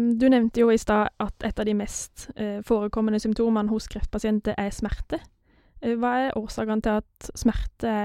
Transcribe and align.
Um, 0.00 0.18
du 0.18 0.28
nevnte 0.28 0.60
jo 0.60 0.70
i 0.70 0.78
stad 0.78 1.10
at 1.20 1.46
et 1.46 1.60
av 1.60 1.66
de 1.66 1.76
mest 1.76 2.28
uh, 2.38 2.60
forekommende 2.66 3.20
symptomene 3.20 3.70
hos 3.72 3.88
kreftpasienter 3.90 4.58
er 4.58 4.72
smerte. 4.74 5.20
Uh, 5.84 5.96
hva 6.00 6.16
er 6.26 6.38
årsakene 6.38 6.84
til 6.84 7.00
at 7.00 7.32
smerte 7.38 7.96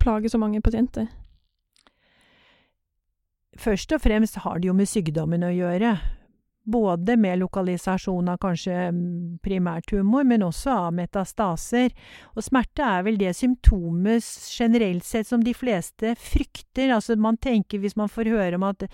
plager 0.00 0.32
så 0.32 0.40
mange 0.40 0.62
pasienter? 0.64 1.10
Først 3.60 3.92
og 3.92 4.00
fremst 4.00 4.40
har 4.40 4.60
det 4.60 4.70
jo 4.70 4.76
med 4.76 4.88
sykdommen 4.88 5.44
å 5.44 5.52
gjøre. 5.52 5.96
Både 6.70 7.16
med 7.18 7.40
lokalisasjon 7.40 8.28
av 8.30 8.38
kanskje 8.40 8.76
mm, 8.94 9.40
primærtumor, 9.42 10.24
men 10.28 10.44
også 10.46 10.76
av 10.86 10.94
metastaser. 10.94 11.90
Og 12.36 12.44
smerte 12.46 12.86
er 12.86 13.04
vel 13.04 13.18
det 13.20 13.34
symptomet 13.36 14.24
generelt 14.54 15.04
sett 15.04 15.28
som 15.28 15.42
de 15.44 15.56
fleste 15.56 16.14
frykter. 16.20 16.94
Altså 16.94 17.18
man 17.20 17.40
tenker, 17.40 17.82
hvis 17.82 17.98
man 17.98 18.12
får 18.12 18.32
høre 18.32 18.60
om 18.60 18.68
at 18.70 18.86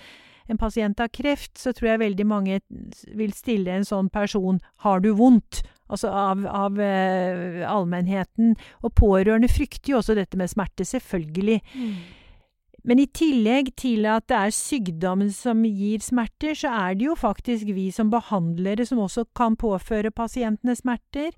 en 0.49 0.61
pasient 0.61 0.99
har 1.03 1.13
kreft, 1.13 1.57
så 1.59 1.73
tror 1.75 1.93
jeg 1.93 2.05
veldig 2.05 2.27
mange 2.27 2.61
vil 3.15 3.33
stille 3.37 3.73
en 3.73 3.87
sånn 3.87 4.11
person 4.11 4.61
'har 4.85 5.01
du 5.01 5.15
vondt?' 5.15 5.63
Altså 5.89 6.09
av, 6.11 6.41
av 6.51 6.79
uh, 6.83 7.63
allmennheten. 7.71 8.57
Og 8.83 8.95
pårørende 8.99 9.47
frykter 9.47 9.93
jo 9.93 9.99
også 10.01 10.17
dette 10.19 10.37
med 10.37 10.51
smerte, 10.51 10.83
selvfølgelig. 10.83 11.61
Mm. 11.75 11.93
Men 12.87 13.03
i 13.03 13.09
tillegg 13.11 13.73
til 13.79 14.07
at 14.07 14.29
det 14.31 14.37
er 14.39 14.55
sykdommen 14.55 15.33
som 15.35 15.65
gir 15.67 16.03
smerter, 16.03 16.55
så 16.55 16.71
er 16.71 16.95
det 16.95 17.09
jo 17.09 17.15
faktisk 17.19 17.67
vi 17.75 17.91
som 17.91 18.11
behandlere 18.11 18.87
som 18.87 18.99
også 19.03 19.27
kan 19.35 19.57
påføre 19.59 20.15
pasientene 20.15 20.77
smerter. 20.79 21.35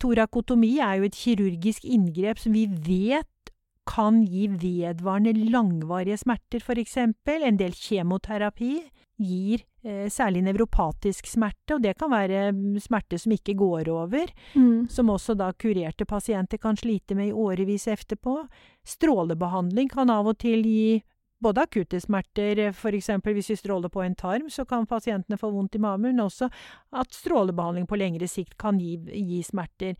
Torakotomi 0.00 0.78
er 0.80 1.00
jo 1.00 1.08
et 1.08 1.16
kirurgisk 1.16 1.84
inngrep 1.84 2.40
som 2.40 2.56
vi 2.56 2.64
vet 2.68 3.28
kan 3.86 4.20
gi 4.26 4.46
vedvarende 4.50 5.32
langvarige 5.50 6.18
smerter, 6.18 6.60
for 6.64 6.78
eksempel. 6.78 7.44
En 7.46 7.58
del 7.60 7.74
kjemoterapi 7.76 8.72
gir 9.16 9.62
eh, 9.82 10.08
særlig 10.12 10.42
nevropatisk 10.44 11.26
smerte, 11.30 11.76
og 11.76 11.82
det 11.84 11.96
kan 11.98 12.12
være 12.12 12.50
mm, 12.52 12.78
smerte 12.84 13.18
som 13.20 13.32
ikke 13.32 13.56
går 13.56 13.90
over, 13.92 14.32
mm. 14.54 14.88
som 14.92 15.10
også 15.10 15.36
da 15.38 15.52
kurerte 15.56 16.04
pasienter 16.04 16.60
kan 16.60 16.76
slite 16.76 17.16
med 17.16 17.30
i 17.30 17.36
årevis 17.36 17.88
etterpå. 17.88 18.42
Strålebehandling 18.86 19.88
kan 19.92 20.12
av 20.12 20.28
og 20.32 20.38
til 20.42 20.66
gi 20.66 21.02
både 21.42 21.66
akutte 21.66 22.00
smerter, 22.00 22.60
f.eks. 22.72 23.10
hvis 23.24 23.50
vi 23.52 23.56
stråler 23.60 23.92
på 23.92 24.02
en 24.02 24.16
tarm, 24.16 24.48
så 24.50 24.64
kan 24.64 24.86
pasientene 24.88 25.38
få 25.40 25.50
vondt 25.52 25.76
i 25.76 25.82
magen, 25.82 26.08
men 26.08 26.24
også 26.24 26.48
at 26.96 27.12
strålebehandling 27.12 27.86
på 27.88 27.98
lengre 28.00 28.28
sikt 28.28 28.56
kan 28.60 28.80
gi, 28.80 28.96
gi 29.12 29.42
smerter. 29.44 29.96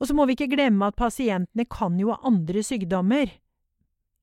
Og 0.00 0.08
så 0.08 0.16
må 0.16 0.26
vi 0.26 0.36
ikke 0.36 0.50
glemme 0.52 0.90
at 0.90 0.98
pasientene 0.98 1.66
kan 1.70 1.98
jo 2.00 2.12
ha 2.12 2.20
andre 2.26 2.64
sykdommer. 2.66 3.32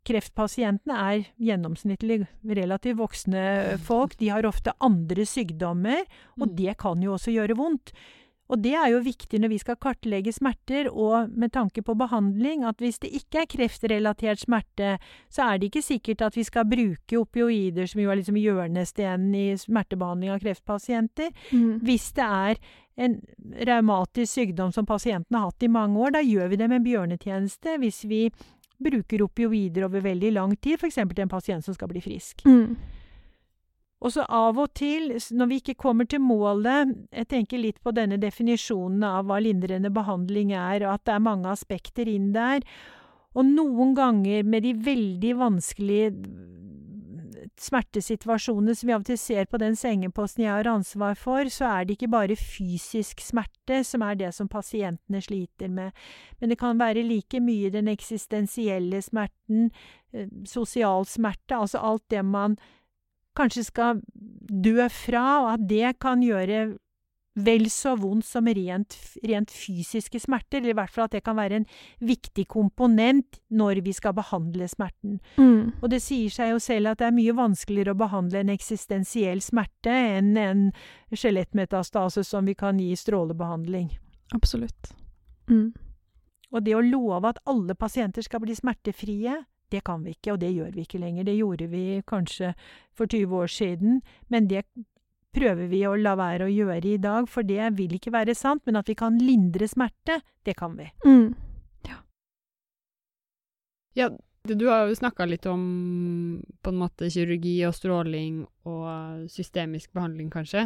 Kreftpasientene 0.08 0.98
er 0.98 1.28
gjennomsnittlig 1.38 2.24
relativt 2.58 2.98
voksne 3.00 3.44
folk. 3.86 4.18
De 4.20 4.32
har 4.34 4.48
ofte 4.50 4.74
andre 4.82 5.28
sykdommer, 5.30 6.02
og 6.40 6.50
mm. 6.50 6.56
det 6.58 6.76
kan 6.82 7.04
jo 7.06 7.16
også 7.18 7.36
gjøre 7.36 7.60
vondt. 7.60 7.94
Og 8.52 8.60
det 8.60 8.74
er 8.76 8.90
jo 8.92 9.00
viktig 9.06 9.40
når 9.40 9.54
vi 9.54 9.60
skal 9.62 9.78
kartlegge 9.80 10.34
smerter, 10.36 10.90
og 10.92 11.32
med 11.32 11.54
tanke 11.56 11.84
på 11.88 11.96
behandling, 11.96 12.66
at 12.68 12.84
hvis 12.84 13.00
det 13.00 13.14
ikke 13.22 13.46
er 13.46 13.50
kreftrelatert 13.54 14.44
smerte, 14.44 14.98
så 15.32 15.48
er 15.48 15.60
det 15.60 15.70
ikke 15.70 15.86
sikkert 15.86 16.26
at 16.28 16.36
vi 16.36 16.44
skal 16.44 16.68
bruke 16.68 17.22
opioider, 17.22 17.88
som 17.88 18.04
jo 18.04 18.12
er 18.12 18.20
liksom 18.20 18.40
hjørnestenen 18.42 19.32
i 19.40 19.46
smertebehandling 19.62 20.34
av 20.36 20.44
kreftpasienter. 20.44 21.32
Mm. 21.54 21.80
Hvis 21.88 22.12
det 22.18 22.28
er 22.28 22.60
en 22.96 23.20
raumatisk 23.68 24.34
sykdom 24.34 24.72
som 24.76 24.86
pasienten 24.86 25.38
har 25.38 25.50
hatt 25.50 25.64
i 25.64 25.72
mange 25.72 26.00
år, 26.00 26.16
da 26.18 26.24
gjør 26.24 26.52
vi 26.52 26.60
dem 26.60 26.74
en 26.76 26.86
bjørnetjeneste 26.86 27.78
hvis 27.82 28.04
vi 28.10 28.26
bruker 28.82 29.24
opioider 29.24 29.86
over 29.86 30.04
veldig 30.04 30.32
lang 30.36 30.56
tid, 30.58 30.80
f.eks. 30.80 30.98
til 31.02 31.24
en 31.24 31.32
pasient 31.32 31.66
som 31.66 31.78
skal 31.78 31.92
bli 31.92 32.02
frisk. 32.04 32.44
Mm. 32.46 32.76
Og 34.02 34.16
så 34.16 34.26
av 34.34 34.58
og 34.58 34.72
til, 34.74 35.12
når 35.38 35.50
vi 35.52 35.60
ikke 35.62 35.78
kommer 35.78 36.08
til 36.10 36.24
målet 36.26 36.90
Jeg 37.14 37.28
tenker 37.30 37.62
litt 37.62 37.78
på 37.86 37.94
denne 37.94 38.18
definisjonen 38.18 39.04
av 39.06 39.28
hva 39.30 39.38
lindrende 39.44 39.92
behandling 39.94 40.56
er, 40.58 40.88
og 40.88 40.96
at 40.96 41.06
det 41.06 41.14
er 41.14 41.28
mange 41.28 41.52
aspekter 41.52 42.10
inn 42.10 42.32
der. 42.34 42.66
Og 43.38 43.46
noen 43.46 43.94
ganger 43.96 44.42
med 44.44 44.66
de 44.66 44.74
veldig 44.74 45.36
vanskelige 45.40 46.16
smertesituasjonene 47.60 48.76
som 48.76 48.88
vi 48.88 48.94
av 48.96 49.04
og 49.04 49.10
til 49.10 49.20
ser 49.20 49.48
på 49.50 49.60
den 49.62 49.76
sengeposten 49.78 50.46
jeg 50.46 50.54
har 50.54 50.70
ansvar 50.72 51.16
for, 51.20 51.50
så 51.52 51.68
er 51.70 51.86
det 51.86 51.98
ikke 51.98 52.12
bare 52.14 52.38
fysisk 52.40 53.22
smerte 53.24 53.82
som 53.88 54.06
er 54.06 54.20
det 54.20 54.34
som 54.36 54.50
pasientene 54.52 55.22
sliter 55.24 55.72
med, 55.72 55.92
men 56.40 56.54
det 56.54 56.60
kan 56.62 56.80
være 56.80 57.06
like 57.08 57.42
mye 57.44 57.72
den 57.74 57.90
eksistensielle 57.92 59.02
smerten, 59.06 59.72
eh, 60.14 60.30
sosial 60.46 61.06
smerte, 61.06 61.58
altså 61.58 61.82
alt 61.82 62.08
det 62.10 62.24
man 62.26 62.58
kanskje 63.38 63.64
skal 63.64 64.02
dø 64.64 64.88
fra, 64.92 65.26
og 65.44 65.52
at 65.54 65.68
det 65.70 66.00
kan 66.04 66.24
gjøre 66.24 66.78
vel 67.34 67.70
så 67.72 67.94
vondt 67.96 68.26
som 68.28 68.48
rent, 68.48 68.98
rent, 69.24 69.52
fysiske 69.52 70.20
smerter, 70.20 70.60
eller 70.60 70.74
i 70.74 70.78
hvert 70.82 70.92
fall 70.92 71.08
at 71.08 71.16
det 71.16 71.24
kan 71.24 71.38
være 71.40 71.62
en 71.62 71.68
viktig 72.04 72.46
komponent 72.52 73.40
når 73.56 73.82
vi 73.86 73.94
skal 73.96 74.16
behandle 74.18 74.68
smerten. 74.68 75.20
Mm. 75.38 75.72
Og 75.80 75.88
det 75.94 76.02
sier 76.04 76.34
seg 76.34 76.52
jo 76.52 76.60
selv 76.64 76.92
at 76.92 77.00
det 77.00 77.08
er 77.08 77.16
mye 77.16 77.36
vanskeligere 77.38 77.96
å 77.96 78.02
behandle 78.02 78.44
en 78.44 78.52
eksistensiell 78.52 79.44
smerte 79.44 79.94
enn 80.18 80.36
en 80.40 80.66
skjelettmetastase 81.14 82.26
som 82.28 82.50
vi 82.50 82.58
kan 82.60 82.80
gi 82.82 82.92
strålebehandling. 83.00 83.88
Absolutt. 84.36 84.92
Mm. 85.52 85.72
Og 86.52 86.64
det 86.66 86.76
å 86.76 86.84
love 86.84 87.32
at 87.32 87.40
alle 87.48 87.76
pasienter 87.80 88.26
skal 88.28 88.44
bli 88.44 88.56
smertefrie, 88.58 89.40
det 89.72 89.86
kan 89.88 90.04
vi 90.04 90.12
ikke, 90.18 90.34
og 90.34 90.42
det 90.42 90.52
gjør 90.52 90.72
vi 90.76 90.84
ikke 90.84 91.00
lenger. 91.00 91.24
Det 91.24 91.38
gjorde 91.38 91.68
vi 91.72 92.02
kanskje 92.08 92.52
for 92.92 93.08
20 93.08 93.36
år 93.40 93.52
siden, 93.52 94.02
men 94.28 94.50
det 94.52 94.66
prøver 95.36 95.70
vi 95.72 95.84
å 95.88 95.96
la 96.00 96.16
være 96.20 96.48
å 96.48 96.52
gjøre 96.52 96.94
i 96.94 97.00
dag, 97.02 97.28
for 97.30 97.48
det 97.48 97.72
vil 97.78 97.96
ikke 97.98 98.14
være 98.14 98.36
sant. 98.38 98.64
Men 98.68 98.82
at 98.82 98.90
vi 98.92 98.98
kan 99.00 99.20
lindre 99.22 99.68
smerte, 99.70 100.20
det 100.46 100.58
kan 100.60 100.76
vi. 100.80 100.90
Mm. 101.06 101.32
Ja. 101.88 102.02
ja. 104.00 104.12
Du 104.42 104.66
har 104.72 104.88
jo 104.90 104.98
snakka 104.98 105.28
litt 105.30 105.46
om 105.46 105.64
på 106.66 106.72
en 106.74 106.80
måte 106.82 107.12
kirurgi 107.14 107.60
og 107.68 107.76
stråling 107.78 108.40
og 108.66 109.28
systemisk 109.30 109.92
behandling, 109.94 110.32
kanskje, 110.34 110.64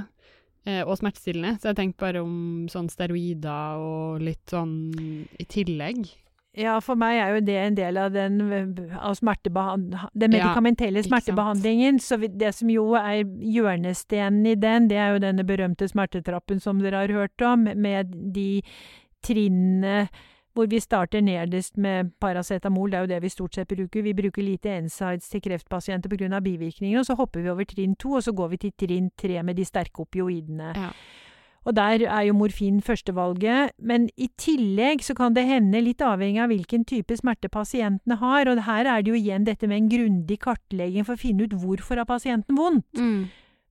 eh, 0.64 0.80
og 0.86 0.96
smertestillende. 1.02 1.58
Så 1.60 1.74
jeg 1.74 1.82
tenkte 1.82 2.06
bare 2.06 2.22
om 2.24 2.70
sånn 2.72 2.88
steroider 2.88 3.84
og 3.84 4.24
litt 4.24 4.48
sånn 4.54 4.78
i 4.96 5.48
tillegg. 5.52 6.08
Ja, 6.56 6.78
for 6.80 6.96
meg 7.00 7.18
er 7.20 7.34
jo 7.36 7.42
det 7.44 7.56
en 7.60 7.76
del 7.76 7.98
av 8.00 8.14
den, 8.16 8.38
av 8.96 9.18
den 10.14 10.32
medikamentelle 10.32 11.02
ja, 11.02 11.08
smertebehandlingen. 11.08 12.00
Så 12.00 12.18
det 12.18 12.54
som 12.56 12.70
jo 12.72 12.94
er 12.96 13.26
hjørnestenen 13.26 14.46
i 14.48 14.56
den, 14.56 14.88
det 14.92 15.00
er 15.02 15.16
jo 15.16 15.24
denne 15.26 15.44
berømte 15.48 15.90
smertetrappen 15.92 16.64
som 16.64 16.80
dere 16.80 17.04
har 17.04 17.16
hørt 17.16 17.44
om, 17.44 17.68
med 17.76 18.16
de 18.36 18.62
trinnene 19.26 20.08
hvor 20.56 20.70
vi 20.72 20.80
starter 20.80 21.20
nederst 21.20 21.76
med 21.78 22.14
paracetamol, 22.24 22.92
det 22.92 22.98
er 22.98 23.04
jo 23.04 23.12
det 23.12 23.18
vi 23.26 23.30
stort 23.34 23.58
sett 23.58 23.68
bruker. 23.68 24.06
Vi 24.06 24.14
bruker 24.16 24.44
lite 24.44 24.78
NSIDES 24.86 25.28
til 25.34 25.42
kreftpasienter 25.44 26.10
pga. 26.10 26.40
bivirkninger, 26.40 27.00
og 27.00 27.06
så 27.06 27.16
hopper 27.20 27.44
vi 27.44 27.50
over 27.52 27.68
trinn 27.68 27.96
to, 27.96 28.14
og 28.16 28.24
så 28.24 28.32
går 28.32 28.48
vi 28.54 28.58
til 28.58 28.72
trinn 28.72 29.12
tre 29.18 29.44
med 29.44 29.56
de 29.56 29.66
sterke 29.66 30.00
opioidene. 30.08 30.72
Ja. 30.76 30.90
Og 31.66 31.74
der 31.74 32.04
er 32.06 32.26
jo 32.28 32.36
morfin 32.38 32.82
førstevalget. 32.86 33.74
Men 33.80 34.10
i 34.18 34.30
tillegg 34.38 35.02
så 35.06 35.16
kan 35.18 35.34
det 35.34 35.48
hende, 35.50 35.82
litt 35.82 36.04
avhengig 36.06 36.44
av 36.44 36.52
hvilken 36.54 36.86
type 36.86 37.18
smerte 37.18 37.50
pasientene 37.50 38.20
har, 38.22 38.50
og 38.52 38.62
her 38.68 38.86
er 38.86 39.02
det 39.02 39.14
jo 39.14 39.18
igjen 39.18 39.48
dette 39.48 39.70
med 39.70 39.82
en 39.82 39.90
grundig 39.90 40.40
kartlegging 40.46 41.08
for 41.08 41.18
å 41.18 41.24
finne 41.24 41.48
ut 41.48 41.58
hvorfor 41.58 42.02
har 42.02 42.10
pasienten 42.10 42.60
vondt. 42.60 43.02
Mm. 43.02 43.26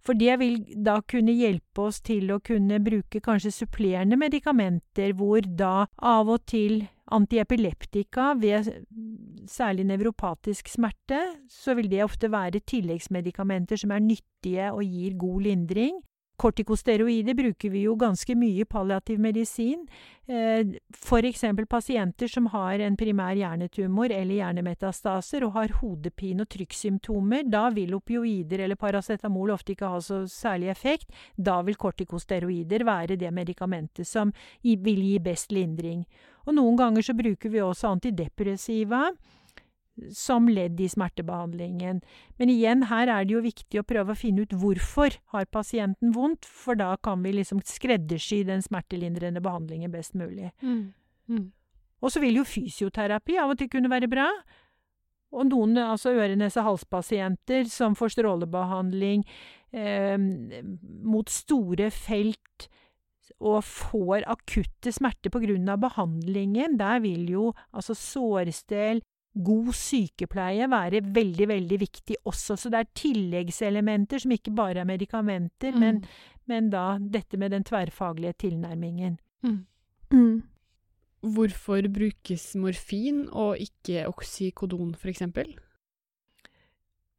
For 0.05 0.19
det 0.21 0.35
vil 0.41 0.59
da 0.85 0.99
kunne 1.09 1.33
hjelpe 1.33 1.87
oss 1.87 2.03
til 2.05 2.29
å 2.35 2.41
kunne 2.45 2.77
bruke 2.85 3.23
kanskje 3.25 3.55
supplerende 3.55 4.19
medikamenter, 4.21 5.15
hvor 5.17 5.47
da 5.47 5.87
av 5.97 6.29
og 6.29 6.45
til 6.51 6.83
antiepileptika 7.15 8.33
ved 8.41 8.69
særlig 9.49 9.87
nevropatisk 9.89 10.69
smerte, 10.73 11.21
så 11.49 11.77
vil 11.77 11.89
det 11.93 12.05
ofte 12.05 12.31
være 12.33 12.65
tilleggsmedikamenter 12.69 13.81
som 13.81 13.95
er 13.97 14.05
nyttige 14.05 14.73
og 14.73 14.85
gir 14.85 15.17
god 15.21 15.47
lindring. 15.49 16.03
Kortikosteroider 16.37 17.35
bruker 17.39 17.71
vi 17.71 17.85
jo 17.85 17.95
ganske 17.95 18.35
mye 18.35 18.65
i 18.65 18.67
palliativ 18.67 19.21
medisin. 19.23 19.85
Eh, 20.27 20.67
for 20.91 21.23
eksempel 21.23 21.67
pasienter 21.71 22.29
som 22.29 22.49
har 22.51 22.83
en 22.83 22.97
primær 22.99 23.37
hjernetumor 23.39 24.11
eller 24.11 24.41
hjernemetastaser 24.41 25.47
og 25.47 25.55
har 25.55 25.77
hodepine 25.79 26.43
og 26.43 26.51
trykksymptomer. 26.51 27.47
Da 27.47 27.69
vil 27.75 27.95
opioider 27.95 28.65
eller 28.65 28.81
paracetamol 28.81 29.55
ofte 29.55 29.77
ikke 29.77 29.93
ha 29.93 30.01
så 30.03 30.25
særlig 30.31 30.73
effekt. 30.75 31.15
Da 31.37 31.61
vil 31.63 31.79
kortikosteroider 31.79 32.85
være 32.85 33.21
det 33.21 33.31
medikamentet 33.31 34.09
som 34.09 34.35
vil 34.65 35.05
gi 35.07 35.19
best 35.23 35.55
lindring. 35.55 36.03
Og 36.49 36.59
noen 36.59 36.77
ganger 36.77 37.07
så 37.07 37.15
bruker 37.17 37.49
vi 37.53 37.63
også 37.63 37.95
antidepressiva 37.95 39.07
som 40.14 40.49
ledd 40.50 40.81
i 40.82 40.88
smertebehandlingen. 40.91 42.00
Men 42.41 42.50
igjen, 42.50 42.87
her 42.91 43.11
er 43.11 43.26
det 43.26 43.37
jo 43.37 43.44
viktig 43.44 43.81
å 43.81 43.87
prøve 43.87 44.14
å 44.14 44.19
finne 44.19 44.44
ut 44.44 44.56
hvorfor 44.58 45.19
har 45.35 45.46
pasienten 45.55 46.14
vondt, 46.17 46.46
for 46.49 46.79
da 46.79 46.94
kan 47.02 47.23
vi 47.25 47.37
liksom 47.38 47.62
skreddersy 47.67 48.43
den 48.49 48.64
smertelindrende 48.64 49.43
behandlingen 49.44 49.94
best 49.94 50.17
mulig. 50.19 50.50
Mm. 50.62 50.93
Mm. 51.31 51.49
Og 52.05 52.12
så 52.12 52.20
vil 52.20 52.41
jo 52.41 52.49
fysioterapi 52.49 53.38
av 53.41 53.55
og 53.55 53.61
til 53.61 53.70
kunne 53.73 53.93
være 53.93 54.11
bra. 54.11 54.29
Og 55.35 55.49
noen 55.49 55.79
altså 55.82 56.12
øre-nese-hals-pasienter 56.14 57.67
som 57.70 57.96
får 57.99 58.14
strålebehandling 58.19 59.25
eh, 59.75 60.19
mot 61.02 61.31
store 61.31 61.91
felt 61.94 62.69
og 63.44 63.64
får 63.67 64.26
akutte 64.31 64.93
smerter 64.94 65.32
pga. 65.32 65.76
behandlingen, 65.76 66.79
der 66.79 67.00
vil 67.00 67.31
jo 67.31 67.52
altså 67.73 67.94
sårstell, 67.94 69.02
god 69.35 69.73
sykepleie 69.75 70.69
være 70.71 71.03
veldig, 71.15 71.49
veldig 71.51 71.79
viktig 71.81 72.17
også. 72.25 72.57
Så 72.57 72.71
det 72.71 72.81
er 72.81 72.95
tilleggselementer 72.95 74.23
som 74.23 74.35
ikke 74.35 74.55
bare 74.55 74.85
er 74.85 74.89
medikamenter, 74.89 75.75
mm. 75.75 75.81
men, 75.81 76.03
men, 76.51 76.71
da 76.71 76.97
dette 76.99 77.41
med 77.41 77.55
den 77.55 77.67
tverrfaglige 77.67 78.37
tilnærmingen. 78.47 79.19
Mm. 79.43 79.61
Mm. 80.15 80.43
Hvorfor 81.35 81.89
brukes 81.89 82.55
morfin 82.61 83.25
og 83.33 83.59
ikke 83.59 84.07
oksykodon, 84.09 84.95
for 84.95 85.09
eksempel? 85.09 85.55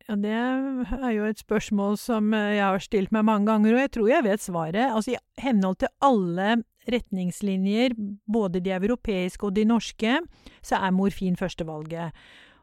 Ja, 0.06 0.16
det 0.22 0.30
er 0.30 1.12
jo 1.16 1.26
et 1.26 1.42
spørsmål 1.42 1.98
som 1.98 2.34
eh, 2.38 2.60
jeg 2.60 2.66
har 2.66 2.84
stilt 2.84 3.12
meg 3.16 3.26
mange 3.26 3.50
ganger, 3.50 3.74
og 3.74 3.82
jeg 3.82 3.92
tror 3.98 4.10
jeg 4.12 4.26
vet 4.28 4.44
svaret. 4.44 4.84
Altså, 4.86 5.16
i 5.16 5.42
henhold 5.42 5.80
til 5.82 5.90
alle 6.06 6.60
retningslinjer, 6.92 7.96
både 8.28 8.62
de 8.64 8.74
europeiske 8.76 9.48
og 9.48 9.56
de 9.56 9.66
norske, 9.68 10.20
så 10.66 10.82
er 10.82 10.96
morfin 10.96 11.38
førstevalget. 11.40 12.16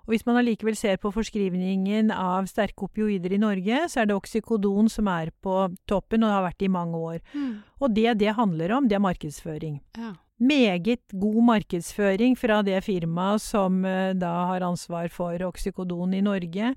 Og 0.02 0.16
hvis 0.16 0.24
man 0.26 0.40
allikevel 0.40 0.74
ser 0.78 0.98
på 0.98 1.12
forskrivningen 1.14 2.10
av 2.10 2.48
sterke 2.50 2.88
opioider 2.88 3.36
i 3.36 3.38
Norge, 3.38 3.84
så 3.90 4.02
er 4.02 4.10
det 4.10 4.16
oksykodon 4.18 4.90
som 4.90 5.06
er 5.12 5.30
på 5.44 5.68
toppen, 5.86 6.26
og 6.26 6.34
har 6.34 6.46
vært 6.48 6.58
det 6.58 6.66
i 6.66 6.74
mange 6.74 6.98
år. 6.98 7.20
Mm. 7.34 7.54
Og 7.78 7.94
det 7.94 8.18
det 8.18 8.34
handler 8.34 8.74
om, 8.74 8.88
det 8.90 8.98
er 8.98 9.06
markedsføring. 9.06 9.78
Ja. 9.98 10.14
Meget 10.42 11.14
god 11.14 11.42
markedsføring 11.46 12.34
fra 12.34 12.64
det 12.66 12.80
firmaet 12.82 13.44
som 13.44 13.84
uh, 13.86 14.10
da 14.18 14.32
har 14.50 14.66
ansvar 14.66 15.06
for 15.06 15.38
oksykodon 15.46 16.18
i 16.18 16.24
Norge. 16.26 16.74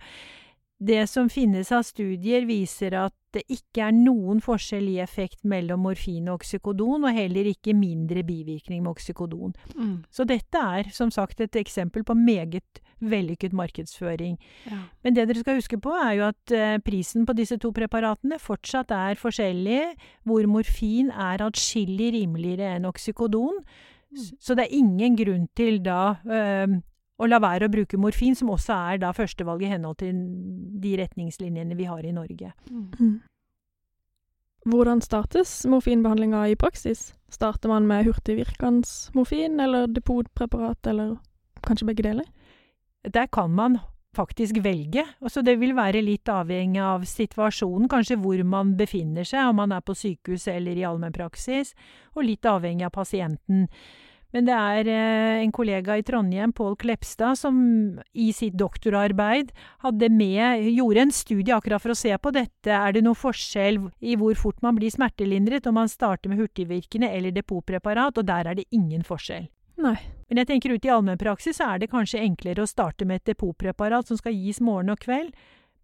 Det 0.77 1.05
som 1.07 1.29
finnes 1.31 1.69
av 1.71 1.85
studier, 1.87 2.43
viser 2.49 2.97
at 2.99 3.13
det 3.35 3.43
ikke 3.51 3.87
er 3.87 3.93
noen 3.95 4.41
forskjell 4.43 4.87
i 4.91 4.97
effekt 5.03 5.43
mellom 5.47 5.85
morfin 5.87 6.27
og 6.27 6.41
oksykodon, 6.41 7.07
og 7.07 7.15
heller 7.15 7.47
ikke 7.47 7.75
mindre 7.75 8.23
bivirkning 8.27 8.81
med 8.83 8.91
oksykodon. 8.91 9.53
Mm. 9.75 9.97
Så 10.11 10.27
dette 10.27 10.59
er 10.59 10.91
som 10.95 11.11
sagt 11.11 11.39
et 11.43 11.55
eksempel 11.59 12.03
på 12.07 12.15
meget 12.15 12.81
vellykket 12.99 13.55
markedsføring. 13.55 14.37
Ja. 14.67 14.79
Men 15.03 15.15
det 15.15 15.27
dere 15.29 15.43
skal 15.43 15.59
huske 15.59 15.79
på, 15.79 15.91
er 15.95 16.13
jo 16.19 16.27
at 16.29 16.55
eh, 16.55 16.77
prisen 16.83 17.27
på 17.27 17.35
disse 17.37 17.57
to 17.61 17.71
preparatene 17.75 18.39
fortsatt 18.39 18.91
er 18.95 19.19
forskjellig, 19.19 19.81
hvor 20.27 20.47
morfin 20.47 21.11
er 21.11 21.43
atskillig 21.45 22.13
rimeligere 22.15 22.75
enn 22.75 22.87
oksykodon. 22.87 23.63
Mm. 24.11 24.27
Så 24.39 24.55
det 24.55 24.67
er 24.67 24.77
ingen 24.79 25.15
grunn 25.19 25.47
til 25.55 25.79
da 25.83 26.15
øh, 26.23 26.79
og 27.15 27.31
la 27.31 27.39
være 27.39 27.69
å 27.69 27.71
bruke 27.71 27.99
morfin, 27.99 28.35
som 28.35 28.51
også 28.51 28.75
er 28.91 28.99
da 29.03 29.13
førstevalg 29.15 29.63
i 29.63 29.71
henhold 29.71 30.01
til 30.01 30.17
de 30.83 30.97
retningslinjene 30.99 31.77
vi 31.79 31.87
har 31.87 32.03
i 32.03 32.13
Norge. 32.15 32.51
Mm. 32.69 33.21
Hvordan 34.65 35.01
startes 35.05 35.61
morfinbehandlinga 35.69 36.41
i 36.49 36.57
praksis? 36.59 37.13
Starter 37.31 37.69
man 37.69 37.87
med 37.87 38.07
hurtigvirkende 38.09 39.13
morfin, 39.15 39.59
eller 39.61 39.87
depotpreparat, 39.87 40.87
eller 40.89 41.17
kanskje 41.65 41.87
begge 41.91 42.07
deler? 42.07 42.25
Der 43.05 43.29
kan 43.29 43.53
man 43.53 43.77
faktisk 44.15 44.57
velge. 44.63 45.03
Altså 45.21 45.43
det 45.45 45.57
vil 45.59 45.75
være 45.77 46.01
litt 46.03 46.29
avhengig 46.31 46.81
av 46.81 47.05
situasjonen, 47.07 47.89
kanskje 47.91 48.17
hvor 48.21 48.41
man 48.47 48.73
befinner 48.79 49.27
seg, 49.27 49.51
om 49.51 49.59
man 49.61 49.75
er 49.75 49.83
på 49.85 49.95
sykehus 49.97 50.47
eller 50.51 50.79
i 50.79 50.87
allmennpraksis, 50.87 51.75
og 52.15 52.27
litt 52.27 52.47
avhengig 52.49 52.87
av 52.87 52.95
pasienten. 52.95 53.67
Men 54.35 54.49
det 54.49 54.55
er 54.55 54.89
eh, 54.91 55.41
en 55.45 55.51
kollega 55.55 55.95
i 55.95 56.03
Trondheim, 56.03 56.51
Pål 56.51 56.73
Klepstad, 56.81 57.37
som 57.39 57.55
i 58.11 58.27
sitt 58.35 58.57
doktorarbeid 58.59 59.53
hadde 59.85 60.09
med 60.11 60.65
Gjorde 60.75 61.05
en 61.05 61.13
studie 61.15 61.55
akkurat 61.55 61.79
for 61.79 61.93
å 61.93 61.97
se 61.97 62.11
på 62.19 62.33
dette. 62.35 62.73
Er 62.75 62.97
det 62.97 63.05
noen 63.05 63.15
forskjell 63.15 63.79
i 64.03 64.17
hvor 64.19 64.35
fort 64.35 64.59
man 64.65 64.75
blir 64.75 64.91
smertelindret 64.91 65.69
om 65.71 65.79
man 65.79 65.91
starter 65.91 66.33
med 66.33 66.41
hurtigvirkende 66.43 67.13
eller 67.15 67.31
depotpreparat, 67.35 68.19
og 68.19 68.27
der 68.27 68.51
er 68.51 68.59
det 68.59 68.67
ingen 68.75 69.07
forskjell. 69.07 69.47
Nei. 69.85 69.95
Men 70.27 70.41
jeg 70.41 70.49
tenker 70.49 70.73
ut 70.73 70.87
i 70.87 70.91
allmennpraksis 70.91 71.61
er 71.63 71.79
det 71.79 71.91
kanskje 71.91 72.23
enklere 72.23 72.65
å 72.65 72.69
starte 72.69 73.07
med 73.07 73.21
et 73.21 73.31
depotpreparat 73.31 74.11
som 74.11 74.19
skal 74.19 74.35
gis 74.35 74.59
morgen 74.59 74.91
og 74.91 74.99
kveld. 74.99 75.31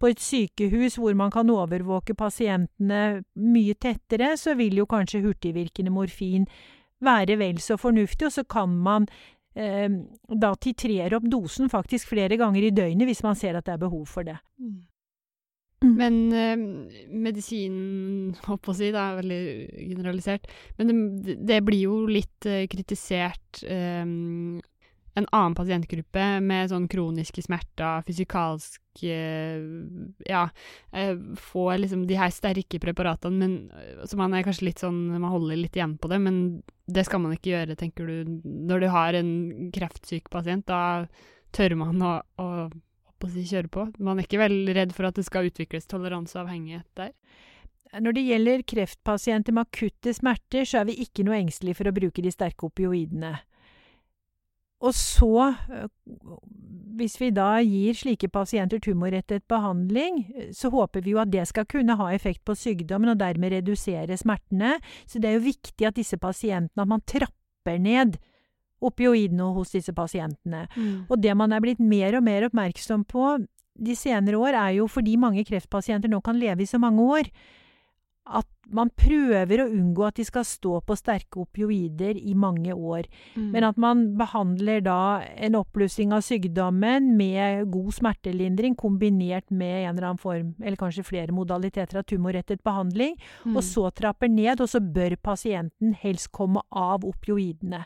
På 0.02 0.10
et 0.10 0.20
sykehus 0.20 0.98
hvor 0.98 1.16
man 1.16 1.32
kan 1.32 1.48
overvåke 1.54 2.18
pasientene 2.18 3.22
mye 3.38 3.76
tettere, 3.80 4.34
så 4.36 4.58
vil 4.60 4.82
jo 4.82 4.90
kanskje 4.90 5.22
hurtigvirkende 5.24 5.94
morfin 5.94 6.48
være 7.04 7.38
vel 7.42 7.60
så 7.64 7.78
fornuftig, 7.82 8.28
og 8.28 8.36
så 8.36 8.46
kan 8.48 8.72
man 8.86 9.08
eh, 9.56 9.90
da 10.28 10.54
titrere 10.62 11.18
opp 11.18 11.28
dosen 11.32 11.72
faktisk 11.72 12.14
flere 12.14 12.40
ganger 12.40 12.68
i 12.68 12.74
døgnet 12.76 13.10
hvis 13.10 13.24
man 13.26 13.38
ser 13.40 13.58
at 13.58 13.68
det 13.68 13.76
er 13.76 13.84
behov 13.84 14.06
for 14.10 14.28
det. 14.28 14.38
Mm. 14.62 14.80
mm. 15.84 15.96
Men 15.98 16.20
eh, 16.34 16.66
medisinen, 17.12 18.36
holdt 18.48 18.72
å 18.72 18.78
si, 18.78 18.92
det 18.94 19.02
er 19.02 19.22
veldig 19.22 19.42
generalisert, 19.96 20.52
men 20.80 20.94
det, 21.26 21.40
det 21.42 21.62
blir 21.68 21.88
jo 21.88 22.04
litt 22.10 22.50
eh, 22.50 22.68
kritisert 22.72 23.64
eh, 23.66 24.06
en 25.14 25.28
annen 25.36 25.56
pasientgruppe 25.56 26.26
med 26.44 26.70
sånn 26.72 26.88
kroniske 26.92 27.44
smerter, 27.44 28.04
fysikalsk 28.08 28.80
Ja, 29.02 30.44
eh, 30.92 31.16
får 31.40 31.78
liksom 31.80 32.06
de 32.08 32.18
her 32.20 32.32
sterke 32.32 32.80
preparatene, 32.84 33.38
men 33.40 33.54
eh, 33.76 34.06
så 34.08 34.20
man 34.20 34.34
er 34.36 34.44
kanskje 34.44 34.68
litt 34.68 34.84
sånn 34.84 35.00
Man 35.14 35.32
holder 35.32 35.60
litt 35.60 35.76
igjen 35.76 35.98
på 36.00 36.12
det, 36.12 36.20
men 36.20 36.62
det 36.92 37.06
skal 37.08 37.24
man 37.24 37.36
ikke 37.36 37.54
gjøre, 37.54 37.78
tenker 37.80 38.08
du. 38.08 38.42
Når 38.44 38.84
du 38.84 38.88
har 38.92 39.16
en 39.16 39.32
kreftsyk 39.72 40.30
pasient, 40.32 40.68
da 40.68 41.08
tør 41.56 41.78
man 41.80 42.02
å, 42.04 42.18
å, 42.40 42.50
kjøre 43.22 43.70
på. 43.72 43.86
Man 44.00 44.20
er 44.20 44.26
ikke 44.26 44.42
veldig 44.42 44.76
redd 44.76 44.94
for 44.96 45.08
at 45.08 45.16
det 45.16 45.28
skal 45.28 45.48
utvikles 45.48 45.88
toleranse 45.88 46.36
og 46.36 46.48
avhengighet 46.48 46.88
der. 47.00 47.14
Når 48.02 48.16
det 48.16 48.24
gjelder 48.24 48.64
kreftpasienter 48.64 49.56
med 49.56 49.68
akutte 49.68 50.14
smerter, 50.16 50.64
så 50.68 50.82
er 50.82 50.88
vi 50.88 51.02
ikke 51.04 51.26
noe 51.28 51.40
engstelige 51.42 51.80
for 51.80 51.92
å 51.92 51.96
bruke 51.96 52.24
de 52.24 52.32
sterke 52.32 52.68
opioidene. 52.70 53.36
Og 54.82 54.96
så, 54.98 55.54
øh, 55.70 55.88
hvis 56.98 57.20
vi 57.22 57.30
da 57.34 57.60
gir 57.62 57.98
slike 57.98 58.30
pasienter 58.34 58.82
tumorrettet 58.82 59.46
behandling, 59.50 60.24
så 60.58 60.72
håper 60.74 61.06
vi 61.06 61.14
jo 61.14 61.22
at 61.22 61.32
det 61.32 61.46
skal 61.50 61.68
kunne 61.70 61.96
ha 61.98 62.10
effekt 62.14 62.44
på 62.46 62.56
sykdommen 62.58 63.14
og 63.14 63.22
dermed 63.22 63.54
redusere 63.54 64.18
smertene. 64.18 64.76
Så 65.06 65.22
det 65.22 65.30
er 65.30 65.38
jo 65.38 65.48
viktig 65.48 65.88
at 65.88 65.98
disse 65.98 66.18
pasientene, 66.18 66.82
at 66.82 66.90
man 66.90 67.06
trapper 67.06 67.80
ned 67.80 68.18
opioidene 68.82 69.52
hos 69.56 69.74
disse 69.76 69.94
pasientene. 69.94 70.66
Mm. 70.76 71.08
Og 71.08 71.22
det 71.22 71.38
man 71.38 71.54
er 71.54 71.62
blitt 71.64 71.82
mer 71.82 72.18
og 72.18 72.26
mer 72.26 72.48
oppmerksom 72.50 73.06
på 73.06 73.38
de 73.82 73.96
senere 73.96 74.38
år, 74.38 74.58
er 74.58 74.78
jo 74.82 74.88
fordi 74.90 75.16
mange 75.22 75.46
kreftpasienter 75.48 76.10
nå 76.12 76.20
kan 76.26 76.40
leve 76.40 76.66
i 76.66 76.70
så 76.70 76.82
mange 76.82 77.02
år, 77.02 77.30
at 78.30 78.48
man 78.72 78.92
prøver 78.96 79.64
å 79.64 79.70
unngå 79.74 80.04
at 80.06 80.20
de 80.20 80.24
skal 80.24 80.46
stå 80.48 80.78
på 80.86 80.96
sterke 80.96 81.42
opioider 81.42 82.16
i 82.20 82.36
mange 82.38 82.72
år. 82.72 83.08
Mm. 83.34 83.50
Men 83.56 83.66
at 83.68 83.80
man 83.82 84.04
behandler 84.20 84.84
da 84.86 85.24
en 85.36 85.58
oppblussing 85.60 86.14
av 86.16 86.24
sykdommen 86.26 87.10
med 87.18 87.66
god 87.74 87.92
smertelindring 87.98 88.78
kombinert 88.80 89.50
med 89.50 89.88
en 89.88 89.96
eller 89.96 90.12
annen 90.12 90.22
form, 90.22 90.54
eller 90.62 90.80
kanskje 90.80 91.08
flere 91.08 91.36
modaliteter 91.36 92.00
av 92.00 92.08
tumorrettet 92.08 92.64
behandling, 92.64 93.18
mm. 93.44 93.58
og 93.58 93.66
så 93.66 93.90
trapper 93.98 94.32
ned, 94.32 94.62
og 94.62 94.70
så 94.72 94.80
bør 94.84 95.18
pasienten 95.20 95.96
helst 96.00 96.32
komme 96.36 96.64
av 96.70 97.08
opioidene. 97.08 97.84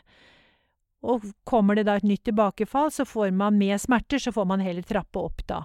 Og 1.06 1.24
kommer 1.48 1.78
det 1.78 1.86
da 1.88 1.96
et 1.98 2.06
nytt 2.06 2.26
tilbakefall, 2.28 2.92
så 2.92 3.06
får 3.08 3.32
man 3.34 3.58
med 3.58 3.80
smerter, 3.80 4.20
så 4.22 4.32
får 4.34 4.46
man 4.52 4.62
heller 4.64 4.86
trappe 4.86 5.22
opp 5.22 5.42
da. 5.48 5.64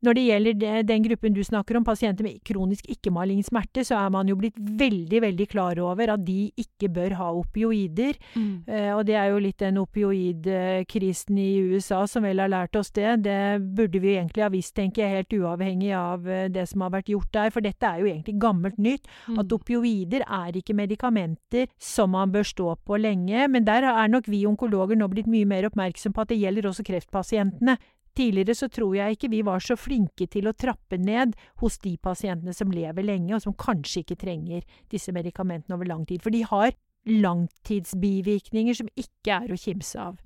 Når 0.00 0.16
det 0.16 0.22
gjelder 0.24 0.84
den 0.88 1.04
gruppen 1.04 1.34
du 1.36 1.42
snakker 1.44 1.76
om, 1.76 1.84
pasienter 1.84 2.24
med 2.24 2.38
kronisk 2.46 2.86
ikke-malign 2.88 3.42
smerte, 3.44 3.84
så 3.84 3.98
er 4.00 4.12
man 4.14 4.30
jo 4.30 4.36
blitt 4.40 4.56
veldig, 4.56 5.20
veldig 5.26 5.46
klar 5.50 5.80
over 5.84 6.14
at 6.14 6.24
de 6.24 6.48
ikke 6.60 6.88
bør 6.88 7.16
ha 7.18 7.28
opioider. 7.36 8.16
Mm. 8.32 8.64
Eh, 8.64 8.90
og 8.94 9.04
det 9.08 9.18
er 9.20 9.28
jo 9.28 9.42
litt 9.44 9.60
den 9.60 9.80
opioidkrisen 9.82 11.40
i 11.40 11.50
USA 11.74 12.00
som 12.08 12.24
vel 12.24 12.40
har 12.40 12.52
lært 12.52 12.80
oss 12.80 12.92
det. 12.96 13.18
Det 13.26 13.60
burde 13.76 14.00
vi 14.00 14.16
egentlig 14.16 14.46
ha 14.46 14.50
visst, 14.52 14.74
tenker 14.78 15.04
jeg, 15.04 15.20
helt 15.20 15.36
uavhengig 15.36 15.92
av 15.96 16.24
uh, 16.24 16.48
det 16.48 16.64
som 16.70 16.86
har 16.86 16.94
vært 16.96 17.12
gjort 17.12 17.32
der. 17.36 17.52
For 17.52 17.64
dette 17.64 17.92
er 17.92 18.00
jo 18.00 18.08
egentlig 18.08 18.38
gammelt 18.40 18.80
nytt. 18.80 19.08
Mm. 19.28 19.42
At 19.44 19.52
opioider 19.52 20.24
er 20.24 20.56
ikke 20.56 20.78
medikamenter 20.80 21.68
som 21.76 22.16
man 22.16 22.32
bør 22.32 22.48
stå 22.48 22.74
på 22.88 23.00
lenge. 23.04 23.46
Men 23.52 23.68
der 23.68 23.84
er 23.92 24.08
nok 24.08 24.32
vi 24.32 24.46
onkologer 24.48 24.96
nå 24.96 25.12
blitt 25.12 25.28
mye 25.30 25.48
mer 25.48 25.68
oppmerksom 25.68 26.16
på 26.16 26.24
at 26.24 26.32
det 26.32 26.40
gjelder 26.40 26.72
også 26.72 26.88
kreftpasientene. 26.88 27.76
Tidligere 28.16 28.56
så 28.58 28.68
tror 28.72 28.96
jeg 28.96 29.16
ikke 29.16 29.30
vi 29.30 29.40
var 29.46 29.62
så 29.62 29.76
flinke 29.78 30.26
til 30.30 30.50
å 30.50 30.54
trappe 30.56 30.98
ned 30.98 31.36
hos 31.62 31.78
de 31.84 31.94
pasientene 32.02 32.54
som 32.56 32.72
lever 32.74 33.06
lenge, 33.06 33.34
og 33.36 33.44
som 33.44 33.54
kanskje 33.54 34.04
ikke 34.04 34.18
trenger 34.24 34.64
disse 34.90 35.14
medikamentene 35.14 35.78
over 35.78 35.88
lang 35.88 36.06
tid. 36.08 36.22
For 36.24 36.34
de 36.34 36.42
har 36.48 36.74
langtidsbivirkninger 37.08 38.76
som 38.76 38.90
ikke 38.98 39.42
er 39.44 39.54
å 39.54 39.60
kimse 39.60 40.00
av. 40.10 40.18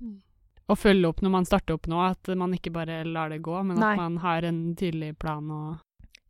Å 0.65 0.75
følge 0.75 1.11
opp 1.11 1.21
når 1.21 1.33
man 1.37 1.45
starter 1.45 1.77
opp 1.77 1.85
nå, 1.91 1.99
at 2.01 2.31
man 2.37 2.55
ikke 2.57 2.73
bare 2.73 3.03
lar 3.05 3.29
det 3.29 3.43
gå, 3.45 3.59
men 3.61 3.77
Nei. 3.77 3.93
at 3.93 4.01
man 4.01 4.17
har 4.23 4.47
en 4.49 4.61
tydelig 4.77 5.13
plan 5.21 5.51
og 5.53 5.84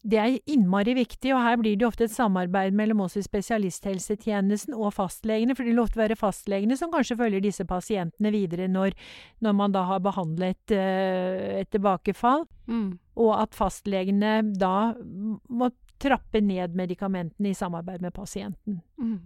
det 0.06 0.18
er 0.22 0.36
innmari 0.54 0.94
viktig, 0.94 1.32
og 1.34 1.42
her 1.42 1.56
blir 1.58 1.78
det 1.80 1.88
ofte 1.88 2.06
et 2.06 2.14
samarbeid 2.14 2.76
mellom 2.78 3.02
oss 3.08 3.16
i 3.18 3.24
spesialisthelsetjenesten 3.26 4.76
og 4.78 4.94
fastlegene, 4.94 5.56
for 5.58 5.66
det 5.66 5.74
vil 5.74 5.82
ofte 5.82 5.98
være 5.98 6.18
fastlegene 6.20 6.78
som 6.78 6.92
kanskje 6.94 7.18
følger 7.18 7.42
disse 7.42 7.66
pasientene 7.66 8.30
videre 8.36 8.68
når, 8.70 8.94
når 9.42 9.56
man 9.58 9.74
da 9.74 9.86
har 9.90 10.04
behandlet 10.06 10.76
uh, 10.78 11.62
et 11.62 11.72
tilbakefall. 11.74 12.46
Mm. 12.70 13.00
Og 13.18 13.32
at 13.40 13.58
fastlegene 13.58 14.38
da 14.54 14.94
må 15.50 15.72
trappe 16.02 16.42
ned 16.44 16.76
medikamentene 16.78 17.50
i 17.50 17.58
samarbeid 17.58 18.06
med 18.06 18.14
pasienten. 18.14 18.82
Mm. 19.02 19.18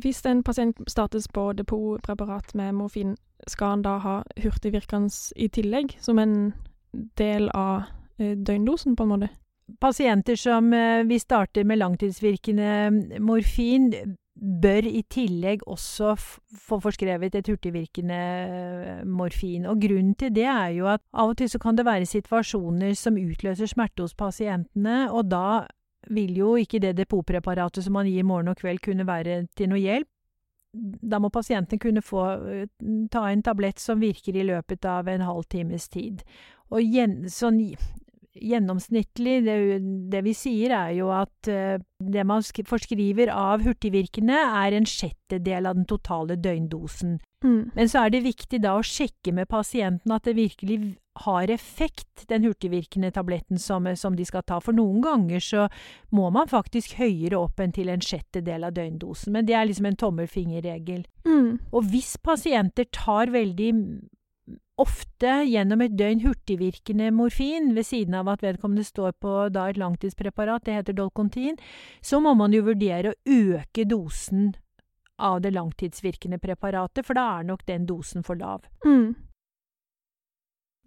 Hvis 0.00 0.24
en 0.28 0.42
pasient 0.44 0.80
startes 0.88 1.28
på 1.28 1.50
depotpreparat 1.58 2.54
med 2.56 2.78
morfin, 2.80 3.16
skal 3.48 3.76
han 3.76 3.84
da 3.84 3.98
ha 4.00 4.16
hurtigvirkende 4.40 5.12
i 5.36 5.48
tillegg, 5.52 5.96
som 6.00 6.20
en 6.22 6.52
del 7.18 7.48
av 7.56 7.88
eh, 8.18 8.36
døgndosen, 8.36 8.96
på 8.96 9.04
en 9.04 9.14
måte? 9.14 9.32
Pasienter 9.80 10.36
som 10.36 10.72
eh, 10.74 11.04
vi 11.08 11.18
starter 11.22 11.64
med 11.64 11.78
langtidsvirkende 11.78 13.18
morfin, 13.22 13.90
bør 14.42 14.86
i 14.88 15.02
tillegg 15.12 15.62
også 15.68 16.14
få 16.16 16.78
forskrevet 16.82 17.34
et 17.38 17.48
hurtigvirkende 17.50 18.18
eh, 18.18 19.04
morfin. 19.04 19.66
Og 19.70 19.80
grunnen 19.82 20.14
til 20.18 20.32
det 20.34 20.48
er 20.48 20.72
jo 20.76 20.88
at 20.90 21.02
av 21.12 21.34
og 21.34 21.38
til 21.38 21.50
så 21.52 21.60
kan 21.62 21.78
det 21.78 21.86
være 21.86 22.08
situasjoner 22.08 22.96
som 22.98 23.20
utløser 23.20 23.70
smerte 23.70 24.02
hos 24.02 24.16
pasientene, 24.18 25.06
og 25.12 25.30
da 25.30 25.62
vil 26.10 26.34
jo 26.36 26.56
ikke 26.58 26.80
det 26.82 26.96
depotpreparatet 26.98 27.84
som 27.84 27.94
man 27.94 28.08
gir 28.10 28.26
morgen 28.26 28.50
og 28.50 28.58
kveld 28.58 28.82
kunne 28.82 29.06
være 29.06 29.44
til 29.56 29.70
noe 29.70 29.82
hjelp. 29.82 30.08
Da 30.72 31.18
må 31.20 31.28
pasienten 31.28 31.78
kunne 31.78 32.02
få 32.02 32.24
eh, 32.48 32.66
ta 33.12 33.28
en 33.28 33.44
tablett 33.44 33.78
som 33.78 34.00
virker 34.00 34.36
i 34.36 34.48
løpet 34.48 34.88
av 34.88 35.08
en 35.12 35.28
halv 35.28 35.44
times 35.52 35.90
tid. 35.92 36.24
Og 36.72 36.80
gjen, 36.80 37.28
sånn 37.28 37.60
gjennomsnittlig, 38.34 39.42
det, 39.44 39.56
det, 40.12 40.22
vi 40.24 40.34
sier 40.36 40.72
er 40.76 40.94
jo 40.96 41.10
at 41.14 41.50
uh, 41.50 41.76
det 42.02 42.24
man 42.28 42.44
forskriver 42.44 43.32
av 43.32 43.64
hurtigvirkende, 43.66 44.38
er 44.62 44.76
en 44.76 44.88
sjettedel 44.88 45.68
av 45.68 45.78
den 45.78 45.88
totale 45.90 46.38
døgndosen. 46.40 47.18
Mm. 47.42 47.72
Men 47.74 47.90
så 47.90 48.04
er 48.04 48.14
det 48.14 48.24
viktig 48.24 48.62
da 48.62 48.76
å 48.78 48.84
sjekke 48.86 49.34
med 49.34 49.50
pasienten 49.50 50.14
at 50.14 50.26
det 50.28 50.36
virkelig 50.38 50.78
har 51.26 51.50
effekt, 51.52 52.24
den 52.30 52.46
hurtigvirkende 52.46 53.10
tabletten 53.12 53.58
som, 53.60 53.88
som 53.96 54.16
de 54.16 54.24
skal 54.24 54.44
ta. 54.48 54.60
For 54.64 54.72
noen 54.76 55.02
ganger 55.04 55.42
så 55.44 55.66
må 56.14 56.30
man 56.32 56.48
faktisk 56.48 56.96
høyere 57.00 57.40
opp 57.40 57.60
enn 57.60 57.74
til 57.74 57.92
en 57.92 58.04
sjettedel 58.04 58.64
av 58.68 58.76
døgndosen. 58.78 59.34
Men 59.34 59.48
det 59.48 59.58
er 59.58 59.68
liksom 59.68 59.90
en 59.90 60.00
tommelfingerregel. 60.00 61.04
Mm. 61.26 61.60
Og 61.72 61.92
hvis 61.92 62.14
pasienter 62.22 62.88
tar 62.94 63.34
veldig 63.34 63.72
ofte 64.80 65.32
gjennom 65.44 65.82
et 65.84 65.94
døgn 65.98 66.22
hurtigvirkende 66.24 67.10
morfin, 67.14 67.72
ved 67.76 67.86
siden 67.86 68.16
av 68.18 68.30
at 68.32 68.44
vedkommende 68.44 68.84
står 68.86 69.12
på 69.20 69.34
da, 69.52 69.68
et 69.68 69.80
langtidspreparat, 69.80 70.64
det 70.64 70.78
heter 70.78 70.96
Dolcontin, 70.96 71.58
så 72.00 72.20
må 72.20 72.34
man 72.38 72.54
jo 72.56 72.64
vurdere 72.70 73.12
å 73.12 73.18
øke 73.28 73.84
dosen 73.88 74.54
av 75.22 75.42
det 75.44 75.52
langtidsvirkende 75.54 76.40
preparatet, 76.42 77.06
for 77.06 77.18
da 77.18 77.28
er 77.38 77.50
nok 77.52 77.66
den 77.68 77.84
dosen 77.86 78.24
for 78.26 78.38
lav. 78.40 78.64
Mm. 78.86 79.12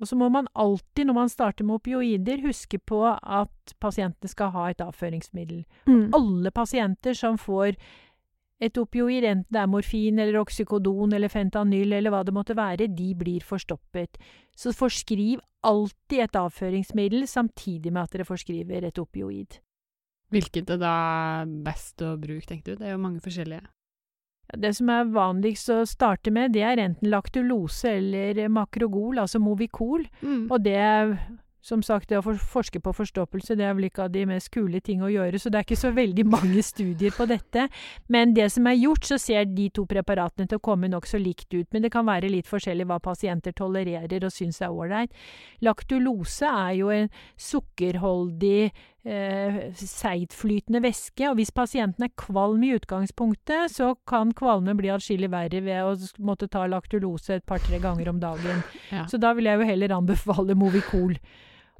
Og 0.01 0.10
så 0.10 0.18
må 0.20 0.27
man 0.30 0.50
alltid, 0.60 1.06
når 1.08 1.15
man 1.15 1.30
starter 1.32 1.63
med 1.63 1.77
opioider, 1.80 2.42
huske 2.44 2.82
på 2.84 3.00
at 3.08 3.75
pasientene 3.80 4.27
skal 4.27 4.51
ha 4.51 4.65
et 4.70 4.84
avføringsmiddel. 4.84 5.63
Mm. 5.88 6.10
Alle 6.18 6.51
pasienter 6.51 7.15
som 7.15 7.39
får 7.39 7.77
et 8.63 8.77
opioid, 8.79 9.25
enten 9.27 9.51
det 9.51 9.59
er 9.59 9.67
morfin 9.67 10.19
eller 10.21 10.39
oksykodon 10.39 11.13
eller 11.17 11.31
fentanyl 11.31 11.97
eller 11.97 12.13
hva 12.13 12.24
det 12.24 12.35
måtte 12.35 12.55
være, 12.55 12.88
de 12.88 13.12
blir 13.17 13.43
forstoppet. 13.43 14.19
Så 14.55 14.71
forskriv 14.75 15.43
alltid 15.65 16.24
et 16.24 16.39
avføringsmiddel 16.39 17.27
samtidig 17.27 17.91
med 17.91 18.05
at 18.05 18.15
dere 18.15 18.27
forskriver 18.27 18.88
et 18.88 19.01
opioid. 19.01 19.59
Hvilket 20.33 20.71
er 20.74 20.79
da 20.81 20.97
best 21.65 22.01
å 22.01 22.15
bruke, 22.19 22.47
tenker 22.47 22.74
du? 22.74 22.81
Det 22.81 22.89
er 22.89 22.95
jo 22.95 23.03
mange 23.03 23.24
forskjellige. 23.24 23.67
Det 24.55 24.71
som 24.77 24.89
er 24.93 25.07
vanligst 25.09 25.71
å 25.74 25.79
starte 25.89 26.31
med, 26.33 26.53
det 26.53 26.62
er 26.63 26.81
enten 26.81 27.09
laktulose 27.09 27.95
eller 27.97 28.45
makrogol, 28.53 29.19
altså 29.19 29.41
Movicol. 29.41 30.05
Mm. 30.21 30.45
Og 30.51 30.59
det 30.65 30.77
som 31.65 31.81
sagt, 31.81 32.12
det 32.12 32.19
å 32.19 32.36
forske 32.38 32.79
på 32.84 32.93
forstoppelse 32.93 33.55
det 33.57 33.65
er 33.65 33.74
vel 33.74 33.88
ikke 33.88 34.05
av 34.05 34.13
de 34.13 34.25
mest 34.29 34.51
kule 34.53 34.81
ting 34.86 35.01
å 35.01 35.10
gjøre, 35.10 35.39
så 35.41 35.50
det 35.50 35.60
er 35.60 35.65
ikke 35.65 35.79
så 35.79 35.91
veldig 35.95 36.25
mange 36.29 36.62
studier 36.65 37.13
på 37.15 37.25
dette. 37.29 37.67
Men 38.13 38.36
det 38.38 38.51
som 38.53 38.67
er 38.69 38.77
gjort, 38.77 39.07
så 39.10 39.17
ser 39.22 39.48
de 39.50 39.69
to 39.74 39.88
preparatene 39.89 40.45
til 40.50 40.60
å 40.60 40.65
komme 40.65 40.91
nokså 40.91 41.17
likt 41.22 41.50
ut. 41.55 41.67
Men 41.74 41.88
det 41.88 41.91
kan 41.95 42.05
være 42.05 42.29
litt 42.29 42.50
forskjellig 42.50 42.86
hva 42.89 43.00
pasienter 43.01 43.55
tolererer 43.57 44.27
og 44.27 44.34
syns 44.34 44.62
er 44.62 44.74
ålreit. 44.74 45.15
Laktulose 45.65 46.51
er 46.51 46.75
jo 46.77 46.91
en 46.93 47.10
sukkerholdig 47.48 48.60
eh, 48.69 49.57
seigtflytende 49.79 50.84
væske, 50.86 51.31
og 51.31 51.39
hvis 51.39 51.53
pasienten 51.55 52.05
er 52.05 52.13
kvalm 52.19 52.62
i 52.65 52.75
utgangspunktet, 52.77 53.74
så 53.74 53.93
kan 54.07 54.36
kvalme 54.38 54.77
bli 54.77 54.93
atskillig 54.93 55.31
verre 55.34 55.63
ved 55.65 55.81
å 55.81 55.98
måtte 56.25 56.50
ta 56.51 56.67
laktulose 56.69 57.39
et 57.39 57.48
par-tre 57.48 57.81
ganger 57.81 58.13
om 58.13 58.22
dagen. 58.22 58.63
Ja. 58.93 59.07
Så 59.10 59.17
da 59.22 59.34
vil 59.34 59.50
jeg 59.50 59.62
jo 59.62 59.69
heller 59.74 59.98
anbefale 59.98 60.57
Movicol. 60.57 61.17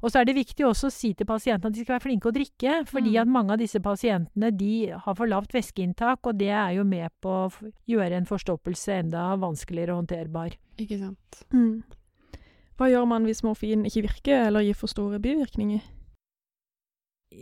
Og 0.04 0.12
så 0.12 0.20
er 0.20 0.28
det 0.28 0.36
viktig 0.36 0.66
også 0.66 0.90
å 0.90 0.92
si 0.92 1.12
til 1.16 1.28
pasientene 1.28 1.70
at 1.70 1.76
de 1.76 1.82
skal 1.84 1.96
være 1.96 2.04
flinke 2.04 2.28
å 2.28 2.34
drikke. 2.36 2.74
Fordi 2.90 3.14
mm. 3.14 3.20
at 3.22 3.32
mange 3.32 3.54
av 3.54 3.62
disse 3.62 3.80
pasientene 3.82 4.52
de 4.52 4.72
har 4.92 5.16
for 5.16 5.30
lavt 5.30 5.56
væskeinntak, 5.56 6.26
og 6.28 6.40
det 6.40 6.52
er 6.52 6.76
jo 6.76 6.84
med 6.88 7.12
på 7.24 7.32
å 7.46 7.72
gjøre 7.88 8.20
en 8.20 8.28
forstoppelse 8.28 9.00
enda 9.00 9.30
vanskeligere 9.40 9.96
håndterbar. 9.96 10.58
Ikke 10.82 11.00
sant. 11.00 11.42
Mm. 11.54 11.80
Hva 12.76 12.90
gjør 12.92 13.06
man 13.08 13.24
hvis 13.24 13.40
morfin 13.46 13.86
ikke 13.88 14.04
virker, 14.10 14.48
eller 14.50 14.66
gir 14.66 14.76
for 14.76 14.92
store 14.92 15.20
bivirkninger? 15.22 15.80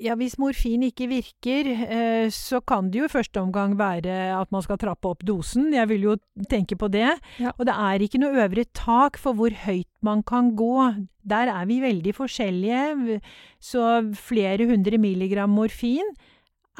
Ja, 0.02 0.16
hvis 0.18 0.36
morfin 0.40 0.82
ikke 0.86 1.06
virker, 1.10 1.68
eh, 1.70 2.26
så 2.34 2.60
kan 2.66 2.90
det 2.90 2.98
jo 2.98 3.06
i 3.08 3.12
første 3.12 3.40
omgang 3.40 3.76
være 3.78 4.34
at 4.34 4.50
man 4.54 4.64
skal 4.64 4.78
trappe 4.80 5.08
opp 5.08 5.22
dosen. 5.26 5.72
Jeg 5.74 5.88
vil 5.88 6.08
jo 6.08 6.16
tenke 6.50 6.76
på 6.76 6.88
det. 6.90 7.12
Ja. 7.38 7.52
Og 7.58 7.66
det 7.68 7.74
er 7.74 8.02
ikke 8.02 8.20
noe 8.22 8.44
øvre 8.44 8.66
tak 8.74 9.18
for 9.20 9.38
hvor 9.38 9.54
høyt 9.64 9.90
man 10.02 10.22
kan 10.26 10.54
gå. 10.58 10.76
Der 11.22 11.52
er 11.52 11.66
vi 11.70 11.80
veldig 11.84 12.14
forskjellige. 12.14 13.20
Så 13.62 14.14
flere 14.18 14.66
hundre 14.66 14.98
milligram 14.98 15.54
morfin 15.54 16.14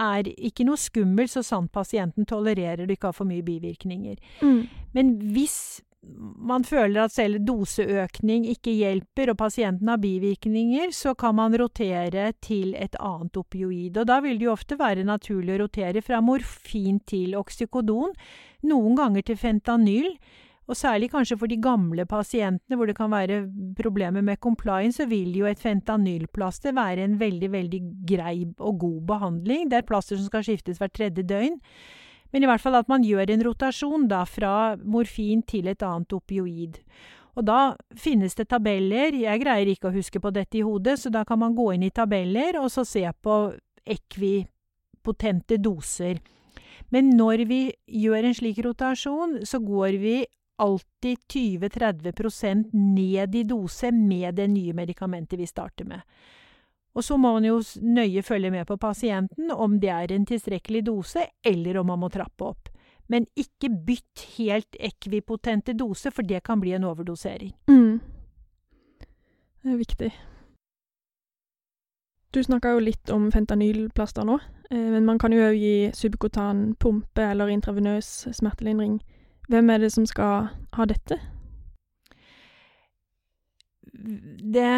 er 0.01 0.27
ikke 0.35 0.67
noe 0.67 0.81
skummelt 0.81 1.31
så 1.31 1.43
sant 1.47 1.71
pasienten 1.73 2.27
tolererer 2.27 2.87
det 2.87 2.97
ikke 2.97 3.13
har 3.13 3.17
for 3.17 3.29
mye 3.29 3.45
bivirkninger. 3.47 4.19
Mm. 4.43 4.65
Men 4.97 5.13
hvis 5.35 5.83
man 6.45 6.65
føler 6.65 7.05
at 7.05 7.15
selv 7.15 7.41
doseøkning 7.47 8.47
ikke 8.53 8.75
hjelper, 8.77 9.33
og 9.33 9.39
pasienten 9.41 9.89
har 9.89 10.01
bivirkninger, 10.03 10.93
så 10.93 11.15
kan 11.19 11.37
man 11.39 11.57
rotere 11.61 12.33
til 12.45 12.75
et 12.79 12.97
annet 13.01 13.37
opioid. 13.41 13.97
Og 13.97 14.09
da 14.09 14.21
vil 14.25 14.39
det 14.39 14.49
jo 14.49 14.55
ofte 14.55 14.79
være 14.81 15.07
naturlig 15.09 15.57
å 15.57 15.63
rotere 15.65 16.03
fra 16.05 16.21
morfin 16.25 17.01
til 17.09 17.37
oksykodon, 17.39 18.15
noen 18.69 18.99
ganger 19.01 19.27
til 19.27 19.41
fentanyl. 19.41 20.11
Og 20.65 20.79
særlig 20.81 21.11
kanskje 21.13 21.37
for 21.37 21.51
de 21.51 21.59
gamle 21.61 22.07
pasientene 22.09 22.79
hvor 22.81 22.89
det 22.89 22.97
kan 22.97 23.13
være 23.13 23.43
problemer 23.77 24.25
med 24.25 24.41
compliance, 24.41 24.97
så 24.97 25.09
vil 25.11 25.35
jo 25.37 25.49
et 25.49 25.61
fentanylplaster 25.61 26.73
være 26.73 27.05
en 27.05 27.19
veldig, 27.21 27.51
veldig 27.53 27.83
grei 28.09 28.39
og 28.57 28.79
god 28.81 29.03
behandling. 29.11 29.69
Det 29.69 29.83
er 29.83 29.89
plaster 29.89 30.17
som 30.17 30.31
skal 30.31 30.47
skiftes 30.47 30.81
hvert 30.81 30.97
tredje 30.97 31.27
døgn. 31.29 31.61
Men 32.35 32.43
i 32.43 32.49
hvert 32.51 32.63
fall 32.65 32.75
at 32.75 32.89
man 32.91 33.05
gjør 33.07 33.31
en 33.31 33.45
rotasjon 33.47 34.09
da 34.11 34.25
fra 34.27 34.75
morfin 34.83 35.45
til 35.47 35.71
et 35.71 35.85
annet 35.87 36.17
opioid. 36.17 36.81
Og 37.39 37.47
da 37.47 37.75
finnes 37.99 38.35
det 38.35 38.49
tabeller, 38.51 39.15
jeg 39.15 39.43
greier 39.43 39.71
ikke 39.71 39.91
å 39.91 39.95
huske 39.95 40.19
på 40.23 40.33
dette 40.35 40.59
i 40.59 40.65
hodet, 40.67 40.97
så 40.99 41.13
da 41.15 41.23
kan 41.27 41.39
man 41.39 41.55
gå 41.55 41.69
inn 41.75 41.87
i 41.87 41.95
tabeller 41.95 42.59
og 42.59 42.71
så 42.75 42.83
se 42.87 43.07
på 43.23 43.39
ekvipotente 43.87 45.59
doser. 45.63 46.19
Men 46.91 47.15
når 47.15 47.47
vi 47.47 47.61
gjør 48.03 48.27
en 48.27 48.37
slik 48.37 48.59
rotasjon, 48.67 49.41
så 49.47 49.63
går 49.63 49.99
vi 50.03 50.17
alltid 50.63 51.19
20-30% 51.31 52.75
ned 52.75 53.35
i 53.35 53.43
dose 53.47 53.91
med 53.95 54.39
det 54.39 54.47
nye 54.51 54.75
medikamentet 54.75 55.39
vi 55.39 55.47
starter 55.51 55.87
med. 55.87 56.03
Og 56.95 57.05
så 57.05 57.17
må 57.19 57.33
man 57.35 57.45
jo 57.45 57.59
nøye 57.83 58.23
følge 58.23 58.51
med 58.55 58.67
på 58.67 58.77
pasienten 58.79 59.51
om 59.51 59.81
det 59.83 59.91
er 59.91 60.13
en 60.15 60.27
tilstrekkelig 60.27 60.85
dose, 60.87 61.27
eller 61.45 61.81
om 61.81 61.91
man 61.91 62.05
må 62.05 62.09
trappe 62.09 62.47
opp. 62.47 62.71
Men 63.11 63.27
ikke 63.37 63.69
bytt 63.87 64.23
helt 64.37 64.79
ekvipotente 64.81 65.75
dose, 65.77 66.11
for 66.15 66.23
det 66.23 66.45
kan 66.47 66.61
bli 66.61 66.73
en 66.73 66.87
overdosering. 66.89 67.53
Mm. 67.69 68.01
Det 69.63 69.73
er 69.73 69.77
viktig. 69.77 70.13
Du 72.35 72.43
snakka 72.43 72.75
jo 72.75 72.81
litt 72.83 73.11
om 73.15 73.29
fentanylplaster 73.33 74.25
nå, 74.27 74.39
eh, 74.71 74.89
men 74.95 75.05
man 75.07 75.19
kan 75.19 75.33
jo 75.33 75.45
òg 75.47 75.59
gi 75.59 75.77
subkutan 75.95 76.75
pumpe 76.83 77.23
eller 77.23 77.53
intravenøs 77.53 78.29
smertelindring. 78.35 79.01
Hvem 79.49 79.71
er 79.71 79.79
det 79.79 79.93
som 79.93 80.07
skal 80.07 80.49
ha 80.73 80.87
dette? 80.89 81.21
Det 83.95 84.71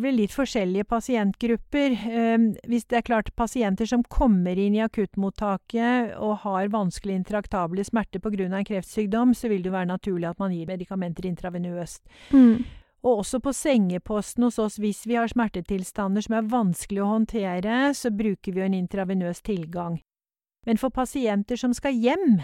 vel 0.00 0.18
litt 0.20 0.34
forskjellige 0.34 0.86
pasientgrupper. 0.88 1.96
Ehm, 2.10 2.46
hvis 2.68 2.86
det 2.86 3.00
er 3.00 3.06
klart 3.08 3.34
pasienter 3.36 3.88
som 3.88 4.04
kommer 4.06 4.58
inn 4.58 4.76
i 4.76 4.82
akuttmottaket 4.84 6.14
og 6.22 6.42
har 6.46 6.72
vanskelig 6.72 7.20
intraktable 7.20 7.84
smerter 7.84 8.22
pga. 8.22 8.46
en 8.46 8.64
kreftsykdom, 8.64 9.34
så 9.34 9.48
vil 9.48 9.62
det 9.62 9.72
være 9.72 9.92
naturlig 9.92 10.30
at 10.30 10.38
man 10.38 10.52
gir 10.52 10.66
medikamenter 10.66 11.26
intravenøst. 11.26 12.02
Mm. 12.32 12.64
Og 13.02 13.18
også 13.18 13.40
på 13.40 13.52
sengeposten 13.52 14.42
hos 14.42 14.58
oss, 14.58 14.78
hvis 14.78 15.06
vi 15.06 15.14
har 15.14 15.28
smertetilstander 15.28 16.22
som 16.22 16.34
er 16.34 16.50
vanskelig 16.50 17.02
å 17.02 17.12
håndtere, 17.12 17.94
så 17.94 18.10
bruker 18.10 18.52
vi 18.52 18.60
en 18.60 18.74
intravenøs 18.74 19.42
tilgang. 19.42 20.00
Men 20.66 20.78
for 20.78 20.90
pasienter 20.90 21.56
som 21.56 21.74
skal 21.74 21.94
hjem, 21.94 22.40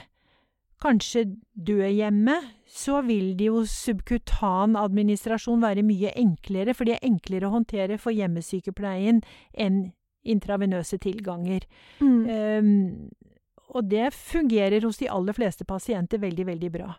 kanskje 0.83 1.25
dø 1.55 1.81
hjemme, 1.87 2.37
så 2.67 3.01
vil 3.07 3.33
det 3.39 3.49
jo 3.51 3.65
subkutan 3.69 4.77
administrasjon 4.81 5.63
være 5.63 5.85
mye 5.87 6.13
enklere, 6.19 6.75
for 6.75 6.89
det 6.89 6.99
er 6.99 7.09
enklere 7.09 7.49
å 7.49 7.57
håndtere 7.57 7.99
for 8.03 8.15
hjemmesykepleien 8.17 9.23
enn 9.53 9.85
intravenøse 10.23 11.01
tilganger. 11.03 11.65
Mm. 11.99 12.19
Um, 12.31 13.33
og 13.73 13.89
det 13.91 14.13
fungerer 14.15 14.85
hos 14.87 15.01
de 15.01 15.09
aller 15.11 15.35
fleste 15.35 15.67
pasienter 15.67 16.21
veldig, 16.23 16.47
veldig 16.47 16.71
bra. 16.75 16.93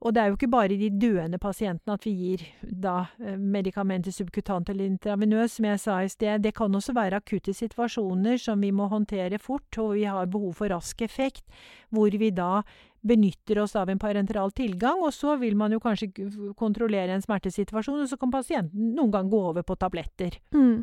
Og 0.00 0.14
det 0.16 0.20
er 0.22 0.30
jo 0.30 0.36
ikke 0.38 0.48
bare 0.48 0.76
de 0.80 0.88
døende 0.96 1.36
pasientene 1.40 1.92
at 1.98 2.06
vi 2.06 2.12
gir 2.16 2.44
da 2.62 3.02
eh, 3.20 3.36
medikamenter 3.36 4.14
subkutant 4.14 4.70
eller 4.72 4.88
intravenøs, 4.88 5.58
som 5.58 5.66
jeg 5.68 5.82
sa 5.82 5.98
i 6.00 6.08
sted. 6.08 6.40
Det 6.40 6.54
kan 6.56 6.74
også 6.74 6.94
være 6.96 7.20
akutte 7.20 7.52
situasjoner 7.56 8.40
som 8.40 8.64
vi 8.64 8.72
må 8.72 8.88
håndtere 8.88 9.38
fort, 9.38 9.68
og 9.76 9.98
vi 9.98 10.06
har 10.08 10.30
behov 10.32 10.54
for 10.62 10.72
rask 10.72 11.04
effekt, 11.04 11.44
hvor 11.92 12.08
vi 12.16 12.30
da 12.32 12.62
benytter 13.04 13.60
oss 13.60 13.76
av 13.76 13.92
en 13.92 14.00
parenteral 14.00 14.52
tilgang, 14.56 15.04
og 15.04 15.12
så 15.16 15.36
vil 15.40 15.56
man 15.56 15.72
jo 15.72 15.80
kanskje 15.84 16.10
kontrollere 16.56 17.12
en 17.16 17.24
smertesituasjon, 17.24 18.00
og 18.04 18.08
så 18.08 18.16
kan 18.20 18.32
pasienten 18.32 18.94
noen 18.96 19.12
gang 19.12 19.28
gå 19.32 19.44
over 19.52 19.64
på 19.64 19.76
tabletter. 19.80 20.40
Mm. 20.56 20.82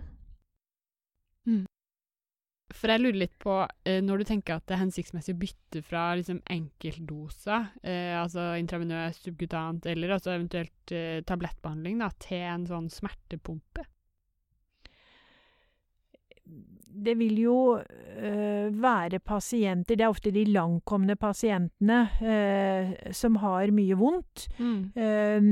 For 2.76 2.92
jeg 2.92 3.00
lurer 3.00 3.20
litt 3.22 3.36
på, 3.40 3.62
eh, 3.88 4.02
når 4.04 4.22
du 4.22 4.28
tenker 4.28 4.58
at 4.58 4.66
det 4.68 4.76
er 4.76 4.82
hensiktsmessig 4.82 5.36
å 5.38 5.40
bytte 5.40 5.82
fra 5.88 6.10
liksom, 6.20 6.42
enkeltdoser, 6.52 7.70
eh, 7.80 8.12
altså 8.20 8.50
intravenøs, 8.60 9.22
subkutant, 9.24 9.88
eller 9.88 10.18
altså 10.18 10.34
eventuelt 10.34 10.96
eh, 10.96 11.22
tablettbehandling, 11.28 12.02
da, 12.04 12.12
til 12.20 12.44
en 12.44 12.66
sånn 12.68 12.90
smertepumpe? 12.92 13.88
Det 16.98 17.16
vil 17.20 17.40
jo 17.40 17.58
øh, 17.80 18.68
være 18.84 19.20
pasienter, 19.24 19.96
det 19.96 20.04
er 20.04 20.12
ofte 20.12 20.36
de 20.36 20.44
langkomne 20.52 21.16
pasientene, 21.20 22.04
øh, 22.20 22.94
som 23.16 23.40
har 23.44 23.72
mye 23.76 23.96
vondt. 24.00 24.48
Mm. 24.60 24.80
Um, 24.96 25.52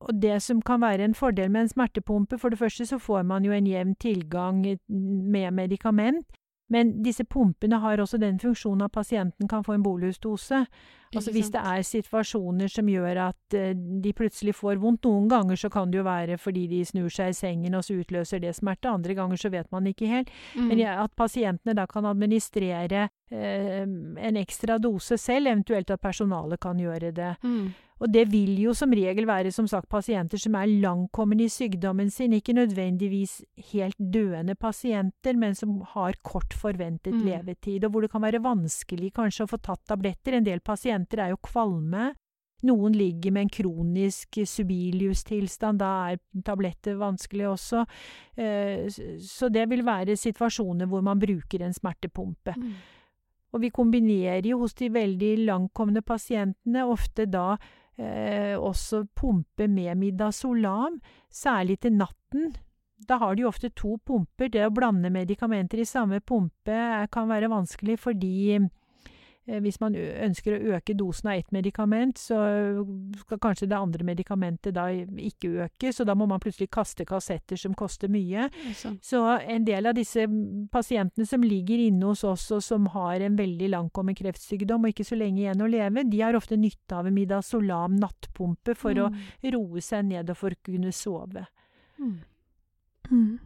og 0.00 0.22
det 0.22 0.42
som 0.42 0.62
kan 0.62 0.80
være 0.80 1.04
en 1.04 1.14
fordel 1.14 1.50
med 1.50 1.60
en 1.60 1.68
smertepumpe, 1.68 2.38
for 2.38 2.48
det 2.48 2.58
første 2.58 2.86
så 2.86 2.98
får 2.98 3.22
man 3.22 3.44
jo 3.44 3.52
en 3.52 3.66
jevn 3.66 3.94
tilgang 3.94 4.60
med 4.88 5.50
medikament. 5.50 6.26
Men 6.68 7.02
disse 7.04 7.24
pumpene 7.24 7.78
har 7.78 8.00
også 8.02 8.18
den 8.18 8.40
funksjonen 8.40 8.82
at 8.82 8.92
pasienten 8.92 9.48
kan 9.48 9.64
få 9.64 9.72
en 9.72 9.82
bolusdose. 9.82 10.66
Altså 11.14 11.32
hvis 11.32 11.52
det 11.54 11.62
er 11.62 11.82
situasjoner 11.86 12.68
som 12.72 12.88
gjør 12.90 13.20
at 13.28 13.56
uh, 13.56 13.72
de 13.74 14.12
plutselig 14.16 14.56
får 14.58 14.80
vondt. 14.82 15.06
Noen 15.06 15.28
ganger 15.30 15.56
så 15.56 15.70
kan 15.70 15.90
det 15.90 16.00
jo 16.00 16.06
være 16.06 16.38
fordi 16.38 16.66
de 16.70 16.84
snur 16.84 17.08
seg 17.12 17.30
i 17.30 17.36
sengen, 17.36 17.74
og 17.78 17.84
så 17.86 18.00
utløser 18.00 18.42
det 18.42 18.56
smerte. 18.56 18.90
Andre 18.90 19.14
ganger 19.14 19.36
så 19.40 19.52
vet 19.52 19.70
man 19.72 19.86
ikke 19.86 20.10
helt. 20.10 20.32
Mm. 20.56 20.68
Men 20.68 20.84
at 20.96 21.14
pasientene 21.16 21.76
da 21.76 21.86
kan 21.86 22.06
administrere 22.08 23.08
eh, 23.30 23.82
en 23.86 24.36
ekstra 24.36 24.78
dose 24.82 25.18
selv, 25.18 25.46
eventuelt 25.46 25.90
at 25.90 26.02
personalet 26.02 26.60
kan 26.60 26.78
gjøre 26.80 27.12
det. 27.14 27.34
Mm. 27.42 27.74
Og 27.96 28.12
det 28.12 28.26
vil 28.28 28.58
jo 28.60 28.74
som 28.76 28.92
regel 28.92 29.24
være 29.24 29.48
som 29.54 29.64
sagt 29.70 29.88
pasienter 29.88 30.36
som 30.40 30.54
er 30.58 30.68
langtkommende 30.68 31.46
i 31.46 31.48
sykdommen 31.52 32.10
sin, 32.12 32.34
ikke 32.36 32.52
nødvendigvis 32.52 33.38
helt 33.72 33.96
døende 33.96 34.54
pasienter, 34.54 35.36
men 35.36 35.54
som 35.56 35.80
har 35.94 36.12
kort 36.22 36.52
forventet 36.52 37.14
Mm. 37.14 37.24
levetid, 37.24 37.84
og 37.84 37.90
hvor 37.90 38.00
det 38.02 38.10
kan 38.10 38.20
være 38.22 38.42
vanskelig 38.42 39.12
kanskje 39.14 39.44
å 39.44 39.48
få 39.48 39.62
tatt 39.62 39.80
tabletter. 39.88 40.34
En 40.34 40.44
del 40.44 40.60
pasienter 40.60 40.95
er 40.96 41.34
jo 41.34 41.36
kvalme. 41.42 42.14
Noen 42.66 42.92
ligger 42.96 43.32
med 43.32 43.46
en 43.46 43.52
kronisk 43.52 44.38
subilius-tilstand, 44.48 45.78
da 45.78 45.90
er 46.10 46.20
tabletter 46.44 46.96
vanskelig 46.96 47.48
også. 47.52 47.84
Eh, 48.36 48.88
Så 49.20 49.48
det 49.52 49.68
vil 49.68 49.84
være 49.84 50.16
situasjoner 50.16 50.86
hvor 50.86 51.02
man 51.02 51.18
bruker 51.18 51.62
en 51.62 51.74
smertepumpe. 51.76 52.56
Mm. 52.56 52.72
Og 53.52 53.60
vi 53.60 53.70
kombinerer 53.70 54.46
jo 54.46 54.58
hos 54.64 54.74
de 54.74 54.88
veldig 54.88 55.46
langtkomne 55.46 56.02
pasientene 56.02 56.84
ofte 56.84 57.26
da 57.26 57.56
eh, 57.98 58.56
også 58.56 59.06
pumpe 59.14 59.68
med 59.68 59.96
midazolam, 59.96 61.00
særlig 61.30 61.80
til 61.80 61.92
natten. 61.92 62.54
Da 62.96 63.18
har 63.18 63.34
de 63.34 63.44
jo 63.44 63.48
ofte 63.48 63.70
to 63.76 63.98
pumper. 64.04 64.48
Det 64.48 64.64
å 64.64 64.72
blande 64.72 65.10
medikamenter 65.12 65.80
i 65.80 65.88
samme 65.88 66.20
pumpe 66.20 66.72
eh, 66.72 67.06
kan 67.12 67.28
være 67.28 67.52
vanskelig 67.52 67.98
fordi 68.00 68.58
hvis 69.46 69.78
man 69.78 69.94
ønsker 69.94 70.56
å 70.56 70.76
øke 70.76 70.94
dosen 70.98 71.30
av 71.30 71.38
ett 71.38 71.52
medikament, 71.54 72.18
så 72.18 72.38
skal 73.20 73.40
kanskje 73.42 73.68
det 73.70 73.78
andre 73.78 74.06
medikamentet 74.08 74.74
da 74.74 74.88
ikke 74.90 75.66
øke, 75.66 75.92
så 75.94 76.06
da 76.06 76.16
må 76.18 76.26
man 76.26 76.42
plutselig 76.42 76.68
kaste 76.74 77.06
kassetter 77.06 77.60
som 77.60 77.74
koster 77.78 78.10
mye. 78.10 78.48
Så. 78.74 78.96
Så 79.02 79.22
en 79.38 79.66
del 79.66 79.86
av 79.86 79.94
disse 79.94 80.26
pasientene 80.72 81.28
som 81.30 81.46
ligger 81.46 81.84
inne 81.86 82.10
hos 82.10 82.24
oss 82.26 82.48
og 82.56 82.64
som 82.66 82.88
har 82.96 83.22
en 83.22 83.38
veldig 83.38 83.70
langtkommen 83.76 84.18
kreftsykdom 84.18 84.82
og 84.82 84.94
ikke 84.94 85.06
så 85.06 85.18
lenge 85.18 85.44
igjen 85.44 85.62
å 85.62 85.70
leve, 85.70 86.06
de 86.10 86.22
har 86.24 86.38
ofte 86.38 86.58
nytte 86.58 86.98
av 86.98 87.06
en 87.06 87.14
midazolam 87.14 88.00
nattpumpe 88.02 88.74
for 88.74 88.98
å 88.98 89.10
roe 89.54 89.84
seg 89.84 90.10
ned 90.10 90.32
og 90.32 90.40
for 90.42 90.56
å 90.56 90.64
kunne 90.66 90.90
sove. 90.94 91.46
Mm. 92.02 92.18
Mm. 93.10 93.38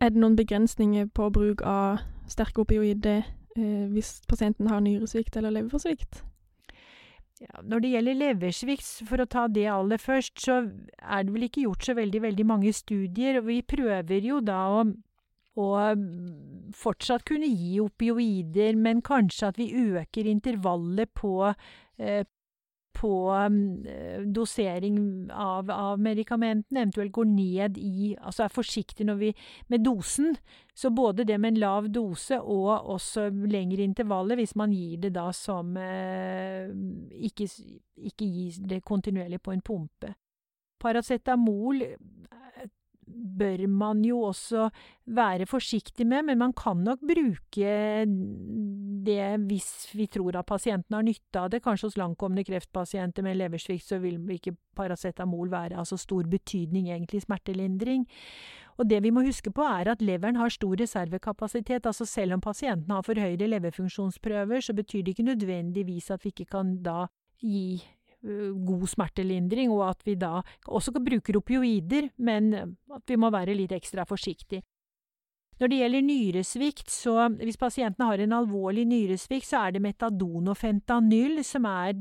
Er 0.00 0.14
det 0.14 0.22
noen 0.22 0.38
begrensninger 0.38 1.10
på 1.12 1.26
bruk 1.34 1.60
av 1.66 2.00
sterke 2.30 2.62
opioider 2.62 3.24
eh, 3.24 3.36
hvis 3.56 4.20
pasienten 4.30 4.68
har 4.70 4.82
nyresvikt 4.84 5.36
eller 5.36 5.54
leverforsvikt? 5.56 6.22
Ja, 7.40 7.62
når 7.64 7.80
det 7.80 7.90
gjelder 7.94 8.18
leversvikt, 8.18 8.88
for 9.08 9.22
å 9.22 9.28
ta 9.32 9.46
det 9.48 9.64
aller 9.72 10.00
først, 10.00 10.34
så 10.44 10.58
er 11.00 11.22
det 11.24 11.32
vel 11.32 11.46
ikke 11.46 11.62
gjort 11.64 11.86
så 11.86 11.94
veldig, 11.96 12.20
veldig 12.26 12.44
mange 12.44 12.72
studier. 12.76 13.38
og 13.40 13.46
Vi 13.48 13.62
prøver 13.64 14.26
jo 14.28 14.42
da 14.44 14.58
å, 14.76 14.82
å 15.56 15.68
fortsatt 16.76 17.24
kunne 17.30 17.48
gi 17.48 17.78
opioider, 17.80 18.76
men 18.76 19.00
kanskje 19.00 19.48
at 19.48 19.60
vi 19.60 19.70
øker 19.72 20.28
intervallet 20.28 21.14
på, 21.16 21.54
eh, 21.96 22.28
på 22.92 23.12
eh, 23.88 24.22
dosering 24.26 24.98
av, 25.32 25.70
av 25.70 26.00
medikamentene, 26.00 26.82
eventuelt 26.82 27.12
går 27.12 27.28
ned 27.30 27.78
i 27.78 28.14
Altså 28.18 28.44
er 28.44 28.54
forsiktig 28.54 29.06
når 29.06 29.20
vi, 29.20 29.30
med 29.68 29.84
dosen. 29.84 30.34
Så 30.74 30.90
både 30.90 31.24
det 31.24 31.38
med 31.40 31.54
en 31.54 31.60
lav 31.60 31.88
dose 31.92 32.40
og 32.40 32.90
også 32.94 33.28
lengre 33.30 33.84
intervaller, 33.84 34.36
hvis 34.40 34.56
man 34.56 34.72
gir 34.72 34.98
det 35.04 35.14
da 35.14 35.28
som 35.36 35.76
eh, 35.76 36.70
ikke, 37.30 37.48
ikke 38.10 38.26
gir 38.26 38.60
det 38.72 38.82
kontinuerlig 38.84 39.42
på 39.42 39.54
en 39.54 39.64
pumpe. 39.64 40.14
Paracetamol 40.80 41.82
bør 43.20 43.66
man 43.68 44.02
jo 44.04 44.22
også 44.30 44.68
være 45.10 45.46
forsiktig 45.46 46.06
med, 46.06 46.24
men 46.28 46.38
man 46.38 46.54
kan 46.56 46.82
nok 46.86 47.02
bruke 47.04 47.74
det 49.04 49.26
hvis 49.48 49.70
vi 49.96 50.06
tror 50.12 50.38
at 50.40 50.48
pasienten 50.48 50.96
har 50.96 51.04
nytte 51.06 51.40
av 51.40 51.50
det. 51.52 51.62
Kanskje 51.64 51.90
hos 51.90 51.98
langtkommende 52.00 52.44
kreftpasienter 52.48 53.26
med 53.26 53.38
leversvikt 53.40 53.86
så 53.86 54.00
vil 54.02 54.18
ikke 54.34 54.56
paracetamol 54.76 55.50
være 55.52 55.78
av 55.80 55.88
så 55.88 55.98
stor 56.00 56.28
betydning 56.30 56.90
egentlig 56.90 57.22
i 57.22 57.26
smertelindring. 57.26 58.08
Og 58.80 58.88
det 58.88 59.02
vi 59.04 59.12
må 59.12 59.24
huske 59.26 59.52
på 59.52 59.64
er 59.66 59.92
at 59.92 60.02
leveren 60.02 60.38
har 60.40 60.52
stor 60.52 60.76
reservekapasitet. 60.80 61.86
altså 61.86 62.06
Selv 62.08 62.32
om 62.34 62.40
pasienten 62.40 62.90
har 62.90 63.02
for 63.02 63.18
høyere 63.18 63.50
leverfunksjonsprøver, 63.50 64.60
så 64.60 64.72
betyr 64.74 65.02
det 65.02 65.14
ikke 65.14 65.28
nødvendigvis 65.28 66.10
at 66.10 66.24
vi 66.24 66.32
ikke 66.32 66.48
kan 66.56 66.78
da 66.82 67.06
gi 67.40 67.82
god 68.20 68.88
smertelindring, 68.88 69.70
og 69.72 69.86
at 69.90 70.02
vi 70.04 70.14
da 70.20 70.42
også 70.68 70.92
bruker 70.92 71.38
opioider, 71.40 72.10
men 72.18 72.52
at 72.54 73.08
vi 73.08 73.16
må 73.16 73.30
være 73.32 73.56
litt 73.56 73.72
ekstra 73.72 74.04
forsiktige. 74.08 74.62
Når 75.60 75.68
det 75.68 75.78
gjelder 75.82 76.04
nyresvikt, 76.06 76.88
så 76.88 77.28
hvis 77.36 77.60
pasienten 77.60 78.06
har 78.06 78.20
en 78.20 78.32
alvorlig 78.32 78.86
nyresvikt, 78.88 79.44
så 79.50 79.66
er 79.66 79.76
det 79.76 79.82
metadon 79.84 80.48
og 80.48 80.56
fentanyl 80.56 81.42
som 81.44 81.66
er 81.68 81.92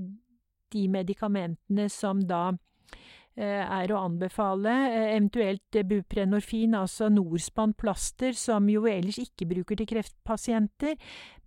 de 0.72 0.86
medikamentene 0.88 1.90
som 1.92 2.22
da 2.24 2.54
eh, 2.54 2.60
er 3.46 3.92
å 3.94 4.02
anbefale, 4.04 4.72
eh, 4.90 5.12
eventuelt 5.16 5.76
eh, 5.76 5.86
buprenorfin, 5.88 6.76
altså 6.76 7.10
Norspan 7.14 7.74
plaster, 7.74 8.34
som 8.36 8.68
jo 8.70 8.86
ellers 8.90 9.20
ikke 9.22 9.48
bruker 9.50 9.80
til 9.80 9.88
kreftpasienter, 9.88 10.98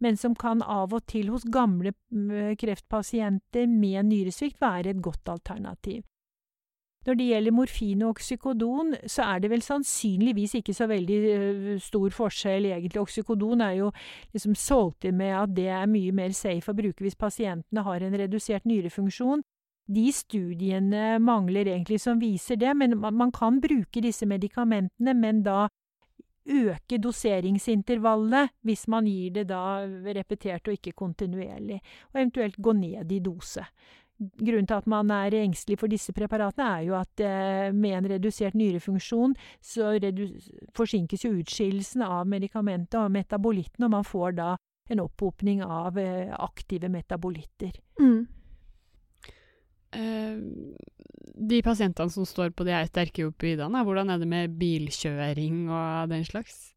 men 0.01 0.17
som 0.17 0.35
kan 0.35 0.63
av 0.63 0.95
og 0.97 1.05
til 1.07 1.29
hos 1.31 1.45
gamle 1.45 1.93
kreftpasienter 2.59 3.69
med 3.69 4.09
nyresvikt 4.09 4.61
være 4.61 4.95
et 4.95 5.05
godt 5.05 5.29
alternativ. 5.29 6.03
Når 7.03 7.19
det 7.19 7.25
gjelder 7.27 7.55
morfin 7.55 8.03
og 8.07 8.13
oksykodon, 8.15 8.93
så 9.11 9.25
er 9.27 9.41
det 9.43 9.51
vel 9.51 9.63
sannsynligvis 9.63 10.55
ikke 10.61 10.75
så 10.75 10.87
veldig 10.87 11.79
stor 11.83 12.15
forskjell 12.15 12.69
egentlig. 12.71 13.03
Oksykodon 13.03 13.65
er 13.67 13.73
jo 13.81 13.89
liksom 14.31 14.55
solgt 14.55 15.09
inn 15.11 15.19
med 15.19 15.35
at 15.35 15.57
det 15.57 15.67
er 15.67 15.91
mye 15.91 16.13
mer 16.15 16.31
safe 16.31 16.71
å 16.71 16.79
bruke 16.79 17.03
hvis 17.03 17.19
pasientene 17.19 17.83
har 17.83 18.07
en 18.07 18.15
redusert 18.23 18.69
nyrefunksjon. 18.71 19.43
De 19.87 20.13
studiene 20.15 21.19
mangler 21.19 21.67
egentlig 21.67 22.01
som 22.01 22.21
viser 22.21 22.57
det, 22.57 22.75
men 22.79 22.99
man, 23.01 23.33
kan 23.35 23.61
bruke 23.61 24.03
disse 24.03 24.27
medikamentene, 24.27 25.15
men 25.15 25.43
da 25.43 25.67
øke 26.43 26.99
doseringsintervallet 26.99 28.51
hvis 28.67 28.87
man 28.91 29.07
gir 29.07 29.31
det 29.37 29.49
da 29.51 29.83
repetert 30.15 30.69
og 30.69 30.79
ikke 30.79 30.95
kontinuerlig, 30.99 31.81
og 32.13 32.21
eventuelt 32.21 32.59
gå 32.59 32.73
ned 32.79 33.13
i 33.13 33.21
dose. 33.23 33.67
Grunnen 34.23 34.69
til 34.71 34.79
at 34.79 34.87
man 34.87 35.11
er 35.11 35.35
engstelig 35.35 35.81
for 35.81 35.91
disse 35.91 36.13
preparatene, 36.15 36.67
er 36.67 36.83
jo 36.87 36.95
at 36.95 37.23
eh, 37.27 37.73
med 37.75 37.97
en 37.97 38.11
redusert 38.13 38.55
nyrefunksjon, 38.55 39.35
så 39.59 39.97
forsinkes 40.77 41.25
jo 41.25 41.33
utskillelsen 41.41 42.05
av 42.07 42.29
medikamentet 42.31 43.01
og 43.01 43.11
metabolitten, 43.11 43.85
og 43.85 43.91
man 43.97 44.07
får 44.07 44.37
da 44.39 44.53
en 44.91 45.03
opphopning 45.03 45.65
av 45.65 45.99
eh, 45.99 46.31
aktive 46.39 46.91
metabolitter. 46.93 47.75
Mm. 47.99 48.29
Eh, 49.93 50.37
de 51.43 51.63
pasientene 51.65 52.13
som 52.13 52.27
står 52.29 52.53
på 52.57 52.65
de 52.67 52.75
her 52.75 52.89
sterke 52.89 53.27
opioidene, 53.29 53.85
hvordan 53.85 54.13
er 54.13 54.21
det 54.21 54.29
med 54.29 54.55
bilkjøring 54.61 55.67
og 55.71 56.13
den 56.13 56.25
slags? 56.29 56.73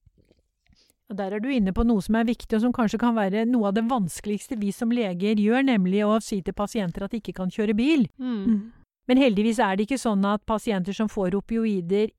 Og 1.10 1.18
Der 1.18 1.36
er 1.36 1.40
du 1.40 1.50
inne 1.54 1.74
på 1.74 1.84
noe 1.86 2.02
som 2.02 2.16
er 2.18 2.26
viktig, 2.26 2.50
og 2.58 2.64
som 2.64 2.74
kanskje 2.74 3.00
kan 3.02 3.14
være 3.18 3.46
noe 3.46 3.70
av 3.70 3.76
det 3.78 3.86
vanskeligste 3.86 4.58
vi 4.58 4.72
som 4.74 4.90
leger 4.90 5.38
gjør, 5.38 5.62
nemlig 5.68 6.02
å 6.02 6.18
si 6.24 6.40
til 6.42 6.56
pasienter 6.58 7.06
at 7.06 7.14
de 7.14 7.22
ikke 7.22 7.36
kan 7.38 7.52
kjøre 7.54 7.78
bil. 7.78 8.08
Mm. 8.18 8.40
Mm. 8.46 8.62
Men 9.06 9.22
heldigvis 9.22 9.60
er 9.62 9.76
det 9.76 9.86
ikke 9.86 10.02
sånn 10.02 10.26
at 10.26 10.46
pasienter 10.50 10.98
som 10.98 11.12
får 11.12 11.38
opioider, 11.38 12.10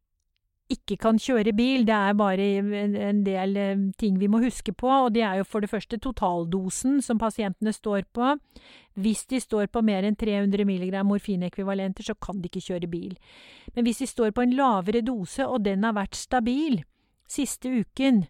ikke 0.73 0.97
kan 0.99 1.19
kjøre 1.23 1.53
bil. 1.57 1.85
Det 1.87 1.95
er 1.95 2.17
bare 2.19 2.47
en, 2.59 3.23
del 3.27 3.57
eh, 3.57 3.85
ting 4.01 4.19
vi 4.19 4.29
må 4.31 4.41
huske 4.43 4.73
på, 4.75 4.89
og 4.89 5.15
det 5.15 5.23
er 5.23 5.41
jo 5.41 5.47
for 5.47 5.63
det 5.63 5.71
første 5.71 5.99
totaldosen 6.03 7.01
som 7.03 7.21
pasientene 7.23 7.73
står 7.73 8.07
på. 8.17 8.35
Hvis 8.99 9.27
de 9.31 9.41
står 9.41 9.69
på 9.71 9.83
mer 9.87 10.07
enn 10.09 10.17
300 10.19 10.67
mg 10.67 11.03
morfinekvivalenter, 11.07 12.07
så 12.07 12.15
kan 12.15 12.41
de 12.41 12.51
ikke 12.51 12.65
kjøre 12.67 12.91
bil. 12.91 13.17
Men 13.75 13.87
hvis 13.87 14.03
de 14.03 14.11
står 14.11 14.33
på 14.35 14.47
en 14.47 14.57
lavere 14.57 15.05
dose, 15.07 15.47
og 15.47 15.65
den 15.65 15.85
har 15.85 15.95
vært 15.97 16.19
stabil 16.19 16.81
siste 17.31 17.71
uken, 17.83 18.25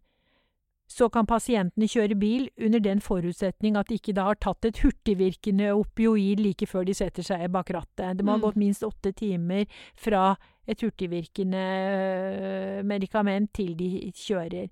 så 0.89 1.09
kan 1.11 1.27
pasientene 1.27 1.89
kjøre 1.91 2.15
bil 2.19 2.49
under 2.63 2.79
den 2.81 3.01
forutsetning 3.03 3.77
at 3.77 3.89
de 3.91 3.99
ikke 3.99 4.15
da 4.15 4.29
har 4.29 4.39
tatt 4.41 4.65
et 4.65 4.79
hurtigvirkende 4.85 5.73
opioid 5.75 6.39
like 6.41 6.67
før 6.67 6.85
de 6.87 6.95
setter 6.95 7.27
seg 7.27 7.51
bak 7.51 7.71
rattet. 7.75 8.17
Det 8.17 8.25
må 8.25 8.37
ha 8.37 8.39
Mm. 8.39 8.43
gått 8.47 8.57
minst 8.57 8.83
åtte 8.87 9.13
timer 9.13 9.67
fra 9.97 10.37
et 10.69 10.81
hurtigvirkende 10.81 11.65
øh, 12.01 12.85
medikament 12.85 13.53
til 13.53 13.75
de 13.77 14.13
kjører. 14.15 14.69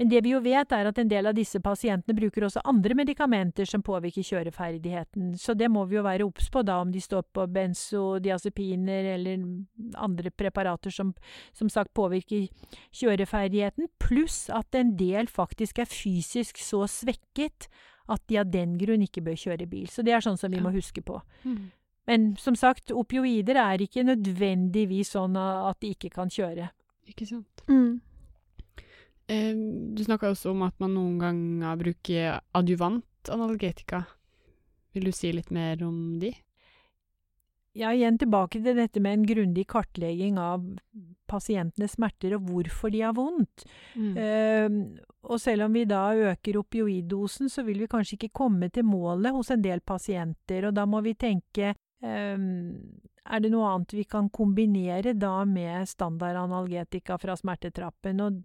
Men 0.00 0.08
det 0.08 0.22
vi 0.24 0.30
jo 0.32 0.38
vet, 0.40 0.72
er 0.72 0.88
at 0.88 0.98
en 0.98 1.10
del 1.10 1.28
av 1.28 1.34
disse 1.36 1.60
pasientene 1.60 2.16
bruker 2.16 2.46
også 2.46 2.62
andre 2.64 2.94
medikamenter 2.96 3.68
som 3.68 3.82
påvirker 3.84 4.24
kjøreferdigheten, 4.24 5.34
så 5.36 5.52
det 5.52 5.68
må 5.68 5.82
vi 5.90 5.98
jo 5.98 6.04
være 6.06 6.24
obs 6.24 6.48
på 6.48 6.62
da, 6.64 6.78
om 6.80 6.88
de 6.94 7.02
står 7.04 7.26
på 7.36 7.44
benzodiazepiner 7.52 9.10
eller 9.14 9.44
andre 10.00 10.32
preparater 10.32 10.90
som 10.94 11.12
som 11.52 11.68
sagt 11.68 11.92
påvirker 11.94 12.48
kjøreferdigheten, 12.96 13.90
pluss 14.00 14.48
at 14.48 14.74
en 14.78 14.94
del 14.96 15.28
faktisk 15.28 15.82
er 15.84 15.90
fysisk 15.90 16.58
så 16.64 16.86
svekket 16.88 17.68
at 18.10 18.24
de 18.26 18.40
av 18.40 18.48
den 18.50 18.78
grunn 18.80 19.04
ikke 19.04 19.22
bør 19.22 19.36
kjøre 19.38 19.68
bil. 19.70 19.86
Så 19.86 20.02
det 20.02 20.16
er 20.16 20.24
sånn 20.24 20.38
som 20.40 20.50
vi 20.50 20.56
Ja. 20.56 20.62
må 20.64 20.72
huske 20.72 21.02
på. 21.04 21.20
Mm. 21.44 21.70
Men 22.06 22.36
som 22.36 22.56
sagt, 22.56 22.90
opioider 22.90 23.56
er 23.56 23.78
ikke 23.78 24.02
nødvendigvis 24.02 25.12
sånn 25.12 25.36
at 25.36 25.78
de 25.80 25.92
ikke 25.94 26.10
kan 26.10 26.28
kjøre. 26.28 26.70
Ikke 27.06 27.26
sant. 27.28 27.62
Mm. 27.68 28.00
Du 29.30 30.00
snakka 30.02 30.32
også 30.32 30.50
om 30.50 30.64
at 30.66 30.74
man 30.82 30.96
noen 30.96 31.18
ganger 31.20 31.76
bruker 31.78 32.40
adjuvant 32.58 33.30
analgetika. 33.30 34.04
Vil 34.96 35.06
du 35.06 35.12
si 35.14 35.30
litt 35.30 35.52
mer 35.54 35.84
om 35.86 36.18
de? 36.22 36.32
Ja, 37.78 37.92
igjen 37.94 38.16
tilbake 38.18 38.58
til 38.58 38.74
dette 38.80 38.98
med 39.02 39.14
en 39.14 39.26
grundig 39.28 39.68
kartlegging 39.70 40.40
av 40.42 40.64
pasientenes 41.30 41.94
smerter 41.94 42.34
og 42.34 42.48
hvorfor 42.48 42.90
de 42.90 43.04
har 43.04 43.14
vondt. 43.14 43.62
Mm. 43.94 44.16
Ehm, 44.18 44.80
og 45.22 45.38
selv 45.38 45.68
om 45.68 45.76
vi 45.78 45.84
da 45.86 46.08
øker 46.32 46.58
opioiddosen, 46.58 47.46
så 47.52 47.62
vil 47.62 47.78
vi 47.84 47.90
kanskje 47.92 48.16
ikke 48.18 48.34
komme 48.40 48.72
til 48.74 48.88
målet 48.88 49.30
hos 49.36 49.52
en 49.54 49.62
del 49.62 49.84
pasienter, 49.86 50.66
og 50.66 50.74
da 50.74 50.88
må 50.90 51.02
vi 51.06 51.14
tenke 51.14 51.70
ehm, 52.02 52.58
er 53.30 53.44
det 53.44 53.52
noe 53.52 53.68
annet 53.70 53.94
vi 53.94 54.04
kan 54.08 54.26
kombinere 54.34 55.14
da 55.14 55.44
med 55.46 55.86
standard 55.86 56.40
analgetika 56.40 57.18
fra 57.22 57.36
smertetrappen? 57.38 58.22
Og 58.24 58.40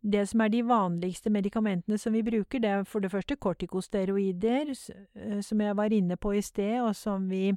det 0.00 0.26
som 0.30 0.40
er 0.40 0.48
de 0.48 0.62
vanligste 0.62 1.30
medikamentene 1.30 1.98
som 1.98 2.12
vi 2.14 2.22
bruker, 2.22 2.62
det 2.62 2.70
er 2.70 2.84
for 2.86 3.02
det 3.02 3.10
første 3.10 3.36
kortikosteroider, 3.36 4.70
eh, 4.70 5.40
som 5.40 5.60
jeg 5.60 5.76
var 5.76 5.92
inne 5.92 6.16
på 6.16 6.34
i 6.36 6.42
sted, 6.42 6.80
og 6.82 6.94
som 6.96 7.28
vi 7.28 7.48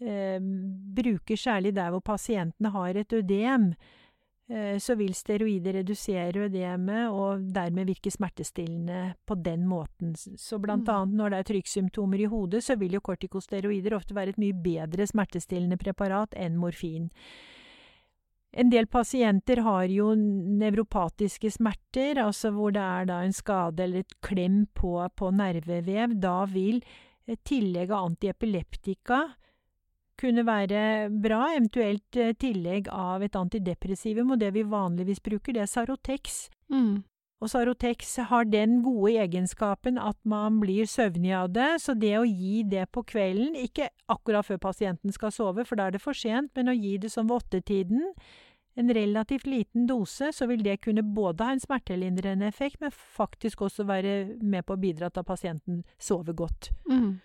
eh, 0.00 0.40
bruker 0.40 1.36
særlig 1.36 1.74
der 1.76 1.90
hvor 1.90 2.00
pasientene 2.00 2.72
har 2.72 2.96
et 2.96 3.12
ødem. 3.12 3.74
Eh, 4.50 4.78
så 4.78 4.96
vil 4.98 5.14
steroider 5.14 5.76
redusere 5.78 6.48
ødemet 6.48 7.12
og 7.12 7.44
dermed 7.54 7.86
virke 7.86 8.10
smertestillende 8.10 9.14
på 9.26 9.34
den 9.38 9.68
måten. 9.68 10.16
Så 10.16 10.58
blant 10.58 10.88
Mm. 10.88 10.94
annet 10.94 11.16
når 11.16 11.30
det 11.30 11.38
er 11.38 11.52
trykksymptomer 11.52 12.18
i 12.20 12.24
hodet, 12.24 12.64
så 12.64 12.76
vil 12.78 12.92
jo 12.92 13.00
kortikosteroider 13.00 13.94
ofte 13.94 14.14
være 14.14 14.28
et 14.30 14.38
mye 14.38 14.52
bedre 14.52 15.06
smertestillende 15.06 15.76
preparat 15.76 16.34
enn 16.34 16.56
morfin. 16.56 17.10
En 18.52 18.70
del 18.70 18.88
pasienter 18.90 19.60
har 19.62 19.84
jo 19.92 20.10
nevropatiske 20.18 21.52
smerter, 21.54 22.18
altså 22.18 22.50
hvor 22.54 22.74
det 22.74 22.82
er 22.82 23.06
da 23.06 23.20
en 23.22 23.34
skade 23.34 23.84
eller 23.84 24.02
et 24.02 24.16
klem 24.26 24.64
på, 24.74 24.96
på 25.14 25.30
nervevev. 25.30 26.16
Da 26.18 26.42
vil 26.50 26.82
et 27.30 27.42
tillegg 27.46 27.92
av 27.94 28.08
antiepileptika 28.10 29.20
kunne 30.20 30.44
være 30.44 30.82
bra, 31.22 31.44
eventuelt 31.54 32.18
eh, 32.18 32.34
tillegg 32.36 32.90
av 32.92 33.22
et 33.24 33.36
antidepressivum, 33.38 34.34
og 34.34 34.42
det 34.42 34.50
vi 34.56 34.66
vanligvis 34.68 35.22
bruker, 35.24 35.56
det 35.56 35.64
er 35.64 35.70
Sarotex. 35.70 36.42
Mm. 36.72 37.00
Og 37.40 37.48
Sarotex 37.48 38.18
har 38.28 38.44
den 38.52 38.82
gode 38.84 39.14
egenskapen 39.22 39.96
at 39.96 40.18
man 40.28 40.58
blir 40.60 40.84
søvnig 40.88 41.32
av 41.32 41.48
det, 41.54 41.70
så 41.80 41.94
det 41.96 42.12
å 42.18 42.26
gi 42.28 42.60
det 42.68 42.84
på 42.92 43.02
kvelden, 43.08 43.56
ikke 43.56 43.88
akkurat 44.12 44.44
før 44.44 44.60
pasienten 44.60 45.14
skal 45.16 45.32
sove, 45.32 45.64
for 45.64 45.80
da 45.80 45.88
er 45.88 45.96
det 45.96 46.02
for 46.04 46.16
sent, 46.16 46.52
men 46.58 46.68
å 46.68 46.76
gi 46.76 46.98
det 47.00 47.08
som 47.12 47.30
ved 47.30 47.40
åttetiden, 47.40 48.12
en 48.80 48.92
relativt 48.94 49.48
liten 49.48 49.88
dose, 49.88 50.30
så 50.32 50.46
vil 50.46 50.62
det 50.62 50.82
kunne 50.84 51.02
både 51.02 51.48
ha 51.48 51.56
en 51.56 51.62
smertelindrende 51.62 52.46
effekt, 52.48 52.80
men 52.80 52.92
faktisk 52.92 53.64
også 53.66 53.88
være 53.88 54.14
med 54.40 54.66
på 54.68 54.76
å 54.76 54.80
bidra 54.80 55.10
til 55.10 55.24
at 55.24 55.28
pasienten 55.28 55.82
sover 55.98 56.36
godt. 56.36 56.70
Mm. 56.92 57.18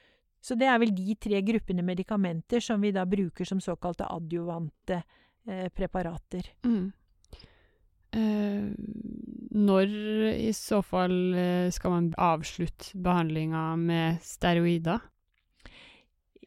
Så 0.46 0.56
det 0.56 0.68
er 0.70 0.80
vel 0.82 0.96
de 0.96 1.16
tre 1.20 1.40
gruppene 1.46 1.84
medikamenter 1.86 2.64
som 2.64 2.82
vi 2.82 2.92
da 2.96 3.06
bruker 3.10 3.48
som 3.48 3.62
såkalte 3.64 4.08
adjuvante 4.08 5.00
eh, 5.02 5.70
preparater. 5.74 6.52
Mm. 6.66 6.92
Eh, 8.16 8.70
når 9.56 9.92
i 10.36 10.52
så 10.56 10.82
fall 10.84 11.36
eh, 11.36 11.68
skal 11.74 11.94
man 11.94 12.08
avslutte 12.20 12.96
behandlinga 13.00 13.68
med 13.80 14.24
steroider? 14.24 15.04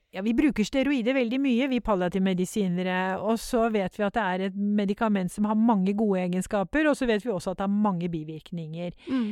Ja, 0.09 0.23
vi 0.25 0.33
bruker 0.33 0.65
steroider 0.65 1.13
veldig 1.17 1.39
mye, 1.41 1.69
vi 1.69 1.83
palliativmedisinere. 1.85 3.19
Og 3.21 3.37
så 3.41 3.67
vet 3.73 3.99
vi 3.99 4.07
at 4.07 4.17
det 4.17 4.25
er 4.25 4.47
et 4.49 4.57
medikament 4.57 5.33
som 5.33 5.49
har 5.49 5.59
mange 5.59 5.93
gode 5.97 6.23
egenskaper, 6.25 6.89
og 6.89 6.97
så 6.97 7.09
vet 7.09 7.25
vi 7.25 7.33
også 7.33 7.53
at 7.53 7.61
det 7.61 7.69
har 7.69 7.81
mange 7.89 8.09
bivirkninger. 8.13 8.97
Mm. 9.09 9.31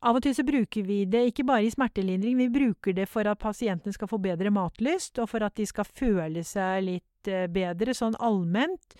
Av 0.00 0.16
og 0.16 0.24
til 0.24 0.32
så 0.32 0.46
bruker 0.48 0.84
vi 0.88 1.02
det 1.04 1.26
ikke 1.28 1.44
bare 1.44 1.66
i 1.66 1.72
smertelindring, 1.72 2.38
vi 2.40 2.48
bruker 2.48 2.96
det 2.96 3.04
for 3.08 3.28
at 3.28 3.40
pasientene 3.40 3.92
skal 3.92 4.08
få 4.08 4.16
bedre 4.24 4.52
matlyst, 4.52 5.20
og 5.20 5.28
for 5.28 5.44
at 5.44 5.58
de 5.60 5.66
skal 5.68 5.84
føle 5.84 6.44
seg 6.46 6.86
litt 6.86 7.28
eh, 7.28 7.44
bedre 7.52 7.92
sånn 7.96 8.16
allment. 8.16 8.96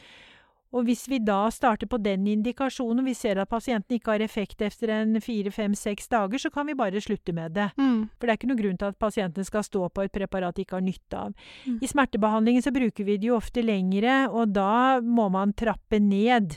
Og 0.72 0.84
hvis 0.86 1.08
vi 1.10 1.18
da 1.18 1.48
starter 1.50 1.88
på 1.90 1.98
den 1.98 2.28
indikasjonen, 2.30 3.02
vi 3.04 3.14
ser 3.18 3.40
at 3.42 3.48
pasienten 3.50 3.96
ikke 3.96 4.12
har 4.12 4.22
effekt 4.22 4.60
etter 4.62 4.92
en 5.00 5.16
fire, 5.20 5.50
fem, 5.50 5.74
seks 5.74 6.06
dager, 6.08 6.38
så 6.38 6.50
kan 6.54 6.68
vi 6.68 6.76
bare 6.78 7.00
slutte 7.02 7.34
med 7.34 7.56
det. 7.56 7.72
Mm. 7.76 8.04
For 8.14 8.26
det 8.26 8.30
er 8.30 8.38
ikke 8.38 8.50
noen 8.52 8.60
grunn 8.62 8.78
til 8.78 8.86
at 8.92 8.98
pasienten 9.02 9.44
skal 9.44 9.64
stå 9.66 9.88
på 9.90 10.04
et 10.06 10.12
preparat 10.14 10.54
de 10.54 10.62
ikke 10.62 10.78
har 10.78 10.86
nytte 10.86 11.18
av. 11.18 11.34
Mm. 11.66 11.80
I 11.82 11.90
smertebehandlingen 11.90 12.62
så 12.62 12.70
bruker 12.70 13.04
vi 13.08 13.16
det 13.18 13.32
jo 13.32 13.36
ofte 13.40 13.64
lengre, 13.66 14.28
og 14.30 14.54
da 14.54 15.00
må 15.02 15.26
man 15.34 15.52
trappe 15.58 15.98
ned, 15.98 16.54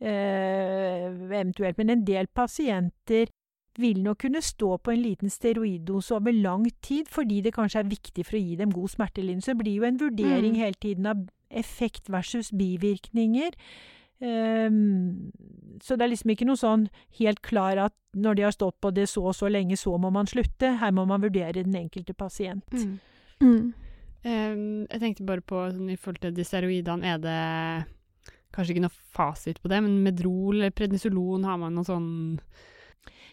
eh, 0.00 1.08
eventuelt. 1.08 1.78
Men 1.78 1.90
en 1.90 2.04
del 2.04 2.26
pasienter 2.28 3.32
vil 3.78 4.02
nok 4.02 4.18
kunne 4.24 4.42
stå 4.42 4.76
på 4.82 4.92
en 4.92 5.02
liten 5.04 5.30
steroiddose 5.30 6.12
over 6.16 6.34
lang 6.34 6.66
tid, 6.82 7.08
fordi 7.08 7.40
det 7.44 7.54
kanskje 7.54 7.80
er 7.84 7.90
viktig 7.92 8.24
for 8.26 8.36
å 8.36 8.42
gi 8.42 8.56
dem 8.58 8.72
god 8.74 8.90
smertelindring. 8.90 9.40
Så 9.44 9.54
det 9.54 9.60
blir 9.62 9.76
jo 9.78 9.84
en 9.84 9.98
vurdering 9.98 10.52
Mm. 10.52 10.58
hele 10.58 10.74
tiden 10.74 11.06
av 11.06 11.28
effekt 11.50 12.10
versus 12.12 12.50
bivirkninger. 12.50 13.54
Um, 14.18 15.30
så 15.82 15.94
det 15.94 16.04
er 16.04 16.10
liksom 16.10 16.32
ikke 16.34 16.48
noe 16.48 16.58
sånn 16.58 16.88
helt 17.20 17.38
klar 17.46 17.78
at 17.78 17.94
når 18.18 18.38
de 18.38 18.46
har 18.48 18.54
stått 18.54 18.80
på 18.82 18.90
det 18.90 19.06
så 19.10 19.28
og 19.30 19.36
så 19.38 19.50
lenge, 19.50 19.76
så 19.78 19.94
må 20.00 20.10
man 20.14 20.26
slutte. 20.26 20.74
Her 20.80 20.94
må 20.94 21.04
man 21.06 21.22
vurdere 21.22 21.62
den 21.62 21.76
enkelte 21.78 22.16
pasient. 22.18 22.66
Mm. 22.72 22.96
Mm. 23.38 23.68
Um, 24.24 24.64
jeg 24.90 25.02
tenkte 25.04 25.28
bare 25.28 25.44
på 25.46 25.68
sånn, 25.70 25.92
i 25.92 26.00
forhold 26.00 26.24
til 26.24 26.34
de 26.34 26.46
steroidene, 26.46 27.14
er 27.14 27.22
det 27.22 27.38
kanskje 28.54 28.74
ikke 28.74 28.88
noe 28.88 28.98
fasit 29.14 29.60
på 29.62 29.70
det, 29.70 29.78
men 29.84 30.00
Medrol 30.02 30.58
eller 30.58 30.74
Prednisolon, 30.74 31.46
har 31.46 31.60
man 31.60 31.76
noe 31.78 31.86
sånn 31.86 32.10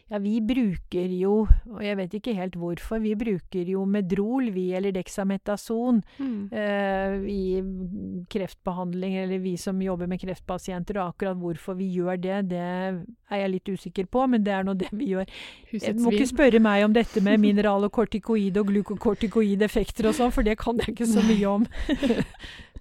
Ja, 0.05 0.19
vi 0.21 0.35
bruker 0.37 1.13
jo, 1.17 1.47
og 1.65 1.79
jeg 1.81 1.97
vet 1.97 2.11
ikke 2.13 2.35
helt 2.37 2.53
hvorfor, 2.61 2.99
vi 3.01 3.15
bruker 3.17 3.65
jo 3.65 3.87
Medrol, 3.89 4.51
vi, 4.53 4.67
eller 4.77 4.93
Dexametason, 4.93 6.03
mm. 6.21 6.43
eh, 6.53 7.15
i 7.25 8.25
kreftbehandling, 8.29 9.15
eller 9.23 9.41
vi 9.41 9.55
som 9.57 9.81
jobber 9.81 10.05
med 10.11 10.21
kreftpasienter, 10.21 10.99
og 11.01 11.15
akkurat 11.15 11.39
hvorfor 11.41 11.79
vi 11.79 11.89
gjør 11.95 12.21
det, 12.21 12.37
det 12.51 12.61
er 12.61 13.41
jeg 13.41 13.53
litt 13.55 13.73
usikker 13.73 14.05
på, 14.13 14.27
men 14.29 14.45
det 14.45 14.53
er 14.53 14.69
nå 14.69 14.77
det 14.77 14.91
vi 14.93 15.09
gjør. 15.15 15.25
Jeg 15.25 15.73
Husets 15.73 16.05
må 16.05 16.13
ikke 16.13 16.29
spørre 16.35 16.61
meg 16.61 16.85
om 16.85 16.93
dette 16.93 17.25
med 17.25 17.41
mineral- 17.47 17.89
og 17.89 17.95
kortikoid 17.97 18.61
og 18.61 18.69
glukokortikoid-effekter 18.69 20.11
og 20.11 20.19
sånn, 20.21 20.35
for 20.37 20.45
det 20.45 20.59
kan 20.61 20.85
jeg 20.85 20.93
ikke 20.93 21.09
så 21.15 21.25
mye 21.25 21.57
om. 21.57 21.65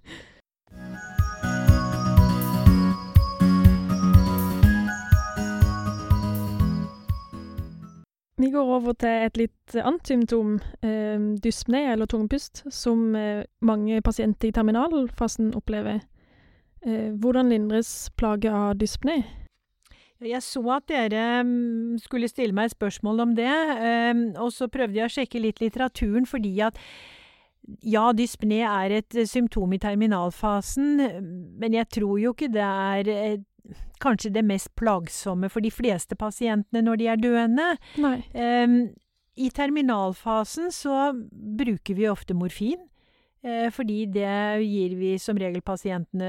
Vi 8.45 8.51
går 8.53 8.71
over 8.77 8.93
til 9.01 9.23
et 9.25 9.39
litt 9.41 9.75
annet 9.81 10.11
symptom, 10.11 10.59
eh, 10.85 11.23
dyspné 11.41 11.87
eller 11.95 12.05
tungpust, 12.11 12.65
som 12.69 13.15
eh, 13.17 13.47
mange 13.65 14.03
pasienter 14.05 14.51
i 14.51 14.53
terminalfasen 14.53 15.55
opplever. 15.57 16.03
Eh, 16.85 17.15
hvordan 17.17 17.49
lindres 17.49 18.11
plage 18.19 18.51
av 18.53 18.75
dyspné? 18.77 19.23
Jeg 20.21 20.43
så 20.45 20.61
at 20.77 20.85
dere 20.89 21.41
mm, 21.45 21.97
skulle 22.05 22.29
stille 22.29 22.53
meg 22.53 22.69
et 22.69 22.77
spørsmål 22.77 23.25
om 23.25 23.35
det, 23.39 23.49
eh, 23.49 24.13
og 24.37 24.53
så 24.53 24.69
prøvde 24.69 25.01
jeg 25.01 25.09
å 25.09 25.15
sjekke 25.15 25.41
litt 25.41 25.65
litteraturen, 25.65 26.29
fordi 26.29 26.59
at 26.69 26.77
ja, 27.81 28.11
dyspné 28.13 28.61
er 28.69 28.99
et 28.99 29.21
symptom 29.31 29.73
i 29.73 29.81
terminalfasen, 29.81 31.01
men 31.57 31.81
jeg 31.81 31.89
tror 31.97 32.21
jo 32.21 32.37
ikke 32.37 32.53
det 32.53 32.69
er 32.69 33.09
eh, 33.09 33.43
kanskje 34.03 34.33
det 34.35 34.45
mest 34.45 34.75
plagsomme 34.77 35.49
for 35.53 35.65
de 35.65 35.73
fleste 35.73 36.17
pasientene 36.19 36.83
når 36.85 37.01
de 37.01 37.09
er 37.13 37.23
døende. 37.23 37.69
Nei. 38.01 38.19
Um, 38.35 38.77
I 39.35 39.51
terminalfasen 39.51 40.73
så 40.75 41.13
bruker 41.33 41.99
vi 41.99 42.11
ofte 42.11 42.37
morfin. 42.37 42.85
Eh, 43.45 43.69
fordi 43.71 44.07
det 44.09 44.65
gir 44.65 44.95
vi 44.97 45.17
som 45.21 45.37
regel 45.37 45.61
pasientene 45.61 46.29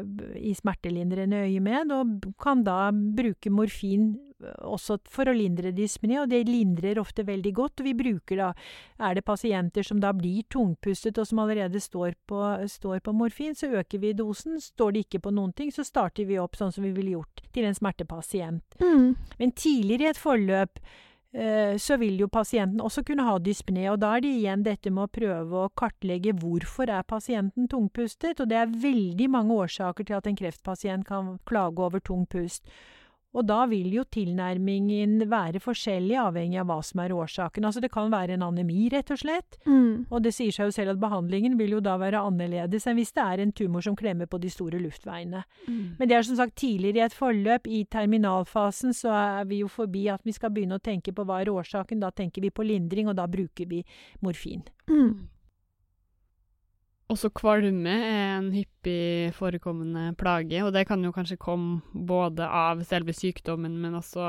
eh, 0.00 0.04
i 0.40 0.54
smertelindrende 0.56 1.42
øyemed, 1.44 1.92
og 1.92 2.30
kan 2.40 2.62
da 2.64 2.88
bruke 2.92 3.52
morfin 3.52 4.14
eh, 4.40 4.54
også 4.64 4.96
for 5.12 5.28
å 5.28 5.34
lindre 5.36 5.74
dyspné, 5.76 6.16
og 6.22 6.30
det 6.32 6.46
lindrer 6.48 6.96
ofte 7.02 7.26
veldig 7.28 7.52
godt. 7.58 7.82
og 7.82 7.90
vi 7.90 7.92
bruker 7.98 8.40
da, 8.40 8.48
Er 8.96 9.14
det 9.14 9.26
pasienter 9.28 9.84
som 9.84 10.00
da 10.00 10.14
blir 10.16 10.48
tungpustet 10.48 11.18
og 11.20 11.28
som 11.28 11.44
allerede 11.44 11.76
står 11.76 12.16
på, 12.24 12.40
står 12.72 13.04
på 13.04 13.12
morfin, 13.12 13.52
så 13.54 13.68
øker 13.76 14.00
vi 14.00 14.16
dosen. 14.16 14.56
Står 14.56 14.96
de 14.96 15.04
ikke 15.04 15.20
på 15.20 15.34
noen 15.36 15.52
ting, 15.52 15.68
så 15.70 15.84
starter 15.84 16.24
vi 16.24 16.40
opp 16.40 16.56
sånn 16.56 16.72
som 16.72 16.88
vi 16.88 16.94
ville 16.96 17.18
gjort 17.18 17.44
til 17.52 17.68
en 17.68 17.76
smertepasient. 17.76 18.80
Mm. 18.80 19.12
Men 19.36 19.52
tidligere 19.52 20.08
i 20.08 20.14
et 20.14 20.24
forløp 20.24 20.80
så 21.76 21.98
vil 22.00 22.20
jo 22.22 22.30
pasienten 22.32 22.80
også 22.80 23.02
kunne 23.04 23.26
ha 23.26 23.34
dyspné, 23.42 23.82
og 23.92 23.98
da 24.00 24.14
er 24.16 24.22
det 24.24 24.30
igjen 24.38 24.62
dette 24.64 24.88
med 24.88 25.04
å 25.04 25.12
prøve 25.12 25.64
å 25.66 25.72
kartlegge 25.76 26.32
hvorfor 26.40 26.88
er 26.88 27.04
pasienten 27.04 27.68
tungpustet, 27.68 28.40
og 28.40 28.48
det 28.48 28.56
er 28.56 28.72
veldig 28.86 29.26
mange 29.34 29.58
årsaker 29.66 30.08
til 30.08 30.16
at 30.16 30.30
en 30.30 30.38
kreftpasient 30.38 31.04
kan 31.08 31.34
klage 31.44 31.84
over 31.84 32.00
tung 32.00 32.24
pust. 32.32 32.64
Og 33.36 33.44
da 33.48 33.58
vil 33.68 33.92
jo 33.92 34.04
tilnærmingen 34.08 35.26
være 35.30 35.60
forskjellig, 35.62 36.16
avhengig 36.20 36.60
av 36.62 36.70
hva 36.70 36.78
som 36.86 37.02
er 37.04 37.12
årsaken. 37.12 37.66
Altså 37.68 37.82
det 37.84 37.92
kan 37.92 38.10
være 38.12 38.36
en 38.36 38.46
anemi, 38.46 38.86
rett 38.92 39.12
og 39.12 39.20
slett. 39.20 39.58
Mm. 39.68 40.06
Og 40.08 40.24
det 40.24 40.32
sier 40.36 40.54
seg 40.54 40.70
jo 40.70 40.76
selv 40.76 40.94
at 40.94 41.02
behandlingen 41.02 41.58
vil 41.60 41.76
jo 41.76 41.82
da 41.84 41.98
være 42.00 42.22
annerledes 42.24 42.88
enn 42.88 42.98
hvis 42.98 43.12
det 43.16 43.24
er 43.26 43.44
en 43.44 43.54
tumor 43.56 43.84
som 43.84 43.98
klemmer 43.98 44.30
på 44.30 44.40
de 44.40 44.50
store 44.52 44.80
luftveiene. 44.80 45.44
Mm. 45.68 45.84
Men 46.00 46.08
det 46.08 46.18
er 46.18 46.26
som 46.28 46.40
sagt 46.40 46.56
tidligere 46.56 47.02
i 47.02 47.06
et 47.06 47.16
forløp. 47.16 47.68
I 47.68 47.84
terminalfasen 47.92 48.96
så 48.96 49.12
er 49.12 49.48
vi 49.50 49.60
jo 49.62 49.70
forbi 49.72 50.06
at 50.12 50.24
vi 50.24 50.34
skal 50.36 50.54
begynne 50.54 50.80
å 50.80 50.84
tenke 50.84 51.12
på 51.12 51.26
hva 51.28 51.42
er 51.42 51.52
årsaken. 51.52 52.00
Da 52.00 52.12
tenker 52.14 52.44
vi 52.44 52.54
på 52.54 52.64
lindring, 52.66 53.10
og 53.12 53.18
da 53.20 53.28
bruker 53.28 53.68
vi 53.68 53.84
morfin. 54.24 54.64
Mm. 54.88 55.35
Også 57.12 57.30
kvalme 57.30 57.92
er 58.02 58.36
en 58.40 58.48
hyppig 58.50 59.30
forekommende 59.36 60.10
plage, 60.18 60.58
og 60.66 60.72
det 60.74 60.88
kan 60.88 61.04
jo 61.06 61.14
kanskje 61.14 61.38
komme 61.38 61.80
både 61.94 62.46
av 62.46 62.82
selve 62.88 63.14
sykdommen, 63.14 63.78
men 63.78 63.94
også 63.94 64.26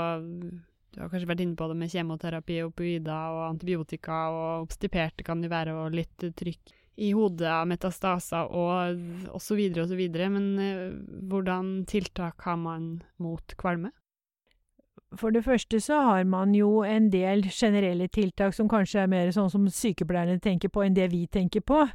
Du 0.93 1.01
har 1.03 1.11
kanskje 1.11 1.29
vært 1.29 1.41
inne 1.43 1.57
på 1.57 1.67
det 1.69 1.75
med 1.77 1.91
kjemoterapi, 1.93 2.55
opioider 2.65 3.33
og 3.35 3.43
antibiotika, 3.51 4.15
og 4.33 4.63
obstiperte 4.65 5.25
kan 5.25 5.43
det 5.43 5.51
være, 5.51 5.75
og 5.77 5.93
litt 5.93 6.17
trykk 6.17 6.73
i 6.97 7.11
hodet 7.13 7.45
av 7.51 7.67
metastaser 7.69 8.49
og 8.49 9.29
osv. 9.37 9.61
osv. 9.77 10.01
Men 10.33 10.47
eh, 10.57 10.97
hvordan 11.29 11.85
tiltak 11.89 12.41
har 12.47 12.57
man 12.57 12.89
mot 13.21 13.53
kvalme? 13.61 13.91
For 15.15 15.31
det 15.31 15.45
første 15.45 15.79
så 15.79 16.01
har 16.03 16.25
man 16.27 16.55
jo 16.55 16.81
en 16.83 17.11
del 17.13 17.45
generelle 17.47 18.09
tiltak 18.11 18.55
som 18.57 18.67
kanskje 18.69 19.05
er 19.05 19.11
mer 19.11 19.29
sånn 19.31 19.51
som 19.53 19.69
sykepleierne 19.71 20.41
tenker 20.43 20.73
på, 20.73 20.83
enn 20.83 20.97
det 20.97 21.11
vi 21.13 21.27
tenker 21.31 21.63
på. 21.63 21.85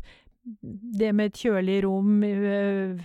Det 0.43 1.13
med 1.15 1.31
et 1.31 1.43
kjølig 1.45 1.83
rom, 1.85 2.23
øh, 2.25 3.03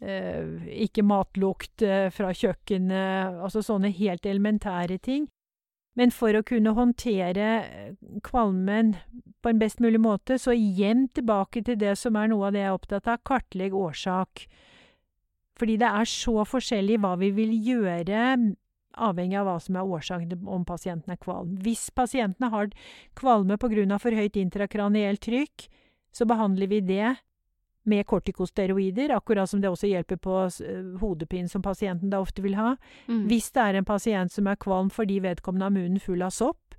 øh, 0.00 0.66
ikke 0.86 1.02
matlukt 1.02 1.82
øh, 1.82 2.08
fra 2.12 2.32
kjøkkenet, 2.32 3.42
altså 3.44 3.62
sånne 3.62 3.90
helt 3.92 4.26
elementære 4.26 4.98
ting. 4.98 5.28
Men 5.98 6.12
for 6.14 6.32
å 6.32 6.44
kunne 6.46 6.72
håndtere 6.72 7.48
kvalmen 8.24 8.94
på 9.42 9.50
en 9.50 9.60
best 9.60 9.80
mulig 9.82 10.00
måte, 10.00 10.38
så 10.38 10.54
igjen 10.54 11.08
tilbake 11.12 11.64
til 11.66 11.76
det 11.80 11.96
som 11.98 12.16
er 12.16 12.30
noe 12.30 12.48
av 12.48 12.54
det 12.54 12.62
jeg 12.62 12.70
er 12.70 12.78
opptatt 12.78 13.10
av, 13.10 13.20
kartlegg 13.26 13.74
årsak. 13.76 14.46
Fordi 15.60 15.76
det 15.82 15.90
er 15.90 16.08
så 16.08 16.46
forskjellig 16.48 17.00
hva 17.02 17.16
vi 17.20 17.32
vil 17.36 17.52
gjøre 17.52 18.22
avhengig 19.00 19.38
av 19.38 19.46
hva 19.48 19.58
som 19.62 19.76
er 19.78 19.92
årsaken 19.96 20.48
om 20.48 20.64
pasienten 20.66 21.12
er 21.14 21.20
kvalm. 21.20 21.56
Hvis 21.64 21.88
pasientene 21.94 22.50
har 22.52 22.70
kvalme 23.18 23.58
pga. 23.58 23.98
for 23.98 24.10
høyt 24.10 24.36
intrakranielt 24.36 25.20
trykk, 25.20 25.68
så 26.12 26.26
behandler 26.26 26.70
vi 26.70 26.80
det 26.80 27.14
med 27.88 28.06
kortikosteroider, 28.06 29.14
akkurat 29.16 29.50
som 29.50 29.60
det 29.60 29.70
også 29.70 29.88
hjelper 29.88 30.18
på 30.20 30.36
hodepine, 31.00 31.48
som 31.48 31.62
pasienten 31.64 32.10
da 32.12 32.20
ofte 32.20 32.42
vil 32.44 32.58
ha. 32.58 32.74
Mm. 33.08 33.24
Hvis 33.30 33.50
det 33.56 33.62
er 33.62 33.78
en 33.78 33.88
pasient 33.88 34.32
som 34.32 34.50
er 34.50 34.60
kvalm 34.60 34.90
fordi 34.92 35.20
vedkommende 35.24 35.68
har 35.68 35.74
munnen 35.74 36.02
full 36.02 36.22
av 36.22 36.34
sopp, 36.36 36.76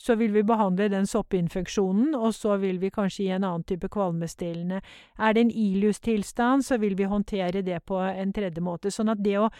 så 0.00 0.16
vil 0.16 0.32
vi 0.32 0.42
behandle 0.48 0.86
den 0.88 1.04
soppinfeksjonen, 1.06 2.14
og 2.16 2.32
så 2.32 2.56
vil 2.62 2.78
vi 2.80 2.88
kanskje 2.90 3.26
gi 3.26 3.34
en 3.36 3.44
annen 3.44 3.66
type 3.68 3.90
kvalmestillende. 3.92 4.80
Er 5.20 5.36
det 5.36 5.42
en 5.44 5.52
ilus-tilstand, 5.52 6.64
så 6.64 6.78
vil 6.80 6.96
vi 6.96 7.04
håndtere 7.04 7.60
det 7.62 7.82
på 7.84 8.00
en 8.00 8.32
tredje 8.32 8.64
måte. 8.64 8.88
Sånn 8.88 9.12
at 9.12 9.20
det 9.20 9.36
å 9.36 9.50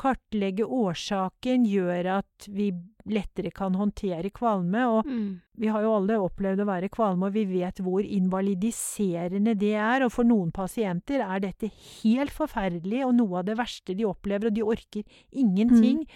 kartlegge 0.00 0.64
årsaken 0.64 1.68
gjør 1.68 2.08
at 2.22 2.48
vi 2.48 2.70
lettere 3.06 3.52
kan 3.54 3.74
håndtere 3.78 4.30
kvalme. 4.34 4.84
Og 4.98 5.06
Mm. 5.06 5.40
vi 5.58 5.66
har 5.68 5.82
jo 5.82 5.94
alle 5.96 6.18
opplevd 6.20 6.60
å 6.60 6.66
være 6.66 6.88
kvalme, 6.90 7.26
og 7.26 7.32
vi 7.32 7.44
vet 7.44 7.76
hvor 7.80 8.02
invalidiserende 8.02 9.56
det 9.58 9.74
er. 9.74 10.04
Og 10.04 10.12
for 10.12 10.24
noen 10.24 10.52
pasienter 10.52 11.20
er 11.20 11.40
dette 11.40 11.70
helt 12.02 12.30
forferdelig 12.30 13.04
og 13.06 13.14
noe 13.14 13.38
av 13.38 13.44
det 13.46 13.56
verste 13.56 13.94
de 13.96 14.04
opplever, 14.04 14.46
og 14.46 14.54
de 14.54 14.62
orker 14.62 15.04
ingenting. 15.32 16.06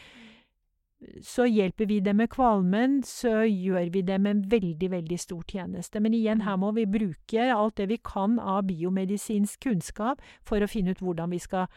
Så 1.25 1.47
hjelper 1.49 1.87
vi 1.89 2.01
dem 2.05 2.19
med 2.21 2.29
kvalmen, 2.29 2.99
så 3.03 3.47
gjør 3.49 3.91
vi 3.91 4.03
dem 4.03 4.27
en 4.27 4.43
veldig, 4.43 4.91
veldig 4.91 5.19
stor 5.19 5.43
tjeneste. 5.49 5.99
Men 5.99 6.13
igjen, 6.13 6.43
her 6.45 6.59
må 6.61 6.75
vi 6.77 6.85
bruke 6.85 7.47
alt 7.55 7.77
det 7.77 7.89
vi 7.89 7.97
kan 8.05 8.39
av 8.39 8.67
biomedisinsk 8.69 9.61
kunnskap 9.65 10.21
for 10.45 10.61
å 10.61 10.69
finne 10.69 10.91
ut 10.93 11.01
hvordan 11.01 11.31
vi 11.33 11.39
skal 11.39 11.69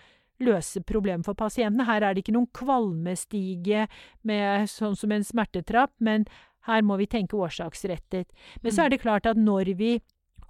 løse 0.41 0.81
problemet 0.81 1.27
for 1.27 1.37
pasientene. 1.37 1.85
Her 1.87 2.01
er 2.01 2.15
det 2.15 2.23
ikke 2.23 2.35
noen 2.35 2.49
kvalmestige 2.55 3.87
med, 4.27 4.69
sånn 4.71 4.97
som 4.97 5.13
en 5.13 5.25
smertetrapp, 5.25 5.93
men 5.99 6.25
her 6.67 6.83
må 6.85 6.97
vi 6.97 7.09
tenke 7.11 7.37
årsaksrettet. 7.37 8.31
Men 8.63 8.71
så 8.71 8.85
er 8.85 8.93
det 8.93 9.03
klart 9.03 9.27
at 9.29 9.39
når 9.39 9.73
vi 9.77 9.97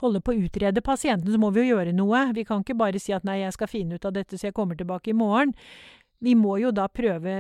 holder 0.04 0.24
på 0.24 0.34
å 0.34 0.46
utrede 0.46 0.84
pasienten, 0.84 1.32
så 1.32 1.39
må 1.39 1.50
vi 1.56 1.63
jo 1.63 1.76
gjøre 1.78 1.96
noe. 1.96 2.28
Vi 2.36 2.46
kan 2.48 2.63
ikke 2.63 2.78
bare 2.78 3.02
si 3.02 3.15
at 3.15 3.26
nei, 3.28 3.41
jeg 3.43 3.56
skal 3.56 3.72
finne 3.72 3.98
ut 3.98 4.08
av 4.08 4.15
dette 4.15 4.38
så 4.38 4.50
jeg 4.50 4.58
kommer 4.58 4.78
tilbake 4.80 5.13
i 5.13 5.17
morgen. 5.17 5.54
Vi 6.24 6.36
må 6.39 6.56
jo 6.62 6.69
da 6.72 6.86
prøve 6.88 7.34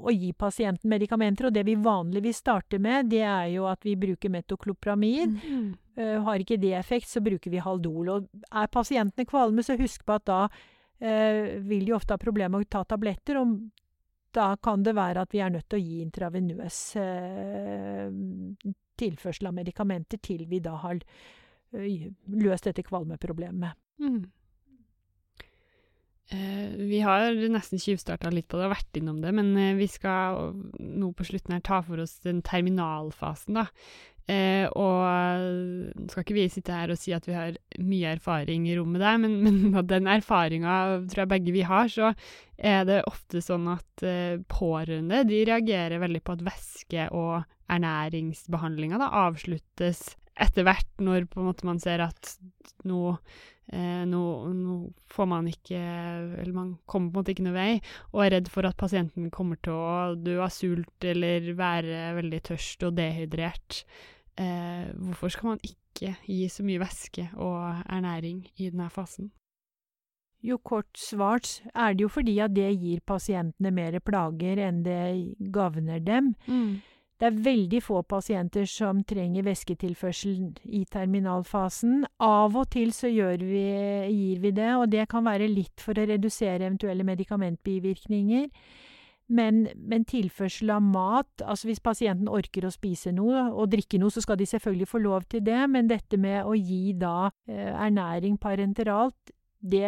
å 0.00 0.12
gi 0.12 0.30
pasienten 0.32 0.88
medikamenter, 0.88 1.48
og 1.48 1.56
det 1.56 1.64
vi 1.68 1.74
vanligvis 1.76 2.40
starter 2.40 2.80
med, 2.80 3.10
det 3.12 3.20
er 3.20 3.50
jo 3.52 3.66
at 3.68 3.84
vi 3.84 3.98
bruker 4.00 4.32
metoklopramid. 4.32 5.34
Mm. 5.44 5.66
Uh, 5.98 6.16
har 6.24 6.40
ikke 6.40 6.56
det 6.60 6.72
effekt, 6.78 7.10
så 7.10 7.20
bruker 7.24 7.52
vi 7.52 7.60
Haldol. 7.60 8.08
Og 8.14 8.46
er 8.48 8.72
pasientene 8.72 9.28
kvalme, 9.28 9.64
så 9.66 9.76
husk 9.76 10.06
på 10.08 10.16
at 10.16 10.24
da 10.30 10.40
vil 11.04 11.88
jo 11.90 11.96
ofte 11.98 12.14
ha 12.14 12.20
problemer 12.20 12.54
med 12.54 12.64
å 12.64 12.70
ta 12.78 12.84
tabletter. 12.88 13.36
og 13.40 13.58
da 14.34 14.56
kan 14.56 14.82
det 14.82 14.96
være 14.96 15.22
at 15.22 15.34
vi 15.34 15.42
er 15.44 15.52
nødt 15.54 15.68
til 15.70 15.78
å 15.78 15.84
gi 15.84 15.98
intravenøs 16.02 16.78
uh, 16.98 18.08
tilførsel 18.98 19.46
av 19.50 19.54
medikamenter 19.54 20.18
til 20.18 20.42
vi 20.50 20.58
da 20.64 20.72
har 20.82 20.98
løst 21.74 22.66
dette 22.66 22.82
kvalmeproblemet. 22.86 23.78
Mm. 24.02 24.24
Eh, 26.28 26.68
vi 26.76 27.00
har 27.04 27.34
nesten 27.52 27.78
tjuvstarta 27.78 28.30
litt 28.32 28.46
på 28.48 28.56
det 28.56 28.68
og 28.68 28.72
vært 28.72 28.96
innom 28.96 29.18
det, 29.20 29.32
men 29.36 29.50
eh, 29.60 29.74
vi 29.76 29.88
skal 29.90 30.54
nå 30.78 31.10
på 31.12 31.26
slutten 31.28 31.52
her 31.52 31.64
ta 31.66 31.82
for 31.84 32.00
oss 32.00 32.16
den 32.24 32.40
terminalfasen, 32.46 33.58
da. 33.60 33.66
Eh, 34.24 34.64
og 34.72 35.04
nå 36.00 36.06
skal 36.08 36.24
ikke 36.24 36.36
vi 36.38 36.46
sitte 36.48 36.72
her 36.72 36.88
og 36.94 36.96
si 36.96 37.12
at 37.12 37.26
vi 37.28 37.34
har 37.36 37.58
mye 37.84 38.14
erfaring 38.16 38.64
i 38.70 38.76
rommet 38.78 39.02
der, 39.04 39.18
men, 39.20 39.36
men 39.44 39.76
av 39.76 39.88
den 39.90 40.08
erfaringa 40.08 40.76
tror 41.12 41.24
jeg 41.24 41.32
begge 41.34 41.56
vi 41.56 41.64
har, 41.68 41.90
så 41.92 42.14
er 42.56 42.86
det 42.88 43.02
ofte 43.10 43.42
sånn 43.44 43.68
at 43.74 44.06
eh, 44.06 44.40
pårørende 44.48 45.24
de 45.28 45.44
reagerer 45.50 46.00
veldig 46.00 46.24
på 46.24 46.38
at 46.38 46.44
væske- 46.46 47.10
og 47.12 47.42
ernæringsbehandlinga 47.72 49.00
avsluttes 49.24 50.14
etter 50.40 50.66
hvert, 50.66 50.88
når 51.04 51.28
på 51.30 51.40
en 51.40 51.50
måte 51.50 51.66
man 51.68 51.80
ser 51.82 52.02
at 52.04 52.36
nå 52.88 53.16
Eh, 53.72 54.02
nå, 54.04 54.20
nå, 54.52 54.74
får 55.08 55.26
man 55.30 55.46
ikke 55.48 55.78
Eller 55.80 56.52
man 56.52 56.74
kommer 56.84 57.08
på 57.08 57.16
en 57.16 57.22
måte 57.22 57.32
ikke 57.32 57.46
noe 57.46 57.56
vei, 57.56 57.70
og 58.12 58.20
er 58.26 58.34
redd 58.36 58.50
for 58.52 58.68
at 58.68 58.76
pasienten 58.76 59.30
kommer 59.32 59.56
til 59.64 59.72
å 59.72 60.18
dø 60.20 60.36
av 60.44 60.52
sult 60.52 61.06
eller 61.08 61.48
være 61.56 62.10
veldig 62.18 62.42
tørst 62.50 62.84
og 62.84 62.98
dehydrert. 62.98 63.80
Eh, 64.40 64.90
hvorfor 64.98 65.30
skal 65.30 65.54
man 65.54 65.62
ikke 65.62 66.16
gi 66.26 66.48
så 66.50 66.64
mye 66.66 66.82
væske 66.82 67.28
og 67.38 67.82
ernæring 67.86 68.42
i 68.56 68.70
denne 68.70 68.90
fasen? 68.90 69.30
Jo, 70.44 70.58
kort 70.58 70.90
svart 70.98 71.62
er 71.72 71.94
det 71.94 72.04
jo 72.04 72.08
fordi 72.12 72.38
at 72.44 72.52
det 72.52 72.66
gir 72.76 73.00
pasientene 73.06 73.70
mer 73.72 73.96
plager 74.04 74.60
enn 74.66 74.82
det 74.84 75.36
gagner 75.54 76.02
dem. 76.04 76.34
Mm. 76.46 76.82
Det 77.14 77.30
er 77.30 77.38
veldig 77.46 77.80
få 77.80 78.02
pasienter 78.02 78.66
som 78.68 79.04
trenger 79.06 79.46
væsketilførsel 79.46 80.58
i 80.66 80.82
terminalfasen. 80.90 82.02
Av 82.20 82.56
og 82.58 82.66
til 82.74 82.92
så 82.92 83.08
vi, 83.08 83.62
gir 84.10 84.42
vi 84.42 84.50
det, 84.50 84.74
og 84.74 84.90
det 84.90 85.08
kan 85.08 85.24
være 85.24 85.48
litt 85.48 85.80
for 85.80 85.96
å 85.96 86.06
redusere 86.10 86.66
eventuelle 86.66 87.06
medikamentbivirkninger. 87.06 88.50
Men, 89.32 89.62
men, 89.76 90.02
tilførsel 90.04 90.68
av 90.74 90.82
mat 90.84 91.40
altså 91.40 91.70
Hvis 91.70 91.80
pasienten 91.80 92.28
orker 92.28 92.66
å 92.68 92.72
spise 92.74 93.08
noe 93.16 93.46
og 93.54 93.70
drikke 93.72 93.96
noe, 93.96 94.12
så 94.12 94.20
skal 94.20 94.36
de 94.36 94.46
selvfølgelig 94.50 94.88
få 94.90 95.00
lov 95.00 95.24
til 95.32 95.40
det, 95.46 95.62
men 95.72 95.88
dette 95.88 96.18
med 96.20 96.44
å 96.44 96.52
gi 96.58 96.92
da 97.00 97.30
eh, 97.48 97.72
ernæring 97.72 98.36
parenteralt, 98.36 99.32
det 99.64 99.86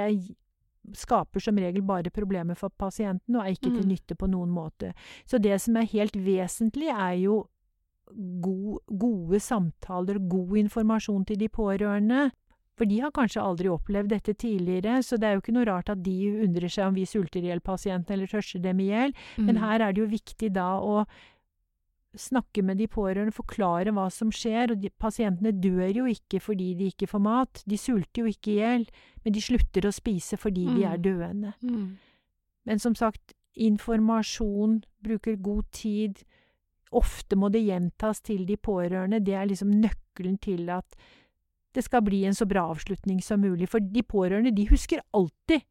skaper 0.97 1.43
som 1.43 1.59
regel 1.61 1.85
bare 1.85 2.13
problemer 2.15 2.57
for 2.57 2.73
pasienten, 2.79 3.37
og 3.37 3.45
er 3.45 3.57
ikke 3.57 3.73
til 3.75 3.83
mm. 3.83 3.91
nytte 3.91 4.17
på 4.17 4.29
noen 4.31 4.53
måte. 4.55 4.95
Så 5.29 5.41
det 5.43 5.59
som 5.61 5.77
er 5.77 5.91
helt 5.93 6.17
vesentlig, 6.17 6.89
er 6.95 7.19
jo 7.21 7.43
god, 8.43 8.79
gode 8.87 9.41
samtaler, 9.43 10.21
god 10.31 10.57
informasjon 10.65 11.25
til 11.27 11.41
de 11.41 11.49
pårørende. 11.53 12.31
For 12.77 12.89
de 12.89 12.99
har 13.01 13.13
kanskje 13.17 13.41
aldri 13.41 13.71
opplevd 13.73 14.13
dette 14.13 14.35
tidligere, 14.37 14.99
så 15.05 15.17
det 15.17 15.29
er 15.29 15.37
jo 15.37 15.45
ikke 15.45 15.55
noe 15.57 15.69
rart 15.69 15.89
at 15.93 16.03
de 16.05 16.17
undrer 16.45 16.69
seg 16.69 16.91
om 16.91 16.99
vi 16.99 17.07
sulter 17.09 17.41
i 17.41 17.49
hjel 17.49 17.63
pasienten 17.65 18.13
eller 18.13 18.29
tørster 18.29 18.61
dem 18.61 18.83
i 18.85 18.91
hjel. 18.91 19.17
Mm. 19.39 19.49
Men 19.49 19.61
her 19.63 19.81
er 19.81 19.97
det 19.97 20.03
jo 20.03 20.11
viktig 20.13 20.53
da 20.53 20.75
å 20.85 21.07
snakke 22.17 22.63
med 22.65 22.81
de 22.81 22.89
pårørende, 22.89 23.35
forklare 23.35 23.93
hva 23.97 24.07
som 24.13 24.33
skjer. 24.33 24.75
Og 24.75 24.83
de, 24.83 24.91
pasientene 24.93 25.55
dør 25.57 26.03
jo 26.03 26.07
ikke 26.11 26.41
fordi 26.43 26.75
de 26.77 26.91
ikke 26.93 27.09
får 27.11 27.25
mat. 27.25 27.65
De 27.69 27.81
sulter 27.81 28.25
jo 28.25 28.33
ikke 28.33 28.53
i 28.53 28.61
hjel, 28.61 28.87
men 29.25 29.37
de 29.37 29.45
slutter 29.49 29.89
å 29.89 29.95
spise 29.95 30.41
fordi 30.41 30.69
mm. 30.69 30.77
de 30.77 30.87
er 30.87 31.01
mm. 31.01 31.05
døende. 31.09 31.57
Mm. 31.65 31.91
Men 32.69 32.83
som 32.83 32.97
sagt, 32.99 33.37
informasjon, 33.57 34.83
bruker 35.05 35.39
god 35.41 35.69
tid. 35.73 36.25
Ofte 36.97 37.39
må 37.41 37.49
det 37.53 37.65
gjentas 37.65 38.21
til 38.25 38.45
de 38.49 38.57
pårørende. 38.61 39.25
Det 39.25 39.37
er 39.37 39.49
liksom 39.49 39.73
nøkkelen 39.81 40.37
til 40.45 40.69
at 40.77 40.99
det 41.77 41.85
skal 41.85 42.05
bli 42.07 42.25
en 42.25 42.37
så 42.37 42.47
bra 42.49 42.65
avslutning 42.73 43.21
som 43.25 43.43
mulig. 43.45 43.69
For 43.69 43.85
de 43.85 44.03
pårørende, 44.03 44.55
de 44.57 44.69
husker 44.71 45.05
alltid 45.17 45.65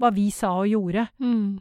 hva 0.00 0.10
vi 0.16 0.30
sa 0.32 0.54
og 0.62 0.70
gjorde. 0.70 1.06
Mm. 1.20 1.60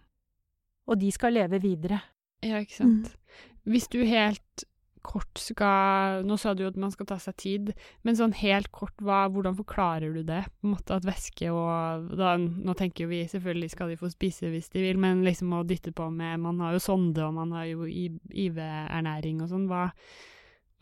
Og 0.90 1.00
de 1.02 1.12
skal 1.12 1.36
leve 1.36 1.60
videre. 1.62 2.00
Ja, 2.46 2.62
ikke 2.64 2.78
sant. 2.80 3.12
Mm. 3.12 3.46
Hvis 3.70 3.90
du 3.92 4.00
helt 4.08 4.66
kort 5.06 5.40
skal 5.40 6.26
Nå 6.28 6.36
sa 6.40 6.52
du 6.54 6.66
jo 6.66 6.70
at 6.70 6.80
man 6.80 6.92
skal 6.92 7.08
ta 7.08 7.16
seg 7.22 7.36
tid, 7.40 7.70
men 8.04 8.18
sånn 8.20 8.34
helt 8.36 8.68
kort, 8.76 8.96
hva, 9.00 9.22
hvordan 9.32 9.56
forklarer 9.56 10.12
du 10.16 10.26
det? 10.28 10.42
På 10.60 10.68
en 10.68 10.74
måte 10.76 10.98
At 10.98 11.08
væske 11.08 11.52
og 11.56 12.10
da, 12.20 12.34
Nå 12.40 12.76
tenker 12.78 13.06
jo 13.06 13.12
vi 13.14 13.22
selvfølgelig 13.32 13.72
skal 13.74 13.94
de 13.94 14.00
få 14.00 14.12
spise 14.12 14.52
hvis 14.52 14.68
de 14.74 14.84
vil, 14.84 15.00
men 15.00 15.24
liksom 15.28 15.56
å 15.56 15.64
dytte 15.68 15.94
på 15.96 16.10
med 16.12 16.44
Man 16.44 16.60
har 16.64 16.76
jo 16.76 16.84
sonde, 16.84 17.24
og 17.26 17.38
man 17.38 17.56
har 17.56 17.70
jo 17.72 17.88
IV-ernæring 17.88 19.40
og 19.44 19.54
sånn. 19.54 19.70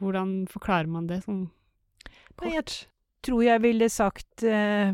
Hvordan 0.01 0.33
forklarer 0.49 0.89
man 0.91 1.09
det 1.09 1.21
sånn 1.25 1.45
kort? 2.39 2.54
Jeg 2.54 3.28
tror 3.28 3.43
jeg 3.43 3.63
ville 3.63 3.89
sagt 3.91 4.45
eh, 4.47 4.93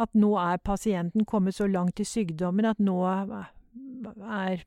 at 0.00 0.12
nå 0.18 0.34
er 0.40 0.60
pasienten 0.64 1.26
kommet 1.28 1.56
så 1.56 1.68
langt 1.70 2.00
i 2.00 2.08
sykdommen 2.08 2.68
at 2.68 2.80
nå 2.82 2.98
er 3.06 4.62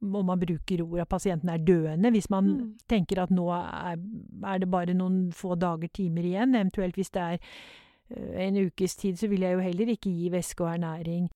Om 0.00 0.26
man 0.26 0.38
bruker 0.40 0.82
ordet 0.84 1.02
at 1.02 1.10
pasienten 1.10 1.48
er 1.50 1.58
døende, 1.58 2.10
hvis 2.10 2.30
man 2.30 2.44
mm. 2.44 2.68
tenker 2.88 3.22
at 3.22 3.32
nå 3.34 3.48
er, 3.50 3.96
er, 4.44 4.58
det 4.62 4.70
bare 4.70 4.94
noen 4.94 5.32
få 5.32 5.56
dager, 5.58 5.90
timer 5.92 6.22
igjen. 6.22 6.54
Eventuelt 6.54 6.94
hvis 6.94 7.10
det 7.10 7.22
er 7.22 7.40
eh, 7.40 8.46
en 8.46 8.60
ukes 8.68 8.96
tid, 8.96 9.18
så 9.18 9.28
vil 9.28 9.42
jeg 9.42 9.58
jo 9.58 9.64
heller 9.64 9.90
ikke 9.90 10.10
gi 10.10 10.30
væske 10.32 10.64
og 10.64 10.70
ernæring. 10.76 11.26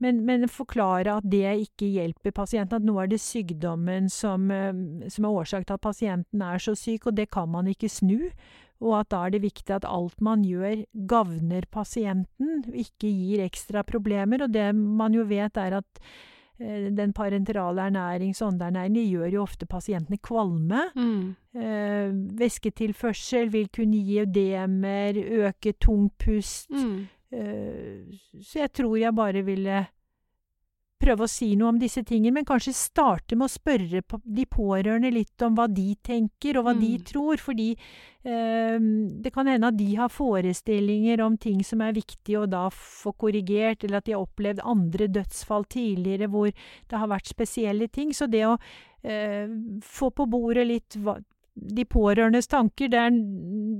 Men, 0.00 0.24
men, 0.24 0.48
forklare 0.48 1.16
at 1.16 1.26
det 1.32 1.44
ikke 1.60 1.86
hjelper 1.86 2.32
pasienten, 2.32 2.76
at 2.76 2.84
nå 2.84 2.96
er 3.00 3.10
det 3.10 3.20
sykdommen 3.20 4.08
som, 4.08 4.48
uh, 4.48 5.08
som 5.08 5.24
er 5.24 5.40
årsak 5.42 5.66
til 5.66 5.76
at 5.76 5.84
pasienten 5.84 6.42
er 6.42 6.58
så 6.58 6.74
syk, 6.74 7.06
og 7.06 7.16
det 7.16 7.30
kan 7.30 7.48
man 7.48 7.68
ikke 7.68 7.88
snu. 7.88 8.30
Og 8.80 8.96
at 9.02 9.10
da 9.12 9.26
er 9.26 9.34
det 9.34 9.42
viktig 9.44 9.74
at 9.76 9.84
alt 9.84 10.20
man 10.24 10.44
gjør, 10.46 10.84
gagner 11.08 11.66
pasienten, 11.70 12.62
ikke 12.72 13.10
gir 13.12 13.44
ekstra 13.44 13.84
problemer. 13.84 14.46
Og 14.46 14.52
det 14.54 14.70
man 14.74 15.16
jo 15.16 15.26
vet, 15.28 15.60
er 15.60 15.80
at 15.82 16.04
Eh, 16.60 16.92
den 16.92 17.12
parenterale 17.12 17.80
ernæring, 17.80 18.36
sondeernæring, 18.36 18.94
det 18.94 19.08
gjør 19.08 19.32
jo 19.32 19.42
ofte 19.42 19.66
pasientene 19.66 20.18
kvalme. 20.18 20.82
Mm. 20.96 21.36
Eh, 21.56 22.10
væsketilførsel 22.38 23.52
vil 23.52 23.68
kunne 23.76 23.96
gi 23.96 24.20
ødemer, 24.20 25.12
øke 25.16 25.72
tungpust. 25.72 26.70
Mm. 26.70 27.06
Eh, 27.32 28.04
så 28.42 28.58
jeg 28.58 28.72
tror 28.72 28.96
jeg 28.96 29.14
bare 29.14 29.44
ville 29.44 29.86
prøve 31.00 31.24
å 31.24 31.30
si 31.30 31.54
noe 31.58 31.72
om 31.72 31.80
disse 31.80 32.02
tingene, 32.06 32.40
men 32.40 32.48
kanskje 32.48 32.74
starte 32.76 33.38
med 33.38 33.48
å 33.48 33.52
spørre 33.52 34.02
de 34.04 34.46
pårørende 34.50 35.12
litt 35.14 35.44
om 35.46 35.56
hva 35.56 35.66
de 35.70 35.94
tenker, 36.04 36.58
og 36.58 36.66
hva 36.66 36.74
mm. 36.76 36.82
de 36.82 36.90
tror. 37.10 37.40
Fordi 37.40 37.68
eh, 37.72 38.76
det 39.24 39.32
kan 39.34 39.50
hende 39.50 39.72
at 39.72 39.78
de 39.78 39.88
har 39.98 40.12
forestillinger 40.12 41.24
om 41.24 41.38
ting 41.40 41.64
som 41.66 41.82
er 41.84 41.96
viktig 41.96 42.38
å 42.40 42.46
da 42.50 42.66
få 42.74 43.14
korrigert, 43.20 43.84
eller 43.84 44.00
at 44.00 44.08
de 44.08 44.16
har 44.16 44.26
opplevd 44.26 44.64
andre 44.64 45.10
dødsfall 45.20 45.66
tidligere 45.72 46.30
hvor 46.32 46.52
det 46.52 47.02
har 47.02 47.10
vært 47.10 47.32
spesielle 47.32 47.90
ting. 47.92 48.14
Så 48.16 48.28
det 48.30 48.44
å 48.48 48.56
eh, 49.02 49.48
få 49.86 50.12
på 50.12 50.28
bordet 50.30 50.68
litt 50.68 51.00
hva, 51.00 51.18
de 51.54 51.84
pårørendes 51.84 52.46
tanker. 52.50 52.88
Det 52.90 52.98
er, 52.98 53.16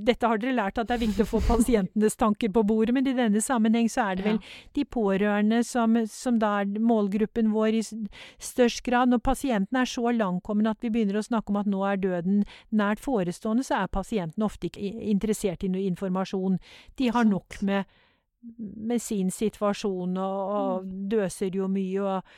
dette 0.06 0.28
har 0.28 0.40
dere 0.40 0.56
lært 0.56 0.80
at 0.80 0.88
det 0.88 0.96
er 0.96 1.02
viktig 1.04 1.24
å 1.24 1.30
få 1.30 1.40
pasientenes 1.46 2.18
tanker 2.20 2.50
på 2.52 2.64
bordet, 2.66 2.94
men 2.96 3.06
i 3.09 3.14
denne 3.16 3.42
sammenheng 3.44 3.88
så 3.90 4.11
er 4.11 4.18
det 4.18 4.26
vel 4.26 4.40
de 4.76 4.85
pårørende 4.85 5.62
som, 5.66 5.96
som 6.11 6.40
da 6.42 6.56
er 6.62 6.83
målgruppen 6.90 7.52
vår 7.54 7.78
i 7.78 7.85
størst 7.85 8.83
grad. 8.87 9.12
Når 9.12 9.22
pasienten 9.24 9.80
er 9.80 9.88
så 9.90 10.12
langkommen 10.16 10.70
at 10.70 10.83
vi 10.85 10.92
begynner 10.92 11.20
å 11.20 11.26
snakke 11.26 11.54
om 11.54 11.61
at 11.62 11.70
nå 11.70 11.85
er 11.87 12.02
døden 12.02 12.44
nært 12.74 13.02
forestående, 13.04 13.64
så 13.66 13.83
er 13.83 13.94
pasienten 13.94 14.46
ofte 14.46 14.70
ikke 14.70 14.92
interessert 15.14 15.64
i 15.64 15.72
noe 15.72 15.87
informasjon. 15.88 16.59
De 16.98 17.11
har 17.14 17.28
nok 17.28 17.61
med, 17.66 17.88
med 18.59 19.02
sin 19.02 19.30
situasjon 19.35 20.18
og, 20.18 20.42
og 20.59 20.85
mm. 20.85 20.94
døser 21.14 21.56
jo 21.56 21.70
mye 21.70 22.04
og 22.04 22.37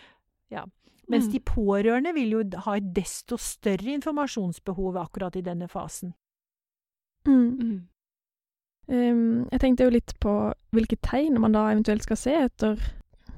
ja. 0.53 0.66
Mens 1.11 1.27
mm. 1.27 1.33
de 1.33 1.41
pårørende 1.41 2.12
vil 2.15 2.37
jo 2.37 2.43
ha 2.65 2.77
et 2.79 2.93
desto 2.97 3.37
større 3.41 3.97
informasjonsbehov 3.97 4.97
akkurat 4.97 5.37
i 5.37 5.45
denne 5.45 5.69
fasen. 5.69 6.15
Mm. 7.27 7.88
Um, 8.88 9.49
jeg 9.53 9.61
tenkte 9.61 9.87
jo 9.87 9.95
litt 9.95 10.15
på 10.23 10.33
hvilke 10.75 10.99
tegn 11.03 11.38
man 11.41 11.55
da 11.55 11.69
eventuelt 11.73 12.07
skal 12.07 12.19
se 12.19 12.35
etter. 12.47 12.81